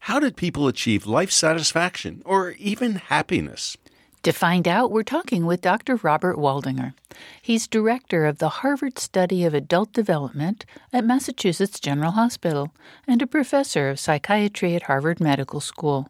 How 0.00 0.18
did 0.18 0.36
people 0.36 0.68
achieve 0.68 1.06
life 1.06 1.30
satisfaction 1.30 2.20
or 2.24 2.50
even 2.58 2.96
happiness? 2.96 3.76
To 4.24 4.32
find 4.32 4.66
out, 4.66 4.90
we're 4.90 5.02
talking 5.02 5.44
with 5.44 5.60
Dr. 5.60 5.96
Robert 5.96 6.38
Waldinger. 6.38 6.94
He's 7.42 7.66
director 7.66 8.24
of 8.24 8.38
the 8.38 8.48
Harvard 8.48 8.98
Study 8.98 9.44
of 9.44 9.52
Adult 9.52 9.92
Development 9.92 10.64
at 10.94 11.04
Massachusetts 11.04 11.78
General 11.78 12.12
Hospital 12.12 12.72
and 13.06 13.20
a 13.20 13.26
professor 13.26 13.90
of 13.90 14.00
psychiatry 14.00 14.74
at 14.74 14.84
Harvard 14.84 15.20
Medical 15.20 15.60
School. 15.60 16.08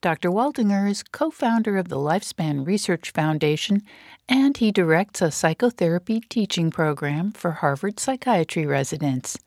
Dr. 0.00 0.30
Waldinger 0.30 0.88
is 0.88 1.02
co 1.02 1.30
founder 1.30 1.76
of 1.76 1.88
the 1.88 1.96
Lifespan 1.96 2.66
Research 2.66 3.10
Foundation 3.10 3.82
and 4.28 4.56
he 4.56 4.72
directs 4.72 5.22
a 5.22 5.30
psychotherapy 5.30 6.20
teaching 6.20 6.70
program 6.70 7.32
for 7.32 7.52
Harvard 7.52 8.00
psychiatry 8.00 8.66
residents. 8.66 9.38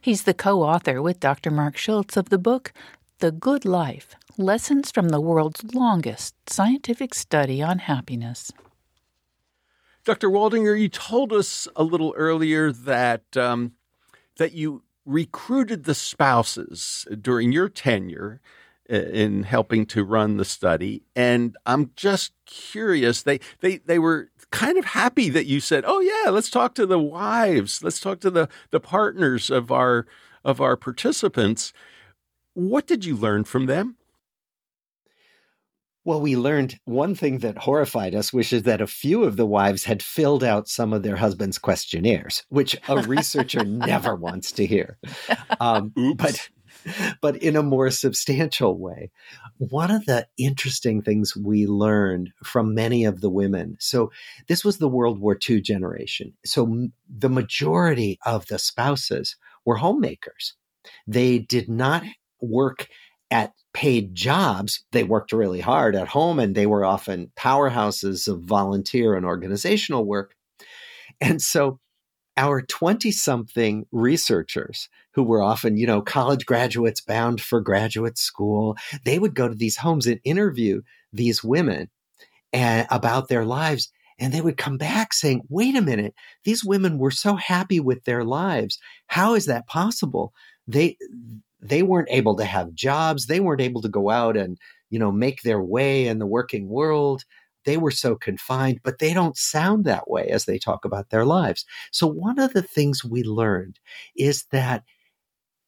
He's 0.00 0.24
the 0.24 0.34
co 0.34 0.62
author 0.62 1.02
with 1.02 1.20
Dr. 1.20 1.50
Marc 1.50 1.76
Schulz 1.76 2.16
of 2.16 2.28
the 2.28 2.38
book 2.38 2.72
The 3.18 3.32
Good 3.32 3.64
Life 3.64 4.14
Lessons 4.36 4.90
from 4.90 5.08
the 5.08 5.20
World's 5.20 5.64
Longest 5.74 6.34
Scientific 6.48 7.14
Study 7.14 7.62
on 7.62 7.80
Happiness. 7.80 8.52
Dr. 10.04 10.30
Waldinger, 10.30 10.80
you 10.80 10.88
told 10.88 11.32
us 11.32 11.68
a 11.76 11.84
little 11.84 12.14
earlier 12.16 12.72
that 12.72 13.36
um, 13.36 13.72
that 14.36 14.52
you 14.52 14.82
recruited 15.04 15.84
the 15.84 15.94
spouses 15.94 17.06
during 17.20 17.50
your 17.50 17.68
tenure 17.68 18.40
in 18.88 19.42
helping 19.42 19.86
to 19.86 20.04
run 20.04 20.36
the 20.36 20.44
study. 20.44 21.02
And 21.14 21.56
I'm 21.66 21.90
just 21.94 22.32
curious. 22.46 23.22
They 23.22 23.40
they 23.60 23.78
they 23.78 23.98
were 23.98 24.30
kind 24.50 24.78
of 24.78 24.86
happy 24.86 25.28
that 25.30 25.46
you 25.46 25.60
said, 25.60 25.84
"Oh 25.86 26.00
yeah, 26.00 26.30
let's 26.30 26.50
talk 26.50 26.74
to 26.76 26.86
the 26.86 26.98
wives. 26.98 27.82
Let's 27.82 28.00
talk 28.00 28.20
to 28.20 28.30
the 28.30 28.48
the 28.70 28.80
partners 28.80 29.50
of 29.50 29.70
our 29.70 30.06
of 30.44 30.60
our 30.60 30.76
participants." 30.76 31.72
What 32.54 32.86
did 32.86 33.04
you 33.04 33.16
learn 33.16 33.44
from 33.44 33.66
them? 33.66 33.96
Well, 36.04 36.20
we 36.22 36.36
learned 36.36 36.80
one 36.86 37.14
thing 37.14 37.40
that 37.40 37.58
horrified 37.58 38.14
us, 38.14 38.32
which 38.32 38.52
is 38.52 38.62
that 38.62 38.80
a 38.80 38.86
few 38.86 39.24
of 39.24 39.36
the 39.36 39.44
wives 39.44 39.84
had 39.84 40.02
filled 40.02 40.42
out 40.42 40.66
some 40.66 40.94
of 40.94 41.02
their 41.02 41.16
husbands' 41.16 41.58
questionnaires, 41.58 42.44
which 42.48 42.74
a 42.88 43.02
researcher 43.02 43.62
never 43.64 44.14
wants 44.16 44.50
to 44.52 44.64
hear. 44.64 44.96
Um, 45.60 45.92
but 46.16 46.48
but 47.20 47.36
in 47.36 47.56
a 47.56 47.62
more 47.62 47.90
substantial 47.90 48.78
way. 48.78 49.10
One 49.58 49.90
of 49.90 50.06
the 50.06 50.26
interesting 50.36 51.02
things 51.02 51.36
we 51.36 51.66
learned 51.66 52.32
from 52.42 52.74
many 52.74 53.04
of 53.04 53.20
the 53.20 53.30
women. 53.30 53.76
So 53.80 54.10
this 54.46 54.64
was 54.64 54.78
the 54.78 54.88
World 54.88 55.20
War 55.20 55.38
II 55.48 55.60
generation. 55.60 56.34
So 56.44 56.88
the 57.08 57.28
majority 57.28 58.18
of 58.24 58.46
the 58.46 58.58
spouses 58.58 59.36
were 59.64 59.76
homemakers. 59.76 60.54
They 61.06 61.38
did 61.38 61.68
not 61.68 62.04
work 62.40 62.88
at 63.30 63.52
paid 63.74 64.14
jobs. 64.14 64.84
They 64.92 65.04
worked 65.04 65.32
really 65.32 65.60
hard 65.60 65.94
at 65.94 66.08
home 66.08 66.38
and 66.38 66.54
they 66.54 66.66
were 66.66 66.84
often 66.84 67.30
powerhouses 67.36 68.26
of 68.26 68.42
volunteer 68.42 69.14
and 69.14 69.26
organizational 69.26 70.04
work. 70.04 70.34
And 71.20 71.42
so 71.42 71.78
our 72.38 72.62
20 72.62 73.10
something 73.10 73.84
researchers 73.90 74.88
who 75.12 75.24
were 75.24 75.42
often, 75.42 75.76
you 75.76 75.86
know, 75.86 76.00
college 76.00 76.46
graduates 76.46 77.00
bound 77.00 77.40
for 77.40 77.60
graduate 77.60 78.16
school, 78.16 78.76
they 79.04 79.18
would 79.18 79.34
go 79.34 79.48
to 79.48 79.56
these 79.56 79.76
homes 79.76 80.06
and 80.06 80.20
interview 80.22 80.80
these 81.12 81.42
women 81.42 81.90
and, 82.52 82.86
about 82.90 83.28
their 83.28 83.44
lives. 83.44 83.90
And 84.20 84.32
they 84.32 84.40
would 84.40 84.56
come 84.56 84.78
back 84.78 85.12
saying, 85.12 85.42
wait 85.48 85.74
a 85.74 85.82
minute, 85.82 86.14
these 86.44 86.64
women 86.64 86.98
were 86.98 87.10
so 87.10 87.34
happy 87.34 87.80
with 87.80 88.04
their 88.04 88.24
lives. 88.24 88.78
How 89.08 89.34
is 89.34 89.46
that 89.46 89.66
possible? 89.66 90.32
They, 90.68 90.96
they 91.60 91.82
weren't 91.82 92.08
able 92.10 92.36
to 92.36 92.44
have 92.44 92.72
jobs. 92.72 93.26
They 93.26 93.40
weren't 93.40 93.60
able 93.60 93.82
to 93.82 93.88
go 93.88 94.10
out 94.10 94.36
and, 94.36 94.58
you 94.90 95.00
know, 95.00 95.10
make 95.10 95.42
their 95.42 95.60
way 95.60 96.06
in 96.06 96.20
the 96.20 96.26
working 96.26 96.68
world 96.68 97.24
they 97.68 97.76
were 97.76 97.90
so 97.90 98.16
confined, 98.16 98.80
but 98.82 98.98
they 98.98 99.12
don't 99.12 99.36
sound 99.36 99.84
that 99.84 100.08
way 100.08 100.28
as 100.28 100.46
they 100.46 100.58
talk 100.58 100.86
about 100.86 101.10
their 101.10 101.26
lives. 101.26 101.66
So, 101.92 102.06
one 102.06 102.38
of 102.38 102.54
the 102.54 102.62
things 102.62 103.04
we 103.04 103.22
learned 103.22 103.78
is 104.16 104.46
that 104.52 104.84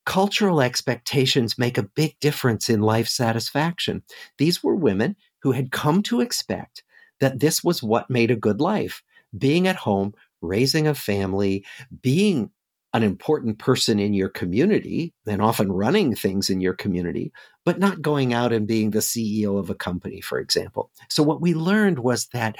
cultural 0.07 0.63
expectations 0.63 1.59
make 1.59 1.77
a 1.77 1.83
big 1.83 2.19
difference 2.19 2.71
in 2.71 2.81
life 2.81 3.07
satisfaction. 3.07 4.03
These 4.39 4.65
were 4.65 4.75
women 4.75 5.15
who 5.43 5.53
had 5.53 5.73
come 5.73 6.03
to 6.05 6.23
expect 6.23 6.85
that 7.21 7.41
this 7.41 7.63
was 7.63 7.83
what 7.83 8.09
made 8.09 8.31
a 8.31 8.37
good 8.37 8.63
life 8.63 9.03
being 9.37 9.69
at 9.69 9.77
home, 9.77 10.15
raising 10.41 10.87
a 10.87 10.95
family, 10.95 11.67
being 12.01 12.51
an 12.93 13.03
important 13.03 13.59
person 13.59 13.99
in 13.99 14.15
your 14.15 14.29
community 14.29 15.15
and 15.27 15.41
often 15.41 15.71
running 15.71 16.15
things 16.15 16.51
in 16.51 16.61
your 16.61 16.75
community, 16.75 17.33
but 17.65 17.79
not 17.79 18.03
going 18.03 18.35
out 18.35 18.53
and 18.53 18.67
being 18.67 18.91
the 18.91 18.99
CEO 18.99 19.59
of 19.59 19.71
a 19.71 19.75
company, 19.75 20.21
for 20.21 20.39
example. 20.39 20.91
So, 21.09 21.23
what 21.23 21.41
we 21.41 21.55
learned 21.55 22.01
was 22.01 22.27
that 22.33 22.57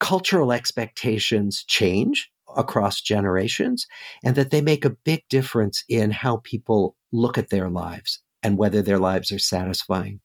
cultural 0.00 0.52
expectations 0.52 1.64
change 1.64 2.30
across 2.56 3.00
generations 3.00 3.86
and 4.24 4.34
that 4.34 4.50
they 4.50 4.60
make 4.60 4.84
a 4.84 4.90
big 4.90 5.22
difference 5.28 5.84
in 5.88 6.10
how 6.10 6.38
people 6.38 6.96
look 7.12 7.38
at 7.38 7.50
their 7.50 7.70
lives 7.70 8.20
and 8.42 8.58
whether 8.58 8.82
their 8.82 8.98
lives 8.98 9.30
are 9.30 9.38
satisfying. 9.38 10.20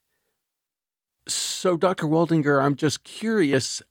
So, 1.27 1.77
Dr. 1.77 2.07
Waldinger, 2.07 2.63
I'm 2.63 2.75
just 2.75 3.03
curious 3.03 3.81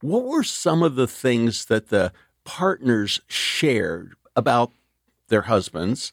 what 0.00 0.24
were 0.24 0.42
some 0.42 0.82
of 0.82 0.96
the 0.96 1.06
things 1.06 1.66
that 1.66 1.88
the 1.88 2.12
partners 2.44 3.20
shared 3.26 4.14
about 4.36 4.72
their 5.28 5.42
husbands 5.42 6.12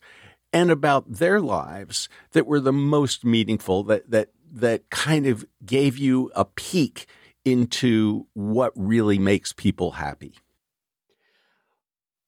and 0.54 0.70
about 0.70 1.12
their 1.12 1.40
lives 1.40 2.10
that 2.32 2.46
were 2.48 2.60
the 2.60 2.74
most 2.74 3.24
meaningful 3.24 3.84
that 3.84 4.10
that 4.10 4.30
that 4.54 4.90
kind 4.90 5.26
of 5.26 5.46
gave 5.66 5.98
you 5.98 6.30
a 6.36 6.44
peek 6.44 7.06
into 7.46 8.28
what 8.34 8.74
really 8.76 9.18
makes 9.18 9.54
people 9.54 9.92
happy 9.92 10.36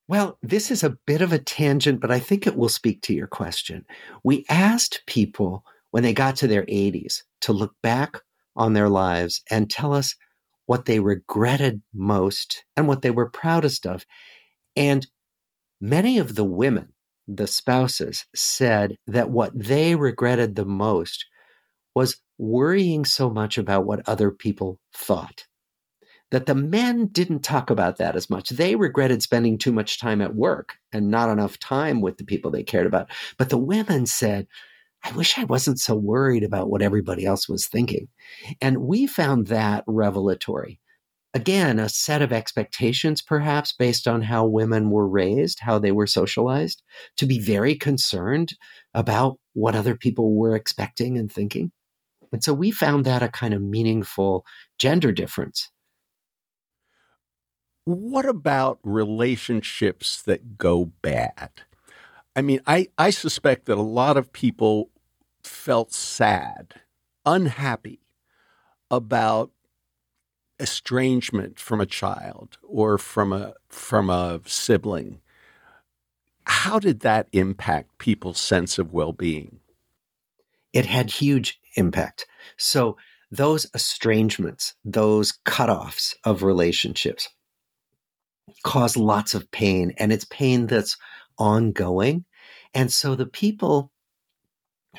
well, 0.08 0.38
this 0.44 0.70
is 0.70 0.84
a 0.84 0.98
bit 1.08 1.22
of 1.22 1.32
a 1.32 1.40
tangent, 1.40 2.02
but 2.02 2.12
I 2.12 2.20
think 2.20 2.46
it 2.46 2.58
will 2.58 2.70
speak 2.70 3.02
to 3.04 3.14
your 3.14 3.28
question. 3.28 3.86
We 4.24 4.46
asked 4.50 5.02
people 5.08 5.64
when 5.92 6.04
they 6.04 6.14
got 6.14 6.36
to 6.38 6.48
their 6.48 6.66
80s 6.66 7.24
to 7.42 7.54
look 7.54 7.74
back 7.82 8.18
on 8.56 8.74
their 8.74 8.90
lives 8.90 9.42
and 9.50 9.70
tell 9.70 9.94
us 9.94 10.16
what 10.66 10.86
they 10.86 11.00
regretted 11.00 11.82
most 11.94 12.66
and 12.76 12.88
what 12.88 13.02
they 13.02 13.12
were 13.12 13.30
proudest 13.30 13.86
of. 13.86 14.06
And 14.76 15.08
Many 15.86 16.18
of 16.18 16.36
the 16.36 16.46
women, 16.46 16.94
the 17.28 17.46
spouses, 17.46 18.26
said 18.34 18.96
that 19.06 19.30
what 19.30 19.52
they 19.54 19.96
regretted 19.96 20.56
the 20.56 20.64
most 20.64 21.26
was 21.94 22.22
worrying 22.38 23.04
so 23.04 23.30
much 23.30 23.58
about 23.58 23.86
what 23.86 24.08
other 24.08 24.32
people 24.32 24.80
thought. 24.96 25.46
That 26.32 26.46
the 26.46 26.56
men 26.56 27.08
didn't 27.08 27.42
talk 27.42 27.70
about 27.70 27.98
that 27.98 28.16
as 28.16 28.30
much. 28.30 28.48
They 28.48 28.78
regretted 28.78 29.22
spending 29.24 29.58
too 29.58 29.74
much 29.74 30.00
time 30.00 30.22
at 30.22 30.34
work 30.34 30.76
and 30.94 31.12
not 31.12 31.30
enough 31.30 31.60
time 31.60 32.00
with 32.00 32.16
the 32.16 32.24
people 32.24 32.50
they 32.50 32.64
cared 32.64 32.88
about. 32.88 33.12
But 33.38 33.50
the 33.50 33.58
women 33.58 34.06
said, 34.06 34.48
I 35.04 35.12
wish 35.12 35.38
I 35.38 35.44
wasn't 35.44 35.82
so 35.82 35.96
worried 35.96 36.46
about 36.46 36.70
what 36.70 36.82
everybody 36.82 37.26
else 37.26 37.50
was 37.50 37.68
thinking. 37.68 38.08
And 38.62 38.78
we 38.78 39.06
found 39.06 39.48
that 39.48 39.84
revelatory 39.86 40.80
again, 41.34 41.80
a 41.80 41.90
set 41.90 42.22
of 42.22 42.32
expectations, 42.32 43.22
perhaps 43.22 43.74
based 43.74 44.08
on 44.08 44.22
how 44.22 44.46
women 44.46 44.90
were 44.90 45.08
raised, 45.08 45.60
how 45.60 45.80
they 45.80 45.92
were 45.92 46.08
socialized, 46.08 46.84
to 47.18 47.26
be 47.26 47.40
very 47.40 47.76
concerned 47.76 48.54
about 48.94 49.40
what 49.54 49.76
other 49.76 49.96
people 49.96 50.36
were 50.36 50.56
expecting 50.56 51.18
and 51.18 51.32
thinking. 51.32 51.72
And 52.32 52.44
so 52.44 52.54
we 52.54 52.72
found 52.72 53.06
that 53.06 53.24
a 53.24 53.30
kind 53.30 53.54
of 53.54 53.62
meaningful 53.62 54.46
gender 54.78 55.12
difference. 55.12 55.70
What 57.86 58.26
about 58.26 58.80
relationships 58.84 60.22
that 60.24 60.58
go 60.58 60.86
bad? 61.02 61.50
I 62.36 62.42
mean, 62.42 62.62
I, 62.66 62.88
I 62.98 63.10
suspect 63.10 63.66
that 63.66 63.78
a 63.78 63.82
lot 63.82 64.18
of 64.18 64.34
people 64.34 64.90
felt 65.44 65.94
sad, 65.94 66.76
unhappy 67.26 68.00
about 68.90 69.52
estrangement 70.60 71.60
from 71.60 71.82
a 71.82 71.86
child 71.86 72.58
or 72.64 72.98
from 72.98 73.34
a 73.34 73.54
from 73.70 74.10
a 74.10 74.42
sibling. 74.46 75.20
How 76.46 76.80
did 76.80 77.02
that 77.02 77.28
impact 77.32 77.98
people's 77.98 78.40
sense 78.40 78.78
of 78.78 78.94
well-being? 78.94 79.60
It 80.74 80.86
had 80.86 81.10
huge 81.10 81.60
impact. 81.76 82.26
So 82.58 82.98
those 83.32 83.66
estrangements, 83.74 84.76
those 84.84 85.34
cutoffs 85.46 86.14
of 86.24 86.44
relationships 86.44 87.30
cause 88.64 88.98
lots 88.98 89.34
of 89.34 89.50
pain 89.52 89.94
and 89.98 90.12
it's 90.12 90.26
pain 90.26 90.68
that's 90.68 90.98
ongoing. 91.38 92.26
And 92.74 92.92
so 92.92 93.16
the 93.16 93.26
people 93.26 93.92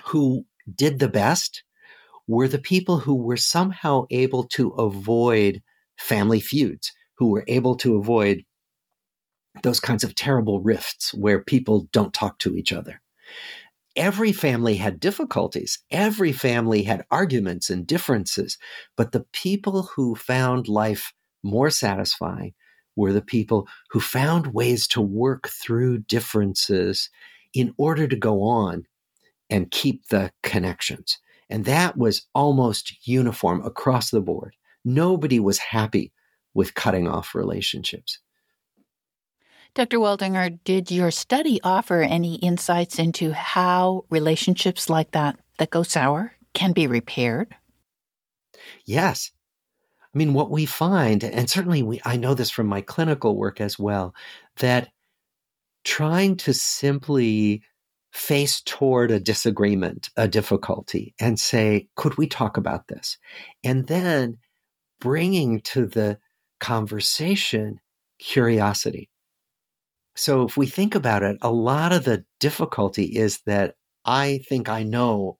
who 0.04 0.46
did 0.74 0.98
the 0.98 1.08
best 1.08 1.62
were 2.26 2.48
the 2.48 2.58
people 2.58 2.98
who 2.98 3.14
were 3.14 3.36
somehow 3.36 4.06
able 4.10 4.44
to 4.44 4.70
avoid 4.70 5.62
family 5.98 6.40
feuds, 6.40 6.92
who 7.18 7.28
were 7.28 7.44
able 7.46 7.76
to 7.76 7.96
avoid 7.96 8.44
those 9.62 9.80
kinds 9.80 10.02
of 10.02 10.14
terrible 10.14 10.60
rifts 10.60 11.14
where 11.14 11.42
people 11.42 11.88
don't 11.92 12.12
talk 12.12 12.38
to 12.40 12.56
each 12.56 12.72
other. 12.72 13.00
Every 13.96 14.32
family 14.32 14.76
had 14.76 14.98
difficulties. 14.98 15.78
Every 15.90 16.32
family 16.32 16.82
had 16.82 17.04
arguments 17.10 17.70
and 17.70 17.86
differences. 17.86 18.58
But 18.96 19.12
the 19.12 19.24
people 19.32 19.82
who 19.94 20.16
found 20.16 20.66
life 20.66 21.12
more 21.44 21.70
satisfying 21.70 22.54
were 22.96 23.12
the 23.12 23.22
people 23.22 23.68
who 23.90 24.00
found 24.00 24.48
ways 24.48 24.88
to 24.88 25.00
work 25.00 25.48
through 25.48 25.98
differences 25.98 27.08
in 27.52 27.72
order 27.76 28.08
to 28.08 28.16
go 28.16 28.42
on 28.42 28.84
and 29.48 29.70
keep 29.70 30.08
the 30.08 30.32
connections. 30.42 31.18
And 31.50 31.64
that 31.64 31.96
was 31.96 32.26
almost 32.34 33.06
uniform 33.06 33.64
across 33.64 34.10
the 34.10 34.20
board. 34.20 34.56
Nobody 34.84 35.40
was 35.40 35.58
happy 35.58 36.12
with 36.54 36.74
cutting 36.74 37.08
off 37.08 37.34
relationships. 37.34 38.18
Dr. 39.74 39.98
Waldinger, 39.98 40.58
did 40.62 40.90
your 40.90 41.10
study 41.10 41.60
offer 41.64 42.00
any 42.00 42.36
insights 42.36 42.98
into 42.98 43.32
how 43.32 44.04
relationships 44.08 44.88
like 44.88 45.10
that 45.10 45.36
that 45.58 45.70
go 45.70 45.82
sour 45.82 46.32
can 46.52 46.72
be 46.72 46.86
repaired? 46.86 47.56
Yes. 48.84 49.32
I 50.14 50.18
mean, 50.18 50.32
what 50.32 50.50
we 50.50 50.64
find, 50.64 51.24
and 51.24 51.50
certainly 51.50 51.82
we, 51.82 52.00
I 52.04 52.16
know 52.16 52.34
this 52.34 52.50
from 52.50 52.68
my 52.68 52.82
clinical 52.82 53.36
work 53.36 53.60
as 53.60 53.76
well, 53.76 54.14
that 54.58 54.90
trying 55.82 56.36
to 56.36 56.54
simply 56.54 57.62
face 58.14 58.60
toward 58.60 59.10
a 59.10 59.18
disagreement, 59.20 60.08
a 60.16 60.28
difficulty, 60.28 61.14
and 61.18 61.38
say, 61.38 61.88
could 61.96 62.16
we 62.16 62.28
talk 62.28 62.56
about 62.56 62.86
this? 62.86 63.18
And 63.64 63.88
then 63.88 64.38
bringing 65.00 65.60
to 65.60 65.86
the 65.86 66.18
conversation 66.60 67.80
curiosity. 68.18 69.10
So 70.14 70.44
if 70.46 70.56
we 70.56 70.66
think 70.66 70.94
about 70.94 71.24
it, 71.24 71.36
a 71.42 71.50
lot 71.50 71.92
of 71.92 72.04
the 72.04 72.24
difficulty 72.38 73.04
is 73.04 73.40
that 73.46 73.74
I 74.04 74.40
think 74.48 74.68
I 74.68 74.84
know 74.84 75.38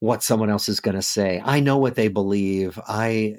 what 0.00 0.22
someone 0.22 0.50
else 0.50 0.68
is 0.68 0.80
going 0.80 0.96
to 0.96 1.02
say. 1.02 1.40
I 1.42 1.60
know 1.60 1.78
what 1.78 1.94
they 1.94 2.08
believe. 2.08 2.78
I 2.86 3.36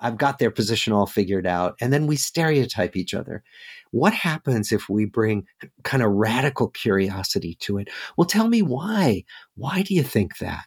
I've 0.00 0.16
got 0.16 0.38
their 0.38 0.50
position 0.50 0.92
all 0.92 1.06
figured 1.06 1.46
out. 1.46 1.74
And 1.80 1.92
then 1.92 2.06
we 2.06 2.16
stereotype 2.16 2.96
each 2.96 3.14
other. 3.14 3.42
What 3.90 4.12
happens 4.12 4.70
if 4.70 4.88
we 4.88 5.06
bring 5.06 5.46
kind 5.82 6.02
of 6.02 6.12
radical 6.12 6.68
curiosity 6.68 7.56
to 7.60 7.78
it? 7.78 7.88
Well, 8.16 8.26
tell 8.26 8.48
me 8.48 8.62
why. 8.62 9.24
Why 9.54 9.82
do 9.82 9.94
you 9.94 10.02
think 10.02 10.38
that? 10.38 10.66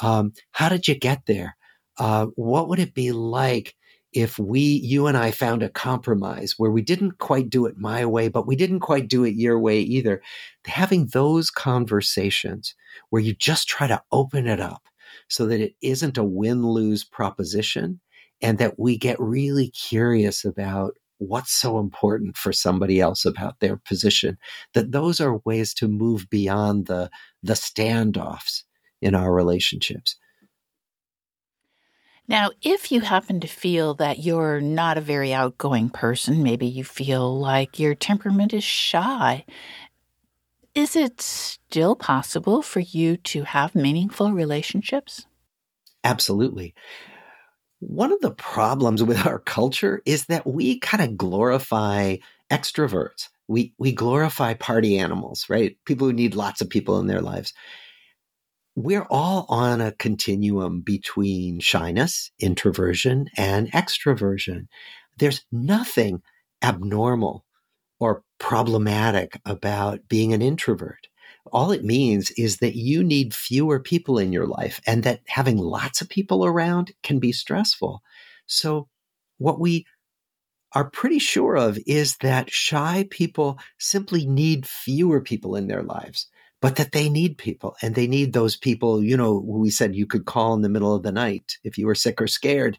Um, 0.00 0.32
how 0.52 0.68
did 0.68 0.86
you 0.86 0.94
get 0.94 1.26
there? 1.26 1.56
Uh, 1.98 2.26
what 2.36 2.68
would 2.68 2.78
it 2.78 2.94
be 2.94 3.10
like 3.10 3.74
if 4.12 4.38
we, 4.38 4.60
you 4.60 5.06
and 5.06 5.16
I 5.16 5.32
found 5.32 5.62
a 5.62 5.68
compromise 5.68 6.54
where 6.56 6.70
we 6.70 6.82
didn't 6.82 7.18
quite 7.18 7.50
do 7.50 7.66
it 7.66 7.76
my 7.76 8.06
way, 8.06 8.28
but 8.28 8.46
we 8.46 8.56
didn't 8.56 8.80
quite 8.80 9.08
do 9.08 9.24
it 9.24 9.34
your 9.34 9.58
way 9.58 9.80
either? 9.80 10.22
Having 10.66 11.08
those 11.08 11.50
conversations 11.50 12.74
where 13.10 13.22
you 13.22 13.34
just 13.34 13.66
try 13.68 13.86
to 13.86 14.02
open 14.12 14.46
it 14.46 14.60
up 14.60 14.82
so 15.28 15.46
that 15.46 15.60
it 15.60 15.74
isn't 15.82 16.16
a 16.16 16.24
win 16.24 16.66
lose 16.66 17.04
proposition 17.04 18.00
and 18.40 18.58
that 18.58 18.78
we 18.78 18.96
get 18.96 19.18
really 19.18 19.68
curious 19.68 20.44
about 20.44 20.94
what's 21.18 21.52
so 21.52 21.78
important 21.78 22.36
for 22.36 22.52
somebody 22.52 23.00
else 23.00 23.24
about 23.24 23.58
their 23.60 23.76
position 23.76 24.38
that 24.74 24.92
those 24.92 25.20
are 25.20 25.38
ways 25.44 25.74
to 25.74 25.88
move 25.88 26.30
beyond 26.30 26.86
the 26.86 27.10
the 27.42 27.54
standoffs 27.54 28.62
in 29.00 29.14
our 29.14 29.32
relationships. 29.32 30.16
Now 32.28 32.50
if 32.62 32.92
you 32.92 33.00
happen 33.00 33.40
to 33.40 33.48
feel 33.48 33.94
that 33.94 34.20
you're 34.20 34.60
not 34.60 34.98
a 34.98 35.02
very 35.02 35.32
outgoing 35.32 35.90
person 35.90 36.42
maybe 36.42 36.66
you 36.66 36.84
feel 36.84 37.38
like 37.38 37.78
your 37.78 37.94
temperament 37.94 38.52
is 38.54 38.64
shy 38.64 39.44
is 40.74 40.94
it 40.94 41.20
still 41.20 41.96
possible 41.96 42.62
for 42.62 42.78
you 42.78 43.16
to 43.16 43.42
have 43.42 43.74
meaningful 43.74 44.30
relationships? 44.32 45.26
Absolutely 46.04 46.74
one 47.80 48.12
of 48.12 48.20
the 48.20 48.32
problems 48.32 49.02
with 49.04 49.26
our 49.26 49.38
culture 49.38 50.02
is 50.04 50.26
that 50.26 50.46
we 50.46 50.78
kind 50.80 51.02
of 51.02 51.16
glorify 51.16 52.16
extroverts. 52.50 53.28
We 53.46 53.74
we 53.78 53.92
glorify 53.92 54.54
party 54.54 54.98
animals, 54.98 55.46
right? 55.48 55.76
People 55.86 56.06
who 56.06 56.12
need 56.12 56.34
lots 56.34 56.60
of 56.60 56.68
people 56.68 56.98
in 56.98 57.06
their 57.06 57.22
lives. 57.22 57.54
We're 58.76 59.06
all 59.10 59.46
on 59.48 59.80
a 59.80 59.92
continuum 59.92 60.82
between 60.82 61.58
shyness, 61.58 62.30
introversion, 62.38 63.26
and 63.36 63.72
extroversion. 63.72 64.68
There's 65.16 65.44
nothing 65.50 66.22
abnormal 66.62 67.44
or 67.98 68.22
problematic 68.38 69.40
about 69.44 70.06
being 70.08 70.32
an 70.32 70.42
introvert 70.42 71.08
all 71.52 71.70
it 71.72 71.84
means 71.84 72.30
is 72.32 72.58
that 72.58 72.76
you 72.76 73.02
need 73.02 73.34
fewer 73.34 73.80
people 73.80 74.18
in 74.18 74.32
your 74.32 74.46
life 74.46 74.80
and 74.86 75.02
that 75.02 75.20
having 75.26 75.58
lots 75.58 76.00
of 76.00 76.08
people 76.08 76.44
around 76.44 76.92
can 77.02 77.18
be 77.18 77.32
stressful. 77.32 78.02
So, 78.46 78.88
what 79.38 79.60
we 79.60 79.86
are 80.72 80.90
pretty 80.90 81.18
sure 81.18 81.56
of 81.56 81.78
is 81.86 82.16
that 82.18 82.50
shy 82.50 83.06
people 83.10 83.58
simply 83.78 84.26
need 84.26 84.66
fewer 84.66 85.20
people 85.20 85.56
in 85.56 85.66
their 85.66 85.82
lives, 85.82 86.28
but 86.60 86.76
that 86.76 86.92
they 86.92 87.08
need 87.08 87.38
people 87.38 87.76
and 87.82 87.94
they 87.94 88.06
need 88.06 88.32
those 88.32 88.56
people, 88.56 89.02
you 89.02 89.16
know, 89.16 89.42
we 89.44 89.70
said 89.70 89.94
you 89.94 90.06
could 90.06 90.26
call 90.26 90.54
in 90.54 90.62
the 90.62 90.68
middle 90.68 90.94
of 90.94 91.02
the 91.02 91.12
night 91.12 91.56
if 91.64 91.78
you 91.78 91.86
were 91.86 91.94
sick 91.94 92.20
or 92.20 92.26
scared. 92.26 92.78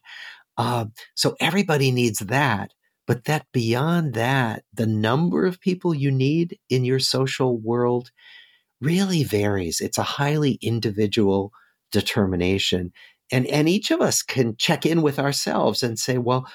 Uh, 0.58 0.86
so 1.16 1.36
everybody 1.40 1.92
needs 1.92 2.20
that. 2.20 2.74
But 3.08 3.24
that 3.26 3.48
beyond 3.52 4.14
that, 4.14 4.66
the 4.72 4.86
number 4.86 5.48
of 5.48 5.60
people 5.60 5.96
you 5.96 6.12
need 6.12 6.60
in 6.70 6.86
your 6.86 7.00
social 7.00 7.58
world 7.58 8.12
really 8.82 9.24
varies. 9.24 9.82
It's 9.82 9.98
a 9.98 10.04
highly 10.04 10.54
individual 10.62 11.52
determination. 11.92 12.92
And, 13.32 13.46
and 13.48 13.70
each 13.70 13.92
of 13.92 14.02
us 14.02 14.22
can 14.22 14.56
check 14.58 14.86
in 14.86 15.02
with 15.02 15.20
ourselves 15.20 15.84
and 15.84 16.00
say, 16.00 16.18
well, 16.18 16.48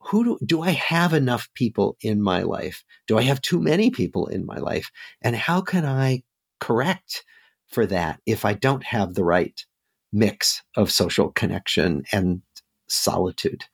who 0.00 0.24
do, 0.24 0.38
do 0.44 0.62
I 0.62 0.70
have 0.70 1.12
enough 1.12 1.48
people 1.54 1.96
in 2.00 2.22
my 2.22 2.42
life? 2.42 2.84
Do 3.06 3.18
I 3.18 3.22
have 3.22 3.40
too 3.40 3.60
many 3.60 3.90
people 3.90 4.26
in 4.26 4.46
my 4.46 4.56
life? 4.56 4.90
And 5.22 5.34
how 5.34 5.60
can 5.60 5.84
I 5.84 6.22
correct 6.60 7.24
for 7.66 7.86
that 7.86 8.20
if 8.24 8.44
I 8.44 8.52
don't 8.52 8.84
have 8.84 9.14
the 9.14 9.24
right 9.24 9.60
mix 10.12 10.62
of 10.76 10.92
social 10.92 11.32
connection 11.32 12.04
and 12.12 12.42
solitude? 12.88 13.64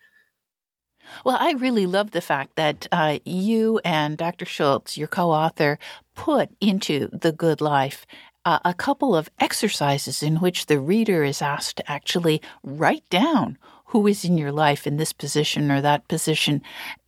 Well, 1.24 1.36
I 1.38 1.52
really 1.52 1.86
love 1.86 2.12
the 2.12 2.20
fact 2.20 2.56
that 2.56 2.86
uh, 2.90 3.18
you 3.24 3.80
and 3.84 4.16
Dr. 4.16 4.44
Schulz, 4.44 4.96
your 4.96 5.08
co 5.08 5.30
author, 5.30 5.78
put 6.14 6.50
into 6.60 7.08
The 7.12 7.32
Good 7.32 7.60
Life 7.60 8.06
uh, 8.44 8.58
a 8.64 8.74
couple 8.74 9.14
of 9.14 9.30
exercises 9.38 10.22
in 10.22 10.36
which 10.36 10.66
the 10.66 10.80
reader 10.80 11.22
is 11.22 11.40
asked 11.40 11.76
to 11.76 11.90
actually 11.90 12.42
write 12.62 13.08
down 13.08 13.56
who 13.86 14.06
is 14.06 14.24
in 14.24 14.36
your 14.36 14.52
life 14.52 14.86
in 14.86 14.96
this 14.96 15.12
position 15.12 15.70
or 15.70 15.80
that 15.80 16.08
position. 16.08 16.62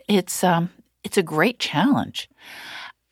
It's, 0.09 0.45
um, 0.45 0.71
it's 1.03 1.19
a 1.19 1.23
great 1.23 1.59
challenge. 1.59 2.29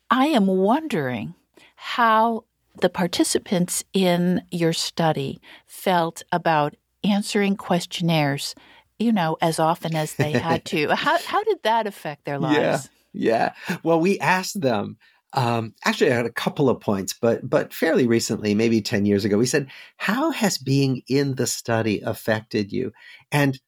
I 0.09 0.27
am 0.27 0.47
wondering 0.47 1.33
how 1.75 2.45
the 2.79 2.89
participants 2.89 3.83
in 3.93 4.43
your 4.51 4.73
study 4.73 5.41
felt 5.67 6.23
about 6.31 6.75
answering 7.03 7.57
questionnaires 7.57 8.55
you 8.99 9.11
know, 9.11 9.37
as 9.41 9.59
often 9.59 9.95
as 9.95 10.15
they 10.15 10.31
had 10.31 10.65
to. 10.65 10.89
how, 10.95 11.17
how 11.19 11.43
did 11.43 11.61
that 11.63 11.87
affect 11.87 12.25
their 12.25 12.39
lives? 12.39 12.57
Yeah. 12.57 13.53
Yeah. 13.69 13.77
Well, 13.83 13.99
we 13.99 14.19
asked 14.19 14.59
them 14.59 14.97
Um, 15.35 15.73
actually, 15.83 16.11
I 16.11 16.15
had 16.15 16.25
a 16.27 16.31
couple 16.31 16.69
of 16.69 16.79
points, 16.79 17.13
but 17.13 17.47
but 17.49 17.73
fairly 17.73 18.05
recently, 18.07 18.53
maybe 18.53 18.81
ten 18.81 19.05
years 19.05 19.25
ago, 19.25 19.37
we 19.37 19.45
said, 19.47 19.69
"How 19.97 20.31
has 20.31 20.57
being 20.57 21.01
in 21.07 21.35
the 21.35 21.47
study 21.47 22.01
affected 22.01 22.71
you?" 22.71 22.91
And 23.31 23.59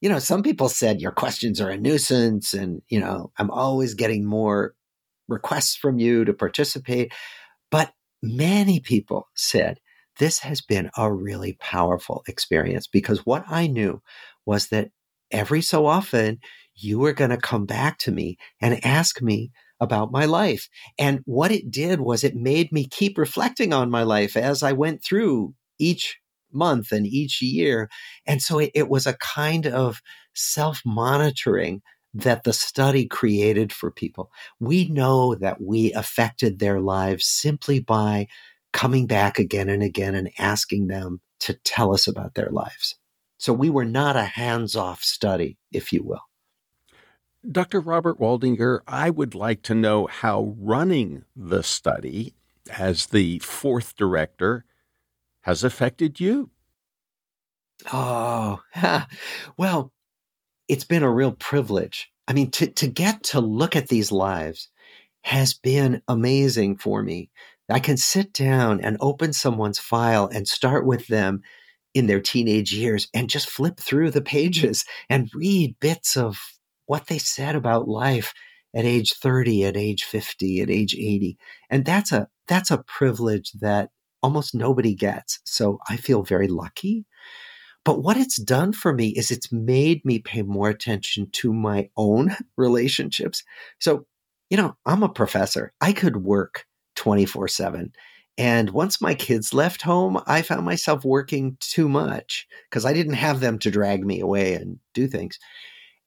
you 0.00 0.08
know, 0.08 0.18
some 0.18 0.42
people 0.42 0.68
said 0.68 1.00
your 1.00 1.12
questions 1.12 1.60
are 1.60 1.70
a 1.70 1.78
nuisance, 1.78 2.54
and 2.54 2.82
you 2.88 3.00
know, 3.00 3.32
I'm 3.38 3.50
always 3.50 3.94
getting 3.94 4.24
more 4.26 4.74
requests 5.28 5.76
from 5.76 5.98
you 5.98 6.24
to 6.24 6.34
participate. 6.34 7.12
But 7.70 7.92
many 8.22 8.80
people 8.80 9.28
said 9.34 9.80
this 10.18 10.40
has 10.40 10.60
been 10.60 10.90
a 10.96 11.12
really 11.12 11.54
powerful 11.60 12.22
experience 12.28 12.86
because 12.86 13.26
what 13.26 13.44
I 13.48 13.66
knew 13.66 14.02
was 14.46 14.68
that 14.68 14.90
every 15.30 15.62
so 15.62 15.86
often 15.86 16.38
you 16.74 16.98
were 16.98 17.12
going 17.12 17.30
to 17.30 17.36
come 17.36 17.66
back 17.66 17.98
to 17.98 18.12
me 18.12 18.38
and 18.60 18.84
ask 18.84 19.22
me 19.22 19.50
about 19.84 20.10
my 20.10 20.24
life. 20.24 20.68
And 20.98 21.20
what 21.24 21.52
it 21.52 21.70
did 21.70 22.00
was 22.00 22.24
it 22.24 22.34
made 22.34 22.72
me 22.72 22.88
keep 22.88 23.16
reflecting 23.16 23.72
on 23.72 23.90
my 23.90 24.02
life 24.02 24.36
as 24.36 24.62
I 24.64 24.72
went 24.72 25.04
through 25.04 25.54
each 25.78 26.18
month 26.52 26.90
and 26.90 27.06
each 27.06 27.40
year. 27.40 27.88
And 28.26 28.42
so 28.42 28.58
it, 28.58 28.70
it 28.74 28.88
was 28.88 29.06
a 29.06 29.16
kind 29.18 29.66
of 29.66 30.00
self 30.34 30.80
monitoring 30.84 31.82
that 32.14 32.44
the 32.44 32.52
study 32.52 33.06
created 33.06 33.72
for 33.72 33.90
people. 33.90 34.30
We 34.60 34.88
know 34.88 35.34
that 35.34 35.60
we 35.60 35.92
affected 35.92 36.58
their 36.58 36.80
lives 36.80 37.26
simply 37.26 37.80
by 37.80 38.28
coming 38.72 39.06
back 39.06 39.38
again 39.38 39.68
and 39.68 39.82
again 39.82 40.14
and 40.14 40.30
asking 40.38 40.86
them 40.86 41.20
to 41.40 41.54
tell 41.64 41.92
us 41.92 42.06
about 42.06 42.34
their 42.34 42.50
lives. 42.50 42.96
So 43.38 43.52
we 43.52 43.68
were 43.68 43.84
not 43.84 44.16
a 44.16 44.22
hands 44.22 44.76
off 44.76 45.02
study, 45.02 45.58
if 45.72 45.92
you 45.92 46.02
will. 46.02 46.22
Dr. 47.50 47.80
Robert 47.80 48.18
Waldinger, 48.18 48.80
I 48.86 49.10
would 49.10 49.34
like 49.34 49.62
to 49.62 49.74
know 49.74 50.06
how 50.06 50.54
running 50.58 51.24
the 51.36 51.62
study 51.62 52.34
as 52.70 53.06
the 53.06 53.38
fourth 53.40 53.96
director 53.96 54.64
has 55.42 55.62
affected 55.62 56.20
you. 56.20 56.50
Oh, 57.92 58.60
well, 59.58 59.92
it's 60.68 60.84
been 60.84 61.02
a 61.02 61.10
real 61.10 61.32
privilege. 61.32 62.10
I 62.26 62.32
mean, 62.32 62.50
to, 62.52 62.66
to 62.66 62.86
get 62.86 63.22
to 63.24 63.40
look 63.40 63.76
at 63.76 63.88
these 63.88 64.10
lives 64.10 64.68
has 65.22 65.52
been 65.52 66.00
amazing 66.08 66.76
for 66.76 67.02
me. 67.02 67.30
I 67.68 67.80
can 67.80 67.96
sit 67.96 68.32
down 68.32 68.80
and 68.80 68.96
open 69.00 69.32
someone's 69.32 69.78
file 69.78 70.28
and 70.32 70.48
start 70.48 70.86
with 70.86 71.06
them 71.08 71.42
in 71.92 72.06
their 72.06 72.20
teenage 72.20 72.72
years 72.72 73.08
and 73.14 73.28
just 73.28 73.48
flip 73.48 73.78
through 73.78 74.10
the 74.10 74.22
pages 74.22 74.84
and 75.08 75.30
read 75.34 75.76
bits 75.80 76.16
of 76.16 76.38
what 76.86 77.06
they 77.06 77.18
said 77.18 77.54
about 77.54 77.88
life 77.88 78.32
at 78.74 78.84
age 78.84 79.14
30, 79.14 79.64
at 79.64 79.76
age 79.76 80.04
50, 80.04 80.60
at 80.60 80.70
age 80.70 80.94
80. 80.94 81.38
And 81.70 81.84
that's 81.84 82.12
a 82.12 82.28
that's 82.46 82.70
a 82.70 82.84
privilege 82.86 83.52
that 83.60 83.90
almost 84.22 84.54
nobody 84.54 84.94
gets. 84.94 85.40
So 85.44 85.78
I 85.88 85.96
feel 85.96 86.22
very 86.22 86.48
lucky. 86.48 87.06
But 87.84 88.02
what 88.02 88.16
it's 88.16 88.40
done 88.40 88.72
for 88.72 88.94
me 88.94 89.08
is 89.08 89.30
it's 89.30 89.52
made 89.52 90.04
me 90.04 90.18
pay 90.18 90.42
more 90.42 90.70
attention 90.70 91.28
to 91.32 91.52
my 91.52 91.90
own 91.96 92.34
relationships. 92.56 93.42
So, 93.78 94.06
you 94.50 94.56
know, 94.56 94.76
I'm 94.86 95.02
a 95.02 95.08
professor. 95.08 95.72
I 95.80 95.92
could 95.92 96.24
work 96.24 96.64
24 96.96 97.48
7. 97.48 97.92
And 98.36 98.70
once 98.70 99.00
my 99.00 99.14
kids 99.14 99.54
left 99.54 99.82
home, 99.82 100.20
I 100.26 100.42
found 100.42 100.64
myself 100.64 101.04
working 101.04 101.56
too 101.60 101.88
much 101.88 102.48
because 102.68 102.84
I 102.84 102.92
didn't 102.92 103.14
have 103.14 103.40
them 103.40 103.58
to 103.60 103.70
drag 103.70 104.04
me 104.04 104.20
away 104.20 104.54
and 104.54 104.78
do 104.92 105.06
things. 105.06 105.38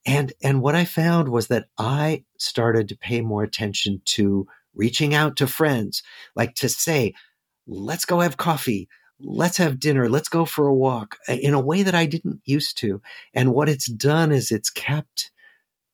And 0.07 0.31
and 0.41 0.61
what 0.61 0.73
I 0.73 0.85
found 0.85 1.29
was 1.29 1.47
that 1.47 1.65
I 1.77 2.23
started 2.39 2.87
to 2.89 2.97
pay 2.97 3.19
more 3.19 3.43
attention 3.43 4.01
to 4.05 4.47
reaching 4.73 5.13
out 5.13 5.35
to 5.35 5.47
friends, 5.47 6.01
like 6.33 6.55
to 6.55 6.69
say, 6.69 7.13
let's 7.67 8.05
go 8.05 8.21
have 8.21 8.37
coffee, 8.37 8.87
let's 9.19 9.57
have 9.57 9.79
dinner, 9.79 10.07
let's 10.07 10.29
go 10.29 10.45
for 10.45 10.67
a 10.67 10.73
walk 10.73 11.17
in 11.27 11.53
a 11.53 11.59
way 11.59 11.83
that 11.83 11.93
I 11.93 12.05
didn't 12.05 12.41
used 12.45 12.77
to. 12.79 13.01
And 13.33 13.53
what 13.53 13.67
it's 13.67 13.87
done 13.91 14.31
is 14.31 14.49
it's 14.49 14.69
kept 14.69 15.31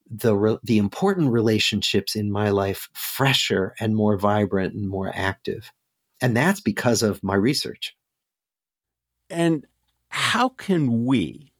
the 0.07 0.59
the 0.63 0.77
important 0.77 1.31
relationships 1.31 2.15
in 2.15 2.31
my 2.31 2.49
life 2.49 2.89
fresher 2.93 3.73
and 3.79 3.95
more 3.95 4.15
vibrant 4.15 4.75
and 4.75 4.87
more 4.87 5.11
active. 5.15 5.71
And 6.21 6.37
that's 6.37 6.61
because 6.61 7.01
of 7.01 7.23
my 7.23 7.35
research. 7.35 7.95
And 9.31 9.65
how 10.09 10.49
can 10.49 11.05
we 11.05 11.51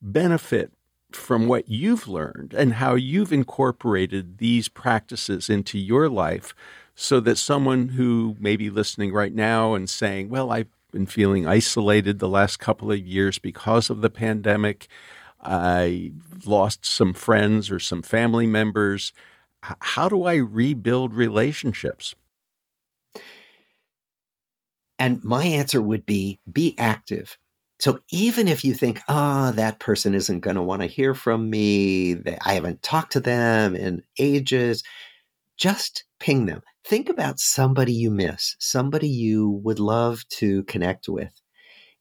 benefit 0.00 0.72
from 1.12 1.46
what 1.46 1.68
you've 1.68 2.08
learned 2.08 2.54
and 2.54 2.74
how 2.74 2.94
you've 2.94 3.32
incorporated 3.32 4.38
these 4.38 4.68
practices 4.68 5.48
into 5.48 5.78
your 5.78 6.08
life 6.08 6.54
so 6.94 7.20
that 7.20 7.38
someone 7.38 7.90
who 7.90 8.36
may 8.40 8.56
be 8.56 8.70
listening 8.70 9.12
right 9.12 9.34
now 9.34 9.74
and 9.74 9.88
saying, 9.88 10.28
Well, 10.28 10.50
I've 10.50 10.68
been 10.92 11.06
feeling 11.06 11.46
isolated 11.46 12.18
the 12.18 12.28
last 12.28 12.58
couple 12.58 12.90
of 12.90 12.98
years 12.98 13.38
because 13.38 13.90
of 13.90 14.00
the 14.00 14.10
pandemic. 14.10 14.88
I 15.40 16.12
lost 16.44 16.84
some 16.84 17.12
friends 17.12 17.70
or 17.70 17.78
some 17.78 18.02
family 18.02 18.46
members. 18.46 19.12
How 19.62 20.08
do 20.08 20.24
I 20.24 20.36
rebuild 20.36 21.12
relationships? 21.14 22.14
And 24.98 25.22
my 25.22 25.44
answer 25.44 25.82
would 25.82 26.06
be 26.06 26.40
be 26.50 26.74
active. 26.78 27.36
So 27.78 28.00
even 28.10 28.48
if 28.48 28.64
you 28.64 28.72
think, 28.72 29.00
ah, 29.08 29.48
oh, 29.48 29.52
that 29.52 29.80
person 29.80 30.14
isn't 30.14 30.40
going 30.40 30.56
to 30.56 30.62
want 30.62 30.82
to 30.82 30.88
hear 30.88 31.14
from 31.14 31.50
me, 31.50 32.16
I 32.44 32.54
haven't 32.54 32.82
talked 32.82 33.12
to 33.12 33.20
them 33.20 33.76
in 33.76 34.02
ages, 34.18 34.82
just 35.58 36.04
ping 36.18 36.46
them. 36.46 36.62
Think 36.84 37.08
about 37.08 37.38
somebody 37.38 37.92
you 37.92 38.10
miss, 38.10 38.56
somebody 38.58 39.08
you 39.08 39.50
would 39.62 39.78
love 39.78 40.26
to 40.30 40.62
connect 40.64 41.08
with, 41.08 41.32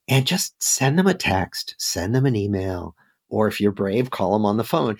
and 0.07 0.26
just 0.26 0.61
send 0.63 0.97
them 0.97 1.07
a 1.07 1.13
text, 1.13 1.76
send 1.78 2.15
them 2.15 2.26
an 2.26 2.36
email, 2.36 2.95
or 3.28 3.47
if 3.47 3.59
you're 3.59 3.71
brave, 3.71 4.11
call 4.11 4.34
them 4.34 4.45
on 4.45 4.57
the 4.57 4.63
phone. 4.63 4.97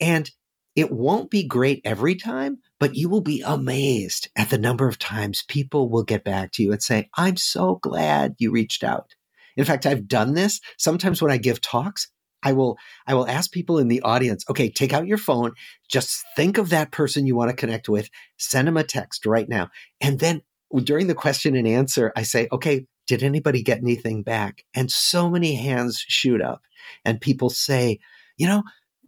And 0.00 0.30
it 0.74 0.90
won't 0.90 1.30
be 1.30 1.44
great 1.44 1.82
every 1.84 2.14
time, 2.14 2.58
but 2.80 2.96
you 2.96 3.08
will 3.08 3.20
be 3.20 3.42
amazed 3.42 4.28
at 4.36 4.50
the 4.50 4.58
number 4.58 4.88
of 4.88 4.98
times 4.98 5.44
people 5.46 5.88
will 5.88 6.02
get 6.02 6.24
back 6.24 6.52
to 6.52 6.62
you 6.62 6.72
and 6.72 6.82
say, 6.82 7.10
I'm 7.14 7.36
so 7.36 7.76
glad 7.76 8.36
you 8.38 8.50
reached 8.50 8.82
out. 8.82 9.14
In 9.56 9.64
fact, 9.64 9.86
I've 9.86 10.08
done 10.08 10.34
this 10.34 10.60
sometimes 10.78 11.22
when 11.22 11.30
I 11.30 11.36
give 11.36 11.60
talks. 11.60 12.08
I 12.42 12.52
will 12.52 12.76
I 13.06 13.14
will 13.14 13.26
ask 13.26 13.50
people 13.50 13.78
in 13.78 13.88
the 13.88 14.02
audience, 14.02 14.44
okay, 14.50 14.70
take 14.70 14.92
out 14.92 15.06
your 15.06 15.18
phone, 15.18 15.52
just 15.88 16.22
think 16.36 16.58
of 16.58 16.68
that 16.68 16.90
person 16.90 17.26
you 17.26 17.34
want 17.34 17.50
to 17.50 17.56
connect 17.56 17.88
with, 17.88 18.10
send 18.36 18.68
them 18.68 18.76
a 18.76 18.84
text 18.84 19.24
right 19.24 19.48
now. 19.48 19.70
And 20.00 20.18
then 20.20 20.42
during 20.82 21.06
the 21.06 21.14
question 21.14 21.56
and 21.56 21.66
answer, 21.66 22.12
I 22.16 22.22
say, 22.22 22.48
okay, 22.52 22.86
did 23.06 23.22
anybody 23.22 23.62
get 23.62 23.78
anything 23.78 24.22
back? 24.22 24.64
And 24.74 24.90
so 24.90 25.30
many 25.30 25.54
hands 25.54 26.04
shoot 26.06 26.42
up 26.42 26.62
and 27.04 27.20
people 27.20 27.50
say, 27.50 27.98
you 28.36 28.46
know, 28.46 28.62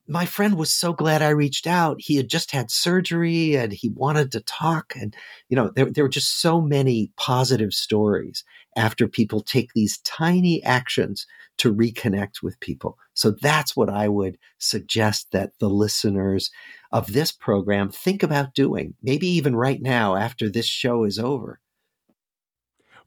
my 0.09 0.25
friend 0.25 0.57
was 0.57 0.71
so 0.71 0.93
glad 0.93 1.21
I 1.21 1.31
reached 1.31 1.67
out. 1.67 1.97
He 1.99 2.17
had 2.17 2.29
just 2.29 2.53
had 2.53 2.71
surgery 2.71 3.57
and 3.57 3.73
he 3.73 3.89
wanted 3.89 4.33
to 4.33 4.41
talk. 4.41 4.93
And, 4.95 5.17
you 5.49 5.57
know, 5.57 5.71
there, 5.75 5.91
there 5.91 6.05
were 6.05 6.09
just 6.09 6.41
so 6.41 6.61
many 6.61 7.11
positive 7.17 7.73
stories 7.73 8.45
after 8.77 9.09
people 9.09 9.41
take 9.41 9.71
these 9.75 9.99
tiny 9.99 10.63
actions 10.63 11.27
to 11.59 11.75
reconnect 11.75 12.43
with 12.43 12.61
people. 12.61 12.99
So 13.15 13.31
that's 13.31 13.75
what 13.75 13.89
I 13.89 14.09
would 14.09 14.39
suggest 14.59 15.33
that 15.33 15.53
the 15.59 15.71
listeners 15.71 16.51
of 16.93 17.13
this 17.13 17.33
program 17.33 17.91
think 17.91 18.23
about 18.23 18.55
doing, 18.55 18.95
maybe 19.03 19.27
even 19.27 19.57
right 19.57 19.81
now 19.81 20.17
after 20.17 20.51
this 20.51 20.67
show 20.67 21.05
is 21.05 21.19
over. 21.19 21.61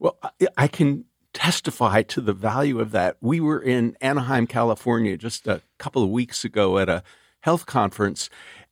Well, 0.00 0.18
I 0.56 0.66
can 0.66 1.04
testify 1.32 2.02
to 2.02 2.20
the 2.20 2.32
value 2.32 2.80
of 2.80 2.90
that. 2.90 3.16
We 3.20 3.38
were 3.38 3.60
in 3.60 3.96
Anaheim, 4.00 4.46
California 4.46 5.16
just 5.16 5.46
a 5.46 5.62
couple 5.78 6.02
of 6.02 6.10
weeks 6.10 6.44
ago 6.44 6.78
at 6.78 6.88
a 6.88 7.04
health 7.40 7.66
conference. 7.66 8.28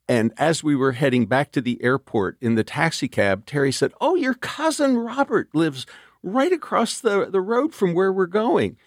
And 0.09 0.33
as 0.37 0.63
we 0.63 0.75
were 0.75 0.93
heading 0.93 1.27
back 1.27 1.51
to 1.51 1.61
the 1.61 1.81
airport 1.83 2.37
in 2.41 2.55
the 2.55 2.63
taxi 2.63 3.07
cab, 3.07 3.45
Terry 3.45 3.71
said, 3.71 3.93
Oh, 4.01 4.15
your 4.15 4.33
cousin 4.33 4.97
Robert 4.97 5.49
lives 5.53 5.85
right 6.23 6.51
across 6.51 6.99
the, 6.99 7.25
the 7.29 7.41
road 7.41 7.73
from 7.73 7.93
where 7.93 8.11
we're 8.11 8.27
going. 8.27 8.77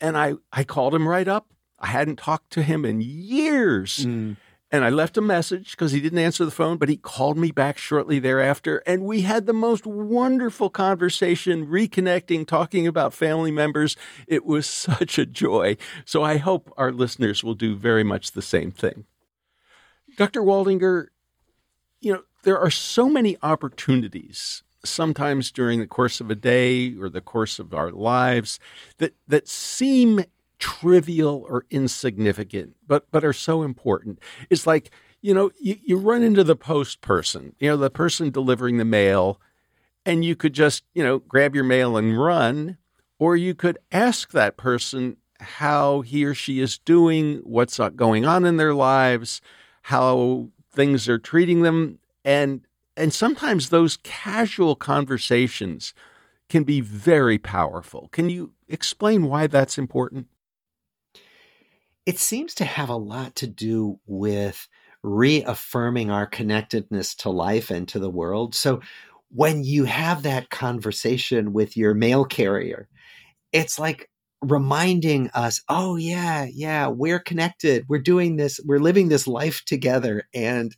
And 0.00 0.16
I, 0.16 0.34
I 0.52 0.64
called 0.64 0.94
him 0.94 1.06
right 1.06 1.28
up. 1.28 1.48
I 1.78 1.88
hadn't 1.88 2.16
talked 2.16 2.50
to 2.52 2.62
him 2.62 2.84
in 2.84 3.00
years. 3.00 4.04
Mm. 4.04 4.36
And 4.72 4.84
I 4.84 4.90
left 4.90 5.16
a 5.16 5.22
message 5.22 5.72
because 5.72 5.90
he 5.90 6.00
didn't 6.00 6.20
answer 6.20 6.44
the 6.44 6.50
phone, 6.52 6.76
but 6.76 6.88
he 6.88 6.96
called 6.96 7.36
me 7.36 7.50
back 7.50 7.76
shortly 7.76 8.20
thereafter. 8.20 8.82
And 8.86 9.02
we 9.02 9.22
had 9.22 9.46
the 9.46 9.52
most 9.52 9.84
wonderful 9.84 10.70
conversation, 10.70 11.66
reconnecting, 11.66 12.46
talking 12.46 12.86
about 12.86 13.12
family 13.12 13.50
members. 13.50 13.96
It 14.28 14.46
was 14.46 14.66
such 14.68 15.18
a 15.18 15.26
joy. 15.26 15.76
So 16.04 16.22
I 16.22 16.36
hope 16.36 16.72
our 16.76 16.92
listeners 16.92 17.42
will 17.42 17.54
do 17.54 17.74
very 17.74 18.04
much 18.04 18.30
the 18.30 18.42
same 18.42 18.70
thing. 18.70 19.06
Dr. 20.16 20.42
Waldinger, 20.42 21.06
you 22.00 22.12
know, 22.12 22.22
there 22.44 22.58
are 22.58 22.70
so 22.70 23.08
many 23.08 23.36
opportunities 23.42 24.62
sometimes 24.84 25.50
during 25.50 25.80
the 25.80 25.86
course 25.86 26.20
of 26.20 26.30
a 26.30 26.34
day 26.34 26.94
or 26.96 27.08
the 27.08 27.20
course 27.20 27.58
of 27.58 27.74
our 27.74 27.90
lives 27.90 28.58
that, 28.98 29.14
that 29.28 29.48
seem 29.48 30.24
trivial 30.58 31.44
or 31.48 31.64
insignificant, 31.70 32.76
but 32.86 33.10
but 33.10 33.24
are 33.24 33.32
so 33.32 33.62
important. 33.62 34.18
It's 34.50 34.66
like 34.66 34.90
you 35.22 35.34
know, 35.34 35.50
you, 35.60 35.76
you 35.82 35.96
run 35.96 36.22
into 36.22 36.44
the 36.44 36.56
post 36.56 37.00
person, 37.00 37.54
you 37.58 37.68
know, 37.68 37.76
the 37.76 37.90
person 37.90 38.30
delivering 38.30 38.78
the 38.78 38.84
mail, 38.84 39.40
and 40.06 40.24
you 40.24 40.34
could 40.34 40.54
just, 40.54 40.84
you 40.94 41.02
know, 41.02 41.18
grab 41.18 41.54
your 41.54 41.64
mail 41.64 41.96
and 41.96 42.18
run, 42.18 42.78
or 43.18 43.36
you 43.36 43.54
could 43.54 43.78
ask 43.92 44.30
that 44.30 44.56
person 44.56 45.16
how 45.40 46.00
he 46.00 46.24
or 46.24 46.34
she 46.34 46.60
is 46.60 46.78
doing, 46.78 47.40
what's 47.44 47.78
uh, 47.78 47.90
going 47.90 48.24
on 48.24 48.44
in 48.44 48.56
their 48.56 48.74
lives, 48.74 49.40
how 49.82 50.48
things 50.72 51.08
are 51.08 51.18
treating 51.18 51.62
them, 51.62 51.98
and 52.24 52.62
and 53.00 53.12
sometimes 53.12 53.70
those 53.70 53.96
casual 53.96 54.76
conversations 54.76 55.94
can 56.48 56.64
be 56.64 56.80
very 56.80 57.38
powerful. 57.38 58.08
Can 58.12 58.28
you 58.28 58.52
explain 58.68 59.24
why 59.24 59.46
that's 59.46 59.78
important? 59.78 60.26
It 62.06 62.18
seems 62.18 62.54
to 62.54 62.64
have 62.64 62.88
a 62.88 62.96
lot 62.96 63.36
to 63.36 63.46
do 63.46 64.00
with 64.06 64.68
reaffirming 65.02 66.10
our 66.10 66.26
connectedness 66.26 67.14
to 67.16 67.30
life 67.30 67.70
and 67.70 67.88
to 67.88 67.98
the 67.98 68.10
world. 68.10 68.54
So 68.54 68.80
when 69.30 69.64
you 69.64 69.84
have 69.84 70.24
that 70.24 70.50
conversation 70.50 71.52
with 71.52 71.76
your 71.76 71.94
mail 71.94 72.24
carrier, 72.24 72.88
it's 73.52 73.78
like 73.78 74.10
reminding 74.42 75.30
us, 75.30 75.62
oh, 75.68 75.96
yeah, 75.96 76.46
yeah, 76.52 76.88
we're 76.88 77.20
connected. 77.20 77.84
We're 77.88 77.98
doing 77.98 78.36
this. 78.36 78.58
We're 78.64 78.80
living 78.80 79.08
this 79.08 79.26
life 79.26 79.64
together. 79.64 80.28
And, 80.34 80.74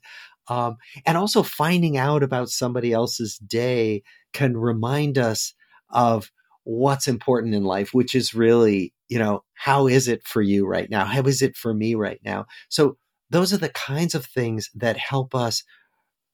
um, 0.52 0.76
and 1.06 1.16
also 1.16 1.42
finding 1.42 1.96
out 1.96 2.22
about 2.22 2.50
somebody 2.50 2.92
else's 2.92 3.38
day 3.38 4.02
can 4.34 4.54
remind 4.54 5.16
us 5.16 5.54
of 5.88 6.30
what's 6.64 7.08
important 7.08 7.54
in 7.54 7.64
life, 7.64 7.94
which 7.94 8.14
is 8.14 8.34
really, 8.34 8.92
you 9.08 9.18
know, 9.18 9.42
how 9.54 9.86
is 9.86 10.08
it 10.08 10.26
for 10.26 10.42
you 10.42 10.66
right 10.66 10.90
now? 10.90 11.06
How 11.06 11.22
is 11.22 11.40
it 11.40 11.56
for 11.56 11.72
me 11.72 11.94
right 11.94 12.20
now? 12.22 12.44
So 12.68 12.98
those 13.30 13.54
are 13.54 13.58
the 13.58 13.70
kinds 13.70 14.14
of 14.14 14.26
things 14.26 14.68
that 14.74 14.98
help 14.98 15.34
us 15.34 15.64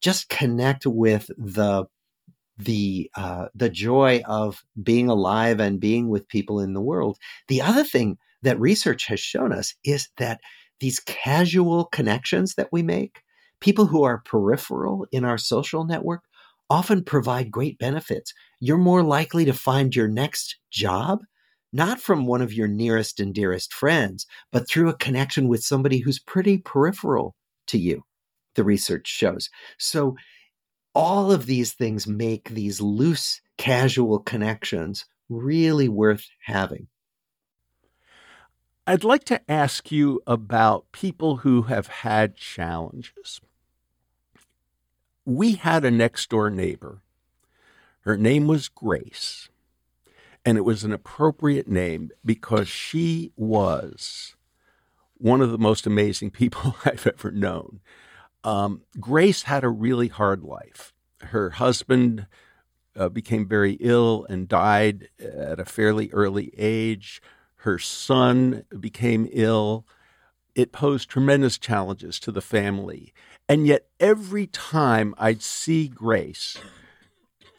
just 0.01 0.29
connect 0.29 0.85
with 0.85 1.31
the 1.39 1.85
the 2.57 3.09
uh, 3.14 3.47
the 3.55 3.71
joy 3.71 4.21
of 4.27 4.64
being 4.83 5.09
alive 5.09 5.61
and 5.61 5.79
being 5.79 6.09
with 6.09 6.27
people 6.27 6.59
in 6.59 6.73
the 6.73 6.81
world. 6.81 7.19
The 7.47 7.62
other 7.62 7.85
thing 7.85 8.19
that 8.43 8.59
research 8.59 9.07
has 9.07 9.21
shown 9.21 9.53
us 9.53 9.75
is 9.85 10.09
that 10.16 10.41
these 10.81 10.99
casual 10.99 11.85
connections 11.85 12.57
that 12.57 12.71
we 12.73 12.83
make, 12.83 13.23
people 13.61 13.86
who 13.86 14.02
are 14.02 14.18
peripheral 14.18 15.06
in 15.12 15.24
our 15.24 15.38
social 15.38 15.84
network, 15.84 16.22
often 16.70 17.02
provide 17.02 17.50
great 17.50 17.78
benefits. 17.78 18.34
You're 18.61 18.78
more 18.78 19.02
likely 19.02 19.44
to 19.46 19.52
find 19.52 19.94
your 19.94 20.09
next 20.09 20.59
job 20.70 21.20
not 21.72 22.00
from 22.00 22.26
one 22.26 22.40
of 22.40 22.52
your 22.52 22.68
nearest 22.68 23.20
and 23.20 23.34
dearest 23.34 23.72
friends, 23.74 24.26
but 24.52 24.68
through 24.68 24.88
a 24.88 24.96
connection 24.96 25.48
with 25.48 25.62
somebody 25.62 25.98
who's 25.98 26.18
pretty 26.18 26.59
peripheral 26.59 27.34
to 27.66 27.78
you, 27.78 28.04
the 28.54 28.64
research 28.64 29.06
shows. 29.06 29.50
So, 29.78 30.16
all 30.94 31.30
of 31.30 31.46
these 31.46 31.74
things 31.74 32.06
make 32.06 32.48
these 32.48 32.80
loose, 32.80 33.40
casual 33.56 34.18
connections 34.20 35.04
really 35.28 35.88
worth 35.88 36.26
having. 36.44 36.88
I'd 38.86 39.04
like 39.04 39.24
to 39.24 39.50
ask 39.50 39.92
you 39.92 40.22
about 40.26 40.90
people 40.92 41.36
who 41.36 41.62
have 41.62 41.86
had 41.86 42.36
challenges. 42.36 43.40
We 45.29 45.57
had 45.57 45.85
a 45.85 45.91
next 45.91 46.31
door 46.31 46.49
neighbor. 46.49 47.03
Her 48.01 48.16
name 48.16 48.47
was 48.47 48.70
Grace. 48.70 49.51
And 50.43 50.57
it 50.57 50.62
was 50.62 50.85
an 50.85 50.93
appropriate 50.95 51.68
name 51.68 52.12
because 52.24 52.66
she 52.66 53.33
was 53.37 54.37
one 55.18 55.43
of 55.43 55.51
the 55.51 55.59
most 55.59 55.87
amazing 55.87 56.31
people 56.41 56.76
I've 56.83 57.07
ever 57.07 57.31
known. 57.31 57.81
Um, 58.43 58.85
Grace 58.99 59.43
had 59.43 59.64
a 59.64 59.68
really 59.68 60.09
hard 60.09 60.45
life. 60.45 60.95
Her 61.20 61.51
husband 61.51 62.26
uh, 62.97 63.11
became 63.11 63.47
very 63.47 63.74
ill 63.81 64.26
and 64.31 64.49
died 64.49 65.11
at 65.20 65.61
a 65.61 65.66
fairly 65.66 66.11
early 66.12 66.55
age. 66.57 67.20
Her 67.57 67.79
son 67.79 68.64
became 68.81 69.29
ill. 69.31 69.85
It 70.55 70.72
posed 70.72 71.11
tremendous 71.11 71.59
challenges 71.59 72.18
to 72.20 72.33
the 72.33 72.41
family. 72.41 73.12
And 73.49 73.66
yet, 73.66 73.86
every 73.99 74.46
time 74.46 75.14
I'd 75.16 75.42
see 75.42 75.88
Grace, 75.88 76.59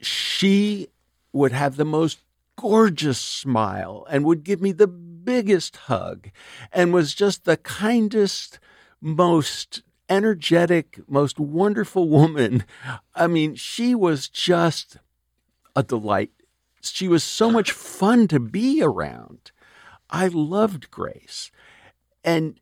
she 0.01 0.87
would 1.33 1.51
have 1.51 1.75
the 1.75 1.85
most 1.85 2.19
gorgeous 2.55 3.17
smile 3.17 4.05
and 4.09 4.23
would 4.25 4.43
give 4.43 4.61
me 4.61 4.71
the 4.71 4.87
biggest 4.87 5.77
hug 5.77 6.29
and 6.71 6.93
was 6.93 7.13
just 7.15 7.45
the 7.45 7.57
kindest, 7.57 8.59
most 9.01 9.81
energetic, 10.09 10.99
most 11.07 11.39
wonderful 11.39 12.09
woman. 12.17 12.65
I 13.15 13.27
mean, 13.27 13.55
she 13.55 13.95
was 13.95 14.27
just 14.27 14.97
a 15.75 15.83
delight. 15.83 16.31
She 16.81 17.07
was 17.07 17.23
so 17.23 17.49
much 17.49 17.71
fun 17.71 18.27
to 18.27 18.39
be 18.39 18.81
around. 18.81 19.51
I 20.09 20.27
loved 20.27 20.91
Grace. 20.91 21.51
And 22.23 22.59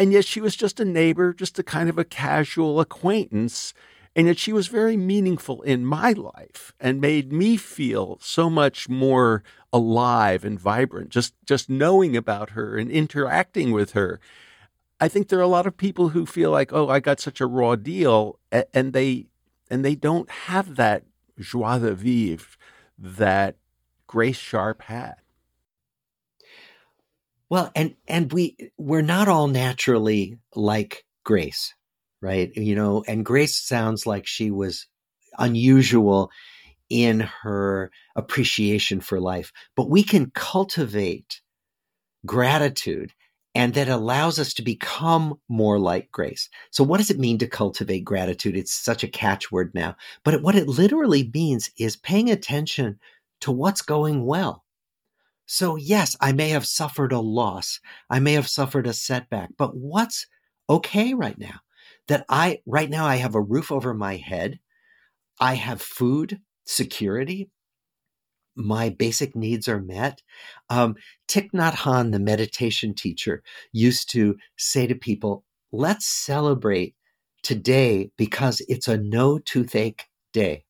and 0.00 0.12
yet 0.12 0.24
she 0.24 0.40
was 0.40 0.56
just 0.56 0.80
a 0.80 0.84
neighbor, 0.84 1.32
just 1.32 1.58
a 1.60 1.62
kind 1.62 1.88
of 1.88 1.98
a 1.98 2.04
casual 2.04 2.80
acquaintance 2.80 3.72
and 4.16 4.26
yet 4.26 4.38
she 4.38 4.52
was 4.52 4.66
very 4.66 4.96
meaningful 4.96 5.62
in 5.62 5.84
my 5.84 6.12
life 6.12 6.72
and 6.80 7.00
made 7.00 7.32
me 7.32 7.56
feel 7.56 8.18
so 8.20 8.50
much 8.50 8.88
more 8.88 9.42
alive 9.72 10.44
and 10.44 10.58
vibrant 10.58 11.10
just 11.10 11.34
just 11.44 11.70
knowing 11.70 12.16
about 12.16 12.50
her 12.50 12.76
and 12.76 12.90
interacting 12.90 13.70
with 13.70 13.92
her. 13.92 14.20
I 15.00 15.08
think 15.08 15.28
there 15.28 15.38
are 15.38 15.42
a 15.42 15.46
lot 15.46 15.66
of 15.66 15.76
people 15.76 16.10
who 16.10 16.26
feel 16.26 16.50
like, 16.50 16.72
"Oh, 16.72 16.88
I 16.88 17.00
got 17.00 17.20
such 17.20 17.40
a 17.40 17.46
raw 17.46 17.76
deal," 17.76 18.38
and 18.74 18.92
they 18.92 19.26
and 19.70 19.84
they 19.84 19.94
don't 19.94 20.28
have 20.30 20.76
that 20.76 21.04
joie 21.38 21.78
de 21.78 21.94
vivre 21.94 22.56
that 22.98 23.56
Grace 24.06 24.36
Sharp 24.36 24.82
had. 24.82 25.19
Well, 27.50 27.70
and 27.74 27.96
and 28.08 28.32
we 28.32 28.56
we're 28.78 29.02
not 29.02 29.28
all 29.28 29.48
naturally 29.48 30.38
like 30.54 31.04
Grace 31.24 31.74
right? 32.20 32.54
You 32.56 32.74
know, 32.74 33.04
and 33.06 33.24
Grace 33.24 33.56
sounds 33.56 34.06
like 34.06 34.26
she 34.26 34.50
was 34.50 34.86
unusual 35.38 36.30
in 36.88 37.20
her 37.42 37.90
appreciation 38.16 39.00
for 39.00 39.20
life, 39.20 39.52
but 39.76 39.88
we 39.88 40.02
can 40.02 40.30
cultivate 40.34 41.40
gratitude 42.26 43.12
and 43.54 43.74
that 43.74 43.88
allows 43.88 44.38
us 44.38 44.54
to 44.54 44.62
become 44.62 45.34
more 45.48 45.78
like 45.78 46.10
grace. 46.12 46.48
So, 46.70 46.84
what 46.84 46.98
does 46.98 47.10
it 47.10 47.18
mean 47.18 47.38
to 47.38 47.48
cultivate 47.48 48.04
gratitude? 48.04 48.56
It's 48.56 48.72
such 48.72 49.02
a 49.02 49.08
catchword 49.08 49.74
now, 49.74 49.96
but 50.24 50.42
what 50.42 50.54
it 50.54 50.68
literally 50.68 51.30
means 51.34 51.70
is 51.76 51.96
paying 51.96 52.30
attention 52.30 53.00
to 53.40 53.50
what's 53.50 53.82
going 53.82 54.24
well. 54.24 54.64
So, 55.52 55.74
yes, 55.74 56.16
I 56.20 56.30
may 56.30 56.50
have 56.50 56.64
suffered 56.64 57.12
a 57.12 57.18
loss, 57.18 57.80
I 58.08 58.20
may 58.20 58.34
have 58.34 58.48
suffered 58.48 58.86
a 58.86 58.92
setback, 58.92 59.50
but 59.58 59.76
what's 59.76 60.26
okay 60.68 61.12
right 61.12 61.38
now? 61.38 61.60
that 62.10 62.24
I, 62.28 62.58
right 62.66 62.90
now, 62.90 63.06
I 63.06 63.16
have 63.16 63.36
a 63.36 63.40
roof 63.40 63.70
over 63.70 63.94
my 63.94 64.16
head. 64.16 64.58
I 65.38 65.54
have 65.54 65.80
food, 65.80 66.40
security. 66.64 67.50
My 68.56 68.88
basic 68.88 69.36
needs 69.36 69.68
are 69.68 69.80
met. 69.80 70.22
Um, 70.68 70.96
Thich 71.28 71.50
Nhat 71.52 71.74
Hanh, 71.74 72.10
the 72.10 72.18
meditation 72.18 72.94
teacher, 72.94 73.44
used 73.72 74.10
to 74.10 74.36
say 74.58 74.88
to 74.88 74.96
people, 74.96 75.44
let's 75.70 76.06
celebrate 76.06 76.96
today 77.44 78.10
because 78.16 78.60
it's 78.68 78.88
a 78.88 78.98
no 78.98 79.38
toothache 79.38 80.06
day. 80.32 80.64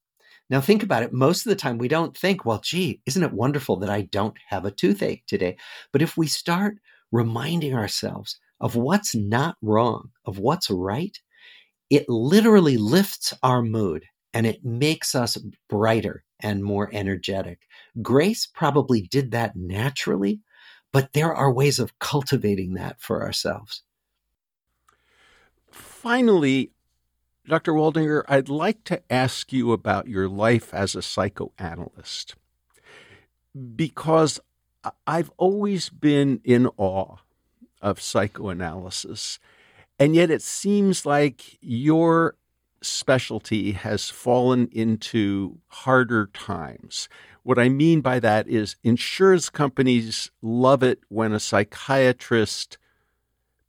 Now, 0.51 0.61
think 0.61 0.83
about 0.83 1.05
it. 1.05 1.13
Most 1.13 1.47
of 1.47 1.51
the 1.51 1.57
time, 1.57 1.79
we 1.79 1.89
don't 1.89 2.17
think, 2.17 2.45
well, 2.45 2.61
gee, 2.61 3.01
isn't 3.07 3.23
it 3.23 3.33
wonderful 3.33 3.77
that 3.77 3.91
I 3.91 4.03
don't 4.03 4.37
have 4.49 4.65
a 4.65 4.73
toothache 4.73 5.25
today? 5.27 5.57
But 5.93 6.03
if 6.03 6.17
we 6.17 6.27
start 6.27 6.77
reminding 7.13 7.75
ourselves 7.75 8.39
of 8.61 8.75
what's 8.75 9.15
not 9.15 9.57
wrong, 9.63 10.11
of 10.25 10.39
what's 10.39 10.69
right, 10.69 11.17
it 11.89 12.09
literally 12.09 12.77
lifts 12.77 13.33
our 13.43 13.63
mood 13.63 14.05
and 14.35 14.47
it 14.47 14.65
makes 14.65 15.15
us 15.15 15.39
brighter 15.69 16.25
and 16.41 16.65
more 16.65 16.91
energetic. 16.93 17.61
Grace 18.03 18.47
probably 18.47 19.03
did 19.03 19.31
that 19.31 19.55
naturally, 19.57 20.41
but 20.93 21.13
there 21.13 21.35
are 21.35 21.53
ways 21.53 21.79
of 21.79 21.99
cultivating 22.01 22.75
that 22.75 23.01
for 23.01 23.23
ourselves. 23.23 23.83
Finally, 25.71 26.73
Dr. 27.51 27.73
Waldinger, 27.73 28.23
I'd 28.29 28.49
like 28.49 28.85
to 28.85 29.03
ask 29.11 29.53
you 29.53 29.73
about 29.73 30.07
your 30.07 30.29
life 30.29 30.73
as 30.73 30.95
a 30.95 31.03
psychoanalyst 31.03 32.37
because 33.75 34.39
I've 35.05 35.33
always 35.37 35.89
been 35.89 36.41
in 36.45 36.69
awe 36.77 37.17
of 37.83 38.01
psychoanalysis 38.01 39.41
and 39.99 40.15
yet 40.15 40.31
it 40.31 40.43
seems 40.43 41.05
like 41.05 41.59
your 41.61 42.37
specialty 42.83 43.73
has 43.73 44.09
fallen 44.09 44.69
into 44.71 45.59
harder 45.67 46.27
times. 46.33 47.09
What 47.43 47.59
I 47.59 47.69
mean 47.69 48.01
by 48.01 48.21
that 48.21 48.47
is 48.47 48.77
insurance 48.85 49.51
companies 49.51 50.31
love 50.41 50.85
it 50.85 51.01
when 51.09 51.33
a 51.33 51.41
psychiatrist 51.41 52.79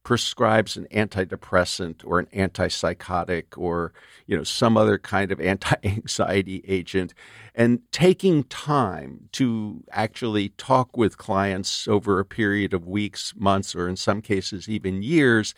prescribes 0.03 0.77
an 0.77 0.87
antidepressant 0.91 2.01
or 2.03 2.19
an 2.19 2.25
antipsychotic 2.33 3.45
or 3.55 3.93
you 4.25 4.35
know 4.35 4.43
some 4.43 4.77
other 4.77 4.97
kind 4.97 5.31
of 5.31 5.39
anti-anxiety 5.51 6.63
agent. 6.67 7.13
And 7.53 7.81
taking 7.91 8.43
time 8.45 9.29
to 9.33 9.83
actually 9.91 10.49
talk 10.49 10.97
with 10.97 11.17
clients 11.17 11.87
over 11.87 12.19
a 12.19 12.25
period 12.25 12.73
of 12.73 12.87
weeks 12.87 13.33
months 13.37 13.75
or 13.75 13.87
in 13.87 13.95
some 13.95 14.21
cases 14.21 14.69
even 14.69 15.03
years 15.03 15.53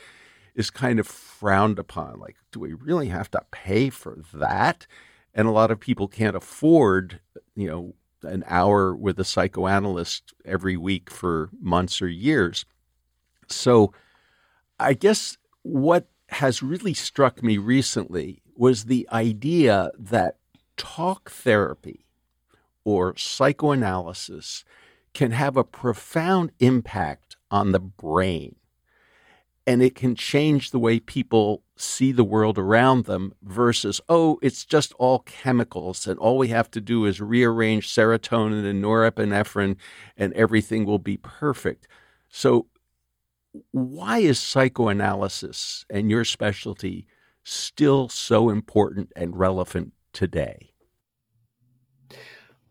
is 0.55 0.69
kind 0.69 0.99
of 0.99 1.07
frowned 1.07 1.79
upon. 1.79 2.19
Like 2.19 2.35
do 2.51 2.59
we 2.59 2.73
really 2.73 3.07
have 3.07 3.31
to 3.31 3.41
pay 3.51 3.89
for 3.89 4.17
that? 4.33 4.87
And 5.33 5.47
a 5.47 5.51
lot 5.51 5.71
of 5.71 5.79
people 5.79 6.07
can't 6.07 6.35
afford 6.35 7.19
you 7.55 7.67
know 7.67 7.93
an 8.23 8.43
hour 8.47 8.95
with 8.95 9.19
a 9.19 9.25
psychoanalyst 9.25 10.33
every 10.45 10.77
week 10.77 11.09
for 11.09 11.49
months 11.61 12.01
or 12.01 12.07
years. 12.07 12.65
So 13.47 13.93
I 14.83 14.93
guess 14.93 15.37
what 15.61 16.07
has 16.29 16.61
really 16.61 16.93
struck 16.93 17.41
me 17.41 17.57
recently 17.57 18.41
was 18.55 18.85
the 18.85 19.07
idea 19.11 19.91
that 19.97 20.37
talk 20.77 21.31
therapy 21.31 22.05
or 22.83 23.15
psychoanalysis 23.15 24.63
can 25.13 25.31
have 25.31 25.55
a 25.55 25.63
profound 25.63 26.51
impact 26.59 27.37
on 27.49 27.71
the 27.71 27.79
brain. 27.79 28.55
And 29.65 29.81
it 29.81 29.95
can 29.95 30.15
change 30.15 30.71
the 30.71 30.79
way 30.79 30.99
people 30.99 31.63
see 31.77 32.11
the 32.11 32.23
world 32.25 32.57
around 32.57 33.05
them 33.05 33.33
versus, 33.41 34.01
oh, 34.09 34.37
it's 34.41 34.65
just 34.65 34.91
all 34.99 35.19
chemicals, 35.19 36.05
and 36.05 36.19
all 36.19 36.37
we 36.37 36.49
have 36.49 36.69
to 36.71 36.81
do 36.81 37.05
is 37.05 37.21
rearrange 37.21 37.87
serotonin 37.87 38.65
and 38.65 38.83
norepinephrine, 38.83 39.77
and 40.17 40.33
everything 40.33 40.85
will 40.85 40.99
be 40.99 41.15
perfect. 41.15 41.87
So, 42.29 42.67
why 43.71 44.19
is 44.19 44.39
psychoanalysis 44.39 45.85
and 45.89 46.09
your 46.09 46.25
specialty 46.25 47.07
still 47.43 48.09
so 48.09 48.49
important 48.49 49.11
and 49.15 49.37
relevant 49.37 49.93
today? 50.13 50.73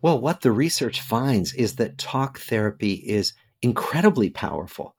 Well, 0.00 0.20
what 0.20 0.40
the 0.40 0.50
research 0.50 1.00
finds 1.00 1.54
is 1.54 1.76
that 1.76 1.98
talk 1.98 2.38
therapy 2.40 2.94
is 2.94 3.34
incredibly 3.62 4.30
powerful, 4.30 4.96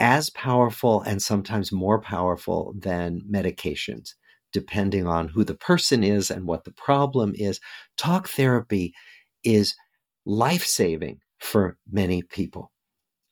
as 0.00 0.30
powerful 0.30 1.02
and 1.02 1.20
sometimes 1.20 1.70
more 1.70 2.00
powerful 2.00 2.74
than 2.78 3.20
medications, 3.30 4.14
depending 4.52 5.06
on 5.06 5.28
who 5.28 5.44
the 5.44 5.54
person 5.54 6.02
is 6.02 6.30
and 6.30 6.46
what 6.46 6.64
the 6.64 6.72
problem 6.72 7.34
is. 7.36 7.60
Talk 7.98 8.28
therapy 8.28 8.94
is 9.42 9.74
life 10.24 10.64
saving 10.64 11.20
for 11.38 11.76
many 11.90 12.22
people. 12.22 12.72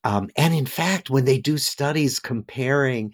Um, 0.05 0.31
and 0.37 0.55
in 0.55 0.67
fact, 0.67 1.11
when 1.11 1.25
they 1.25 1.39
do 1.39 1.59
studies 1.59 2.19
comparing, 2.19 3.13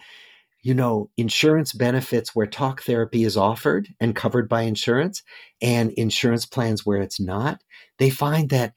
you 0.63 0.75
know, 0.75 1.11
insurance 1.17 1.73
benefits 1.73 2.35
where 2.35 2.47
talk 2.47 2.83
therapy 2.83 3.25
is 3.25 3.37
offered 3.37 3.89
and 4.01 4.17
covered 4.17 4.49
by 4.49 4.63
insurance 4.63 5.23
and 5.61 5.93
insurance 5.93 6.47
plans 6.47 6.87
where 6.87 7.01
it's 7.01 7.21
not, 7.21 7.61
they 7.99 8.11
find 8.11 8.51
that 8.51 8.75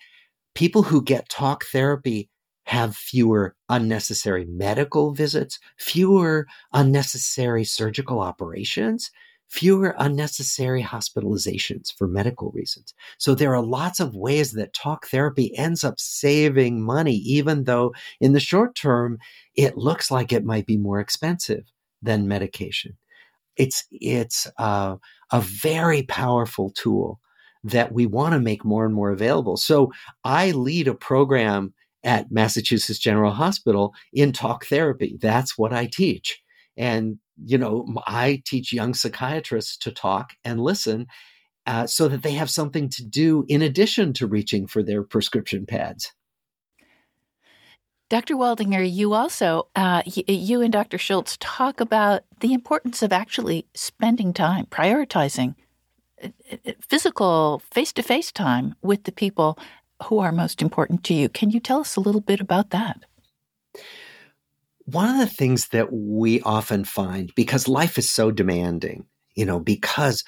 people 0.55 0.84
who 0.84 1.01
get 1.03 1.30
talk 1.30 1.66
therapy 1.66 2.30
have 2.66 2.95
fewer 2.95 3.55
unnecessary 3.70 4.45
medical 4.45 5.14
visits, 5.14 5.59
fewer 5.78 6.47
unnecessary 6.74 7.64
surgical 7.64 8.20
operations, 8.20 9.12
fewer 9.52 9.93
unnecessary 9.99 10.82
hospitalizations 10.82 11.91
for 11.97 12.08
medical 12.08 12.52
reasons. 12.52 12.93
So 13.18 13.36
there 13.36 13.54
are 13.54 13.62
lots 13.62 13.99
of 13.99 14.16
ways 14.16 14.54
that 14.54 14.74
talk 14.74 15.08
therapy 15.08 15.56
ends 15.58 15.84
up 15.84 15.99
saving 15.99 16.82
money, 16.82 17.16
even 17.16 17.66
though 17.66 17.93
in 18.22 18.32
the 18.32 18.39
short 18.39 18.76
term, 18.76 19.18
it 19.56 19.76
looks 19.76 20.10
like 20.10 20.32
it 20.32 20.45
might 20.45 20.66
be 20.66 20.78
more 20.78 21.02
expensive 21.02 21.66
than 22.02 22.30
medication. 22.30 22.97
It's, 23.58 23.86
it's 23.91 24.47
uh, 24.58 24.95
a 25.34 25.41
very 25.41 26.04
powerful 26.04 26.70
tool 26.70 27.20
that 27.66 27.91
we 27.91 28.06
want 28.06 28.34
to 28.34 28.39
make 28.39 28.64
more 28.64 28.86
and 28.86 28.95
more 28.95 29.12
available. 29.12 29.58
So 29.58 29.91
I 30.24 30.52
lead 30.52 30.88
a 30.88 30.95
program 30.95 31.74
at 32.06 32.32
Massachusetts 32.32 32.99
General 32.99 33.34
Hospital 33.34 33.93
in 34.14 34.32
talk 34.32 34.66
therapy. 34.66 35.18
That's 35.22 35.58
what 35.58 35.74
I 35.74 35.88
teach. 35.91 36.41
And 36.78 37.17
you 37.43 37.57
know, 37.57 37.86
I 38.05 38.41
teach 38.45 38.74
young 38.74 38.93
psychiatrists 38.93 39.78
to 39.78 39.91
talk 39.91 40.34
and 40.43 40.59
listen 40.59 41.07
uh, 41.65 41.88
so 41.88 42.07
that 42.07 42.24
they 42.24 42.34
have 42.34 42.49
something 42.49 42.89
to 42.89 43.03
do 43.03 43.45
in 43.47 43.61
addition 43.61 44.13
to 44.13 44.28
reaching 44.28 44.67
for 44.67 44.84
their 44.84 45.03
prescription 45.03 45.65
pads. 45.65 46.11
Dr. 48.09 48.36
Waldinger, 48.36 48.84
you 48.91 49.13
also, 49.13 49.69
uh, 49.74 50.01
you 50.05 50.61
and 50.61 50.74
Dr. 50.74 50.97
Schulz 50.97 51.38
talk 51.38 51.80
about 51.80 52.24
the 52.41 52.53
importance 52.53 53.01
of 53.01 53.13
actually 53.13 53.65
spending 53.74 54.34
time, 54.34 54.65
prioritizing 54.65 55.55
uh, 56.22 56.28
uh, 56.67 56.72
physical, 56.82 57.61
face 57.72 57.93
to 57.93 58.03
face 58.03 58.32
time 58.32 58.76
with 58.82 59.05
the 59.05 59.13
people 59.13 59.57
who 60.03 60.19
are 60.19 60.34
most 60.34 60.61
important 60.61 61.05
to 61.05 61.13
you. 61.13 61.30
Can 61.30 61.51
you 61.51 61.61
tell 61.61 61.80
us 61.80 61.95
a 61.95 62.01
little 62.01 62.19
bit 62.19 62.41
about 62.41 62.72
that? 62.72 63.05
One 64.92 65.10
of 65.10 65.18
the 65.18 65.34
things 65.34 65.70
that 65.70 65.92
we 65.92 66.42
often 66.42 66.84
find 66.84 67.32
because 67.36 67.68
life 67.68 67.98
is 67.98 68.10
so 68.10 68.32
demanding, 68.32 69.06
you 69.36 69.46
know, 69.46 69.60
because 69.60 70.24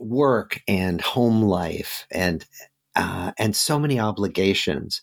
work 0.00 0.60
and 0.68 1.00
home 1.00 1.42
life 1.42 2.06
and 2.10 2.44
uh, 2.96 3.32
and 3.38 3.54
so 3.54 3.78
many 3.78 4.00
obligations 4.00 5.02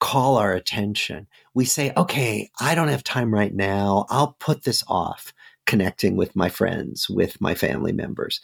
call 0.00 0.36
our 0.36 0.52
attention. 0.52 1.26
We 1.54 1.64
say, 1.64 1.92
okay, 1.96 2.50
I 2.60 2.74
don't 2.74 2.88
have 2.88 3.04
time 3.04 3.32
right 3.32 3.54
now. 3.54 4.06
I'll 4.08 4.36
put 4.38 4.64
this 4.64 4.82
off 4.88 5.32
connecting 5.66 6.16
with 6.16 6.36
my 6.36 6.48
friends, 6.48 7.08
with 7.08 7.40
my 7.40 7.54
family 7.54 7.92
members. 7.92 8.40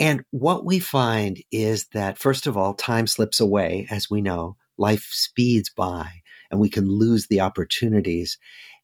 And 0.00 0.24
what 0.30 0.64
we 0.64 0.78
find 0.78 1.42
is 1.50 1.86
that, 1.92 2.18
first 2.18 2.46
of 2.46 2.56
all, 2.56 2.74
time 2.74 3.06
slips 3.06 3.40
away, 3.40 3.86
as 3.90 4.08
we 4.08 4.20
know, 4.20 4.56
life 4.76 5.08
speeds 5.10 5.70
by, 5.70 6.08
and 6.50 6.60
we 6.60 6.68
can 6.68 6.88
lose 6.88 7.26
the 7.26 7.40
opportunities. 7.40 8.38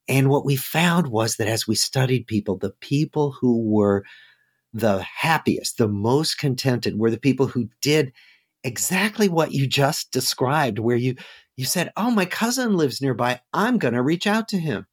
And 0.09 0.29
what 0.29 0.45
we 0.45 0.57
found 0.57 1.09
was 1.09 1.37
that 1.37 1.49
as 1.49 1.67
we 1.67 1.75
studied 1.75 2.27
people, 2.27 2.59
the 2.59 2.75
people 2.81 3.33
who 3.33 3.63
were 3.63 4.05
the 4.73 5.03
happiest, 5.03 5.79
the 5.79 5.89
most 5.89 6.39
contented 6.39 6.99
were 6.99 7.11
the 7.11 7.19
people 7.19 7.47
who 7.47 7.69
did 7.81 8.13
exactly 8.65 9.29
what 9.29 9.53
you 9.53 9.67
just 9.67 10.11
described, 10.11 10.79
where 10.79 10.97
you, 10.97 11.15
you 11.57 11.65
said, 11.65 11.93
Oh, 11.97 12.11
my 12.11 12.25
cousin 12.25 12.77
lives 12.77 13.01
nearby. 13.01 13.41
I'm 13.53 13.79
going 13.79 13.95
to 13.95 14.03
reach 14.03 14.27
out 14.27 14.49
to 14.49 14.59
him. 14.59 14.87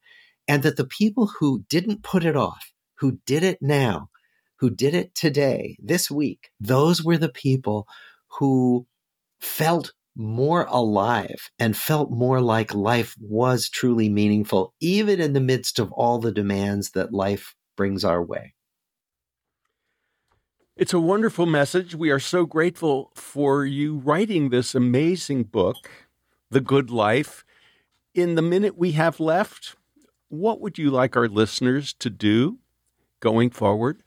And 0.48 0.64
that 0.64 0.78
the 0.78 0.86
people 0.86 1.28
who 1.40 1.64
didn't 1.70 2.04
put 2.04 2.26
it 2.26 2.36
off, 2.36 2.74
who 2.96 3.20
did 3.26 3.44
it 3.44 3.60
now, 3.62 4.10
who 4.58 4.70
did 4.70 4.94
it 4.94 5.16
today, 5.16 5.78
this 5.82 6.12
week, 6.12 6.50
those 6.60 7.04
were 7.04 7.18
the 7.18 7.30
people 7.30 7.88
who 8.28 8.86
felt 9.40 9.94
more 10.16 10.66
alive 10.70 11.50
and 11.58 11.76
felt 11.76 12.12
more 12.12 12.42
like 12.42 12.74
life 12.74 13.16
was 13.20 13.70
truly 13.70 14.10
meaningful, 14.10 14.74
even 14.80 15.22
in 15.22 15.34
the 15.34 15.40
midst 15.40 15.80
of 15.80 15.92
all 15.94 16.20
the 16.20 16.32
demands 16.32 16.92
that 16.92 17.14
life 17.14 17.56
brings 17.78 18.04
our 18.04 18.24
way. 18.24 18.54
It's 20.76 20.94
a 20.94 21.00
wonderful 21.00 21.46
message. 21.46 21.96
We 21.96 22.10
are 22.10 22.20
so 22.20 22.46
grateful 22.46 23.12
for 23.16 23.66
you 23.66 23.98
writing 23.98 24.50
this 24.50 24.74
amazing 24.74 25.44
book, 25.44 25.76
The 26.50 26.62
Good 26.62 26.90
Life. 26.90 27.46
In 28.14 28.36
the 28.36 28.42
minute 28.42 28.78
we 28.78 28.94
have 28.94 29.20
left, 29.20 29.76
what 30.30 30.60
would 30.60 30.78
you 30.78 30.90
like 30.90 31.16
our 31.16 31.28
listeners 31.28 31.94
to 32.00 32.10
do 32.10 32.60
going 33.20 33.50
forward? 33.52 34.02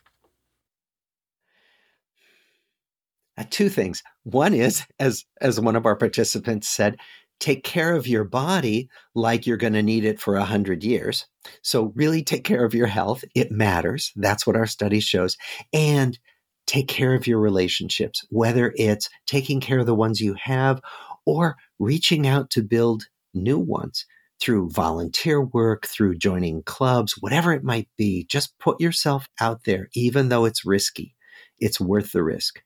Uh, 3.37 3.45
two 3.51 3.69
things. 3.69 4.03
One 4.23 4.55
is, 4.55 4.85
as 4.99 5.25
as 5.41 5.61
one 5.61 5.77
of 5.77 5.87
our 5.87 5.97
participants 5.97 6.69
said, 6.69 6.99
take 7.41 7.65
care 7.65 7.95
of 7.95 8.07
your 8.07 8.25
body 8.25 8.89
like 9.15 9.47
you're 9.47 9.57
going 9.57 9.73
to 9.73 9.83
need 9.83 10.05
it 10.05 10.21
for 10.21 10.37
a 10.37 10.45
hundred 10.45 10.85
years. 10.85 11.27
So 11.63 11.93
really 11.95 12.23
take 12.23 12.45
care 12.45 12.65
of 12.65 12.75
your 12.75 12.87
health. 12.87 13.25
It 13.35 13.51
matters. 13.51 14.13
That's 14.17 14.47
what 14.47 14.57
our 14.57 14.67
study 14.67 15.01
shows. 15.01 15.37
And 15.73 16.19
take 16.67 16.89
care 16.89 17.15
of 17.15 17.27
your 17.27 17.41
relationships, 17.41 18.25
whether 18.31 18.73
it's 18.77 19.11
taking 19.27 19.61
care 19.61 19.81
of 19.81 19.87
the 19.87 19.95
ones 19.95 20.21
you 20.21 20.35
have 20.43 20.81
or 21.27 21.57
reaching 21.79 22.27
out 22.27 22.51
to 22.51 22.63
build 22.63 23.05
new 23.35 23.59
ones 23.59 24.07
through 24.41 24.71
volunteer 24.71 25.43
work, 25.43 25.87
through 25.87 26.17
joining 26.17 26.63
clubs, 26.63 27.15
whatever 27.21 27.53
it 27.53 27.65
might 27.65 27.89
be. 27.97 28.25
Just 28.25 28.59
put 28.59 28.81
yourself 28.81 29.29
out 29.41 29.65
there, 29.65 29.89
even 29.95 30.29
though 30.29 30.45
it's 30.45 30.65
risky. 30.65 31.15
It's 31.59 31.81
worth 31.81 32.13
the 32.13 32.23
risk. 32.23 32.63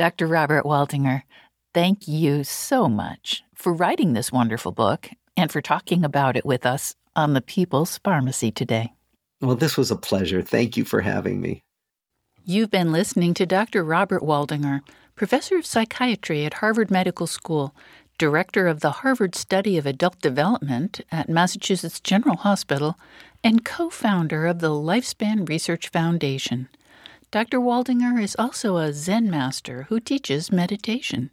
Dr. 0.00 0.26
Robert 0.26 0.64
Waldinger, 0.64 1.24
thank 1.74 2.08
you 2.08 2.42
so 2.42 2.88
much 2.88 3.44
for 3.54 3.70
writing 3.70 4.14
this 4.14 4.32
wonderful 4.32 4.72
book 4.72 5.10
and 5.36 5.52
for 5.52 5.60
talking 5.60 6.06
about 6.06 6.38
it 6.38 6.46
with 6.46 6.64
us 6.64 6.94
on 7.14 7.34
the 7.34 7.42
People's 7.42 7.98
Pharmacy 7.98 8.50
today. 8.50 8.94
Well, 9.42 9.56
this 9.56 9.76
was 9.76 9.90
a 9.90 9.96
pleasure. 9.96 10.40
Thank 10.40 10.78
you 10.78 10.86
for 10.86 11.02
having 11.02 11.42
me. 11.42 11.64
You've 12.46 12.70
been 12.70 12.92
listening 12.92 13.34
to 13.34 13.44
Dr. 13.44 13.84
Robert 13.84 14.22
Waldinger, 14.22 14.80
professor 15.16 15.58
of 15.58 15.66
psychiatry 15.66 16.46
at 16.46 16.54
Harvard 16.54 16.90
Medical 16.90 17.26
School, 17.26 17.74
director 18.16 18.68
of 18.68 18.80
the 18.80 19.02
Harvard 19.02 19.34
Study 19.34 19.76
of 19.76 19.84
Adult 19.84 20.18
Development 20.22 21.02
at 21.12 21.28
Massachusetts 21.28 22.00
General 22.00 22.36
Hospital, 22.36 22.98
and 23.44 23.66
co 23.66 23.90
founder 23.90 24.46
of 24.46 24.60
the 24.60 24.70
Lifespan 24.70 25.46
Research 25.46 25.90
Foundation. 25.90 26.70
Dr. 27.32 27.60
Waldinger 27.60 28.20
is 28.20 28.34
also 28.40 28.76
a 28.76 28.92
Zen 28.92 29.30
master 29.30 29.84
who 29.88 30.00
teaches 30.00 30.50
meditation. 30.50 31.30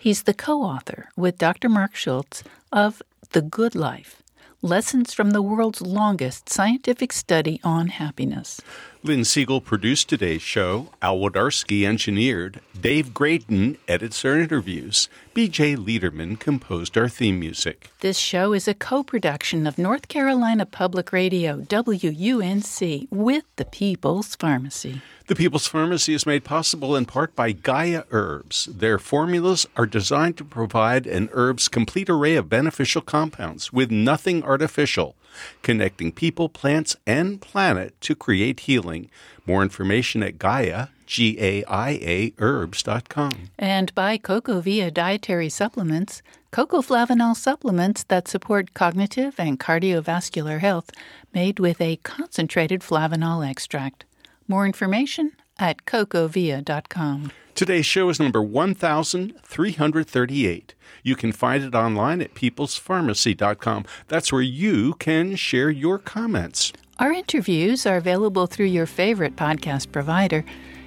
He's 0.00 0.22
the 0.22 0.32
co 0.32 0.62
author 0.62 1.10
with 1.18 1.36
Dr. 1.36 1.68
Marc 1.68 1.94
Schulz 1.94 2.42
of 2.72 3.02
The 3.32 3.42
Good 3.42 3.74
Life 3.74 4.22
Lessons 4.62 5.12
from 5.12 5.32
the 5.32 5.42
World's 5.42 5.82
Longest 5.82 6.48
Scientific 6.48 7.12
Study 7.12 7.60
on 7.62 7.88
Happiness. 7.88 8.62
Lynn 9.06 9.26
Siegel 9.26 9.60
produced 9.60 10.08
today's 10.08 10.40
show. 10.40 10.88
Al 11.02 11.18
Wodarski 11.18 11.86
engineered. 11.86 12.60
Dave 12.80 13.12
Graydon 13.12 13.76
edits 13.86 14.24
our 14.24 14.40
interviews. 14.40 15.10
BJ 15.34 15.76
Liederman 15.76 16.36
composed 16.36 16.96
our 16.96 17.10
theme 17.10 17.38
music. 17.38 17.90
This 18.00 18.16
show 18.16 18.54
is 18.54 18.66
a 18.66 18.72
co 18.72 19.02
production 19.02 19.66
of 19.66 19.76
North 19.76 20.08
Carolina 20.08 20.64
Public 20.64 21.12
Radio, 21.12 21.60
WUNC, 21.60 23.08
with 23.10 23.44
the 23.56 23.66
People's 23.66 24.36
Pharmacy. 24.36 25.02
The 25.26 25.34
People's 25.34 25.66
Pharmacy 25.66 26.14
is 26.14 26.24
made 26.24 26.44
possible 26.44 26.96
in 26.96 27.04
part 27.04 27.36
by 27.36 27.52
Gaia 27.52 28.04
Herbs. 28.10 28.70
Their 28.72 28.98
formulas 28.98 29.66
are 29.76 29.84
designed 29.84 30.38
to 30.38 30.44
provide 30.44 31.06
an 31.06 31.28
herb's 31.32 31.68
complete 31.68 32.08
array 32.08 32.36
of 32.36 32.48
beneficial 32.48 33.02
compounds 33.02 33.70
with 33.70 33.90
nothing 33.90 34.42
artificial, 34.42 35.14
connecting 35.62 36.12
people, 36.12 36.48
plants, 36.48 36.96
and 37.06 37.40
planet 37.40 37.98
to 38.02 38.14
create 38.14 38.60
healing. 38.60 39.10
More 39.46 39.62
information 39.62 40.22
at 40.22 40.38
Gaia, 40.38 40.88
G 41.06 41.36
A 41.40 41.64
I 41.64 41.90
A 41.90 42.32
herbs.com. 42.38 43.50
And 43.58 43.94
by 43.94 44.18
CocoaVia 44.18 44.92
Dietary 44.92 45.48
Supplements, 45.48 46.22
cocoa 46.50 46.82
flavanol 46.82 47.36
supplements 47.36 48.04
that 48.04 48.28
support 48.28 48.74
cognitive 48.74 49.34
and 49.38 49.60
cardiovascular 49.60 50.60
health 50.60 50.90
made 51.32 51.58
with 51.58 51.80
a 51.80 51.96
concentrated 51.96 52.80
flavanol 52.80 53.46
extract. 53.48 54.04
More 54.48 54.66
information 54.66 55.32
at 55.58 55.84
cocoavia.com. 55.84 57.32
Today's 57.54 57.86
show 57.86 58.08
is 58.08 58.18
number 58.18 58.42
1338. 58.42 60.74
You 61.04 61.14
can 61.14 61.30
find 61.30 61.62
it 61.62 61.72
online 61.72 62.20
at 62.20 62.34
peoplespharmacy.com. 62.34 63.84
That's 64.08 64.32
where 64.32 64.42
you 64.42 64.94
can 64.94 65.36
share 65.36 65.70
your 65.70 66.00
comments. 66.00 66.72
Our 66.98 67.12
interviews 67.12 67.86
are 67.86 67.96
available 67.96 68.48
through 68.48 68.66
your 68.66 68.86
favorite 68.86 69.36
podcast 69.36 69.92
provider. 69.92 70.44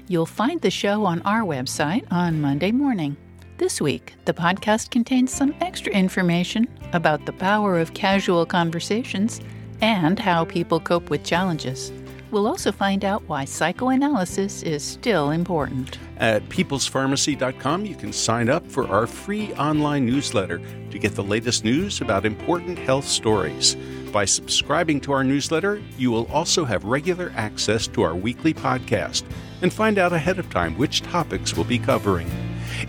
You'll 0.10 0.26
find 0.26 0.60
the 0.60 0.70
show 0.70 1.06
on 1.06 1.22
our 1.22 1.44
website 1.44 2.06
on 2.12 2.42
Monday 2.42 2.74
morning. 2.74 3.16
This 3.60 3.80
week, 3.80 4.16
the 4.26 4.34
podcast 4.34 4.92
contains 4.92 5.32
some 5.32 5.56
extra 5.62 5.94
information 5.94 6.68
about 6.92 7.26
the 7.26 7.32
power 7.32 7.80
of 7.80 7.94
casual 7.94 8.46
conversations 8.46 9.40
and 9.80 10.20
how 10.20 10.44
people 10.44 10.82
cope 10.82 11.10
with 11.10 11.24
challenges. 11.24 11.94
We'll 12.30 12.48
also 12.48 12.72
find 12.72 13.06
out 13.06 13.24
why 13.28 13.46
psychoanalysis 13.46 14.64
is 14.64 14.84
still 14.84 15.32
important. 15.32 15.98
At 16.18 16.48
peoplespharmacy.com, 16.50 17.86
you 17.86 17.96
can 17.96 18.12
sign 18.12 18.50
up 18.50 18.66
for 18.68 18.88
our 18.88 19.08
free 19.08 19.54
online 19.54 20.06
newsletter 20.06 20.62
to 20.92 21.00
get 21.00 21.16
the 21.16 21.24
latest 21.24 21.64
news 21.64 22.02
about 22.02 22.26
important 22.26 22.78
health 22.78 23.08
stories. 23.08 23.76
By 24.12 24.26
subscribing 24.26 25.00
to 25.02 25.12
our 25.12 25.24
newsletter, 25.24 25.82
you 25.98 26.12
will 26.12 26.26
also 26.32 26.66
have 26.66 26.84
regular 26.84 27.32
access 27.36 27.88
to 27.88 28.02
our 28.02 28.16
weekly 28.16 28.54
podcast 28.54 29.24
and 29.62 29.72
find 29.72 29.98
out 29.98 30.14
ahead 30.14 30.40
of 30.40 30.50
time 30.50 30.78
which 30.78 31.02
topics 31.04 31.56
we'll 31.56 31.66
be 31.66 31.80
covering. 31.80 32.30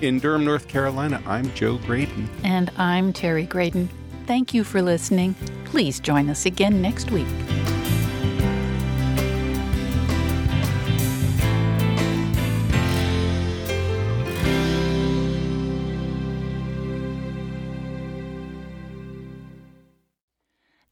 In 0.02 0.18
Durham, 0.18 0.44
North 0.44 0.68
Carolina, 0.68 1.22
I'm 1.26 1.52
Joe 1.54 1.78
Graydon. 1.78 2.28
And 2.44 2.70
I'm 2.76 3.12
Terry 3.12 3.44
Graydon. 3.44 3.88
Thank 4.26 4.52
you 4.52 4.64
for 4.64 4.82
listening. 4.82 5.34
Please 5.64 6.00
join 6.00 6.28
us 6.28 6.44
again 6.44 6.82
next 6.82 7.10
week. 7.10 7.26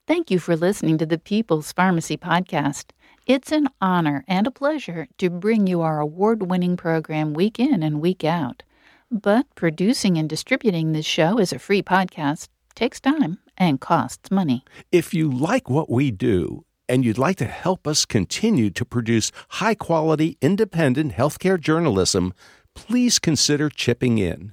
Thank 0.06 0.30
you 0.30 0.38
for 0.38 0.54
listening 0.54 0.98
to 0.98 1.06
the 1.06 1.18
People's 1.18 1.72
Pharmacy 1.72 2.16
Podcast. 2.16 2.90
It's 3.26 3.50
an 3.50 3.66
honor 3.80 4.24
and 4.28 4.46
a 4.46 4.52
pleasure 4.52 5.08
to 5.18 5.28
bring 5.28 5.66
you 5.66 5.80
our 5.80 5.98
award 5.98 6.48
winning 6.48 6.76
program 6.76 7.34
week 7.34 7.58
in 7.58 7.82
and 7.82 8.00
week 8.00 8.22
out. 8.22 8.62
But 9.10 9.52
producing 9.56 10.16
and 10.16 10.28
distributing 10.28 10.92
this 10.92 11.06
show 11.06 11.38
as 11.38 11.52
a 11.52 11.58
free 11.58 11.82
podcast 11.82 12.46
takes 12.76 13.00
time 13.00 13.38
and 13.58 13.80
costs 13.80 14.30
money. 14.30 14.64
If 14.92 15.12
you 15.12 15.28
like 15.28 15.68
what 15.68 15.90
we 15.90 16.12
do 16.12 16.64
and 16.88 17.04
you'd 17.04 17.18
like 17.18 17.38
to 17.38 17.46
help 17.46 17.88
us 17.88 18.04
continue 18.04 18.70
to 18.70 18.84
produce 18.84 19.32
high 19.48 19.74
quality, 19.74 20.38
independent 20.40 21.14
healthcare 21.14 21.58
journalism, 21.58 22.32
please 22.76 23.18
consider 23.18 23.68
chipping 23.68 24.18
in. 24.18 24.52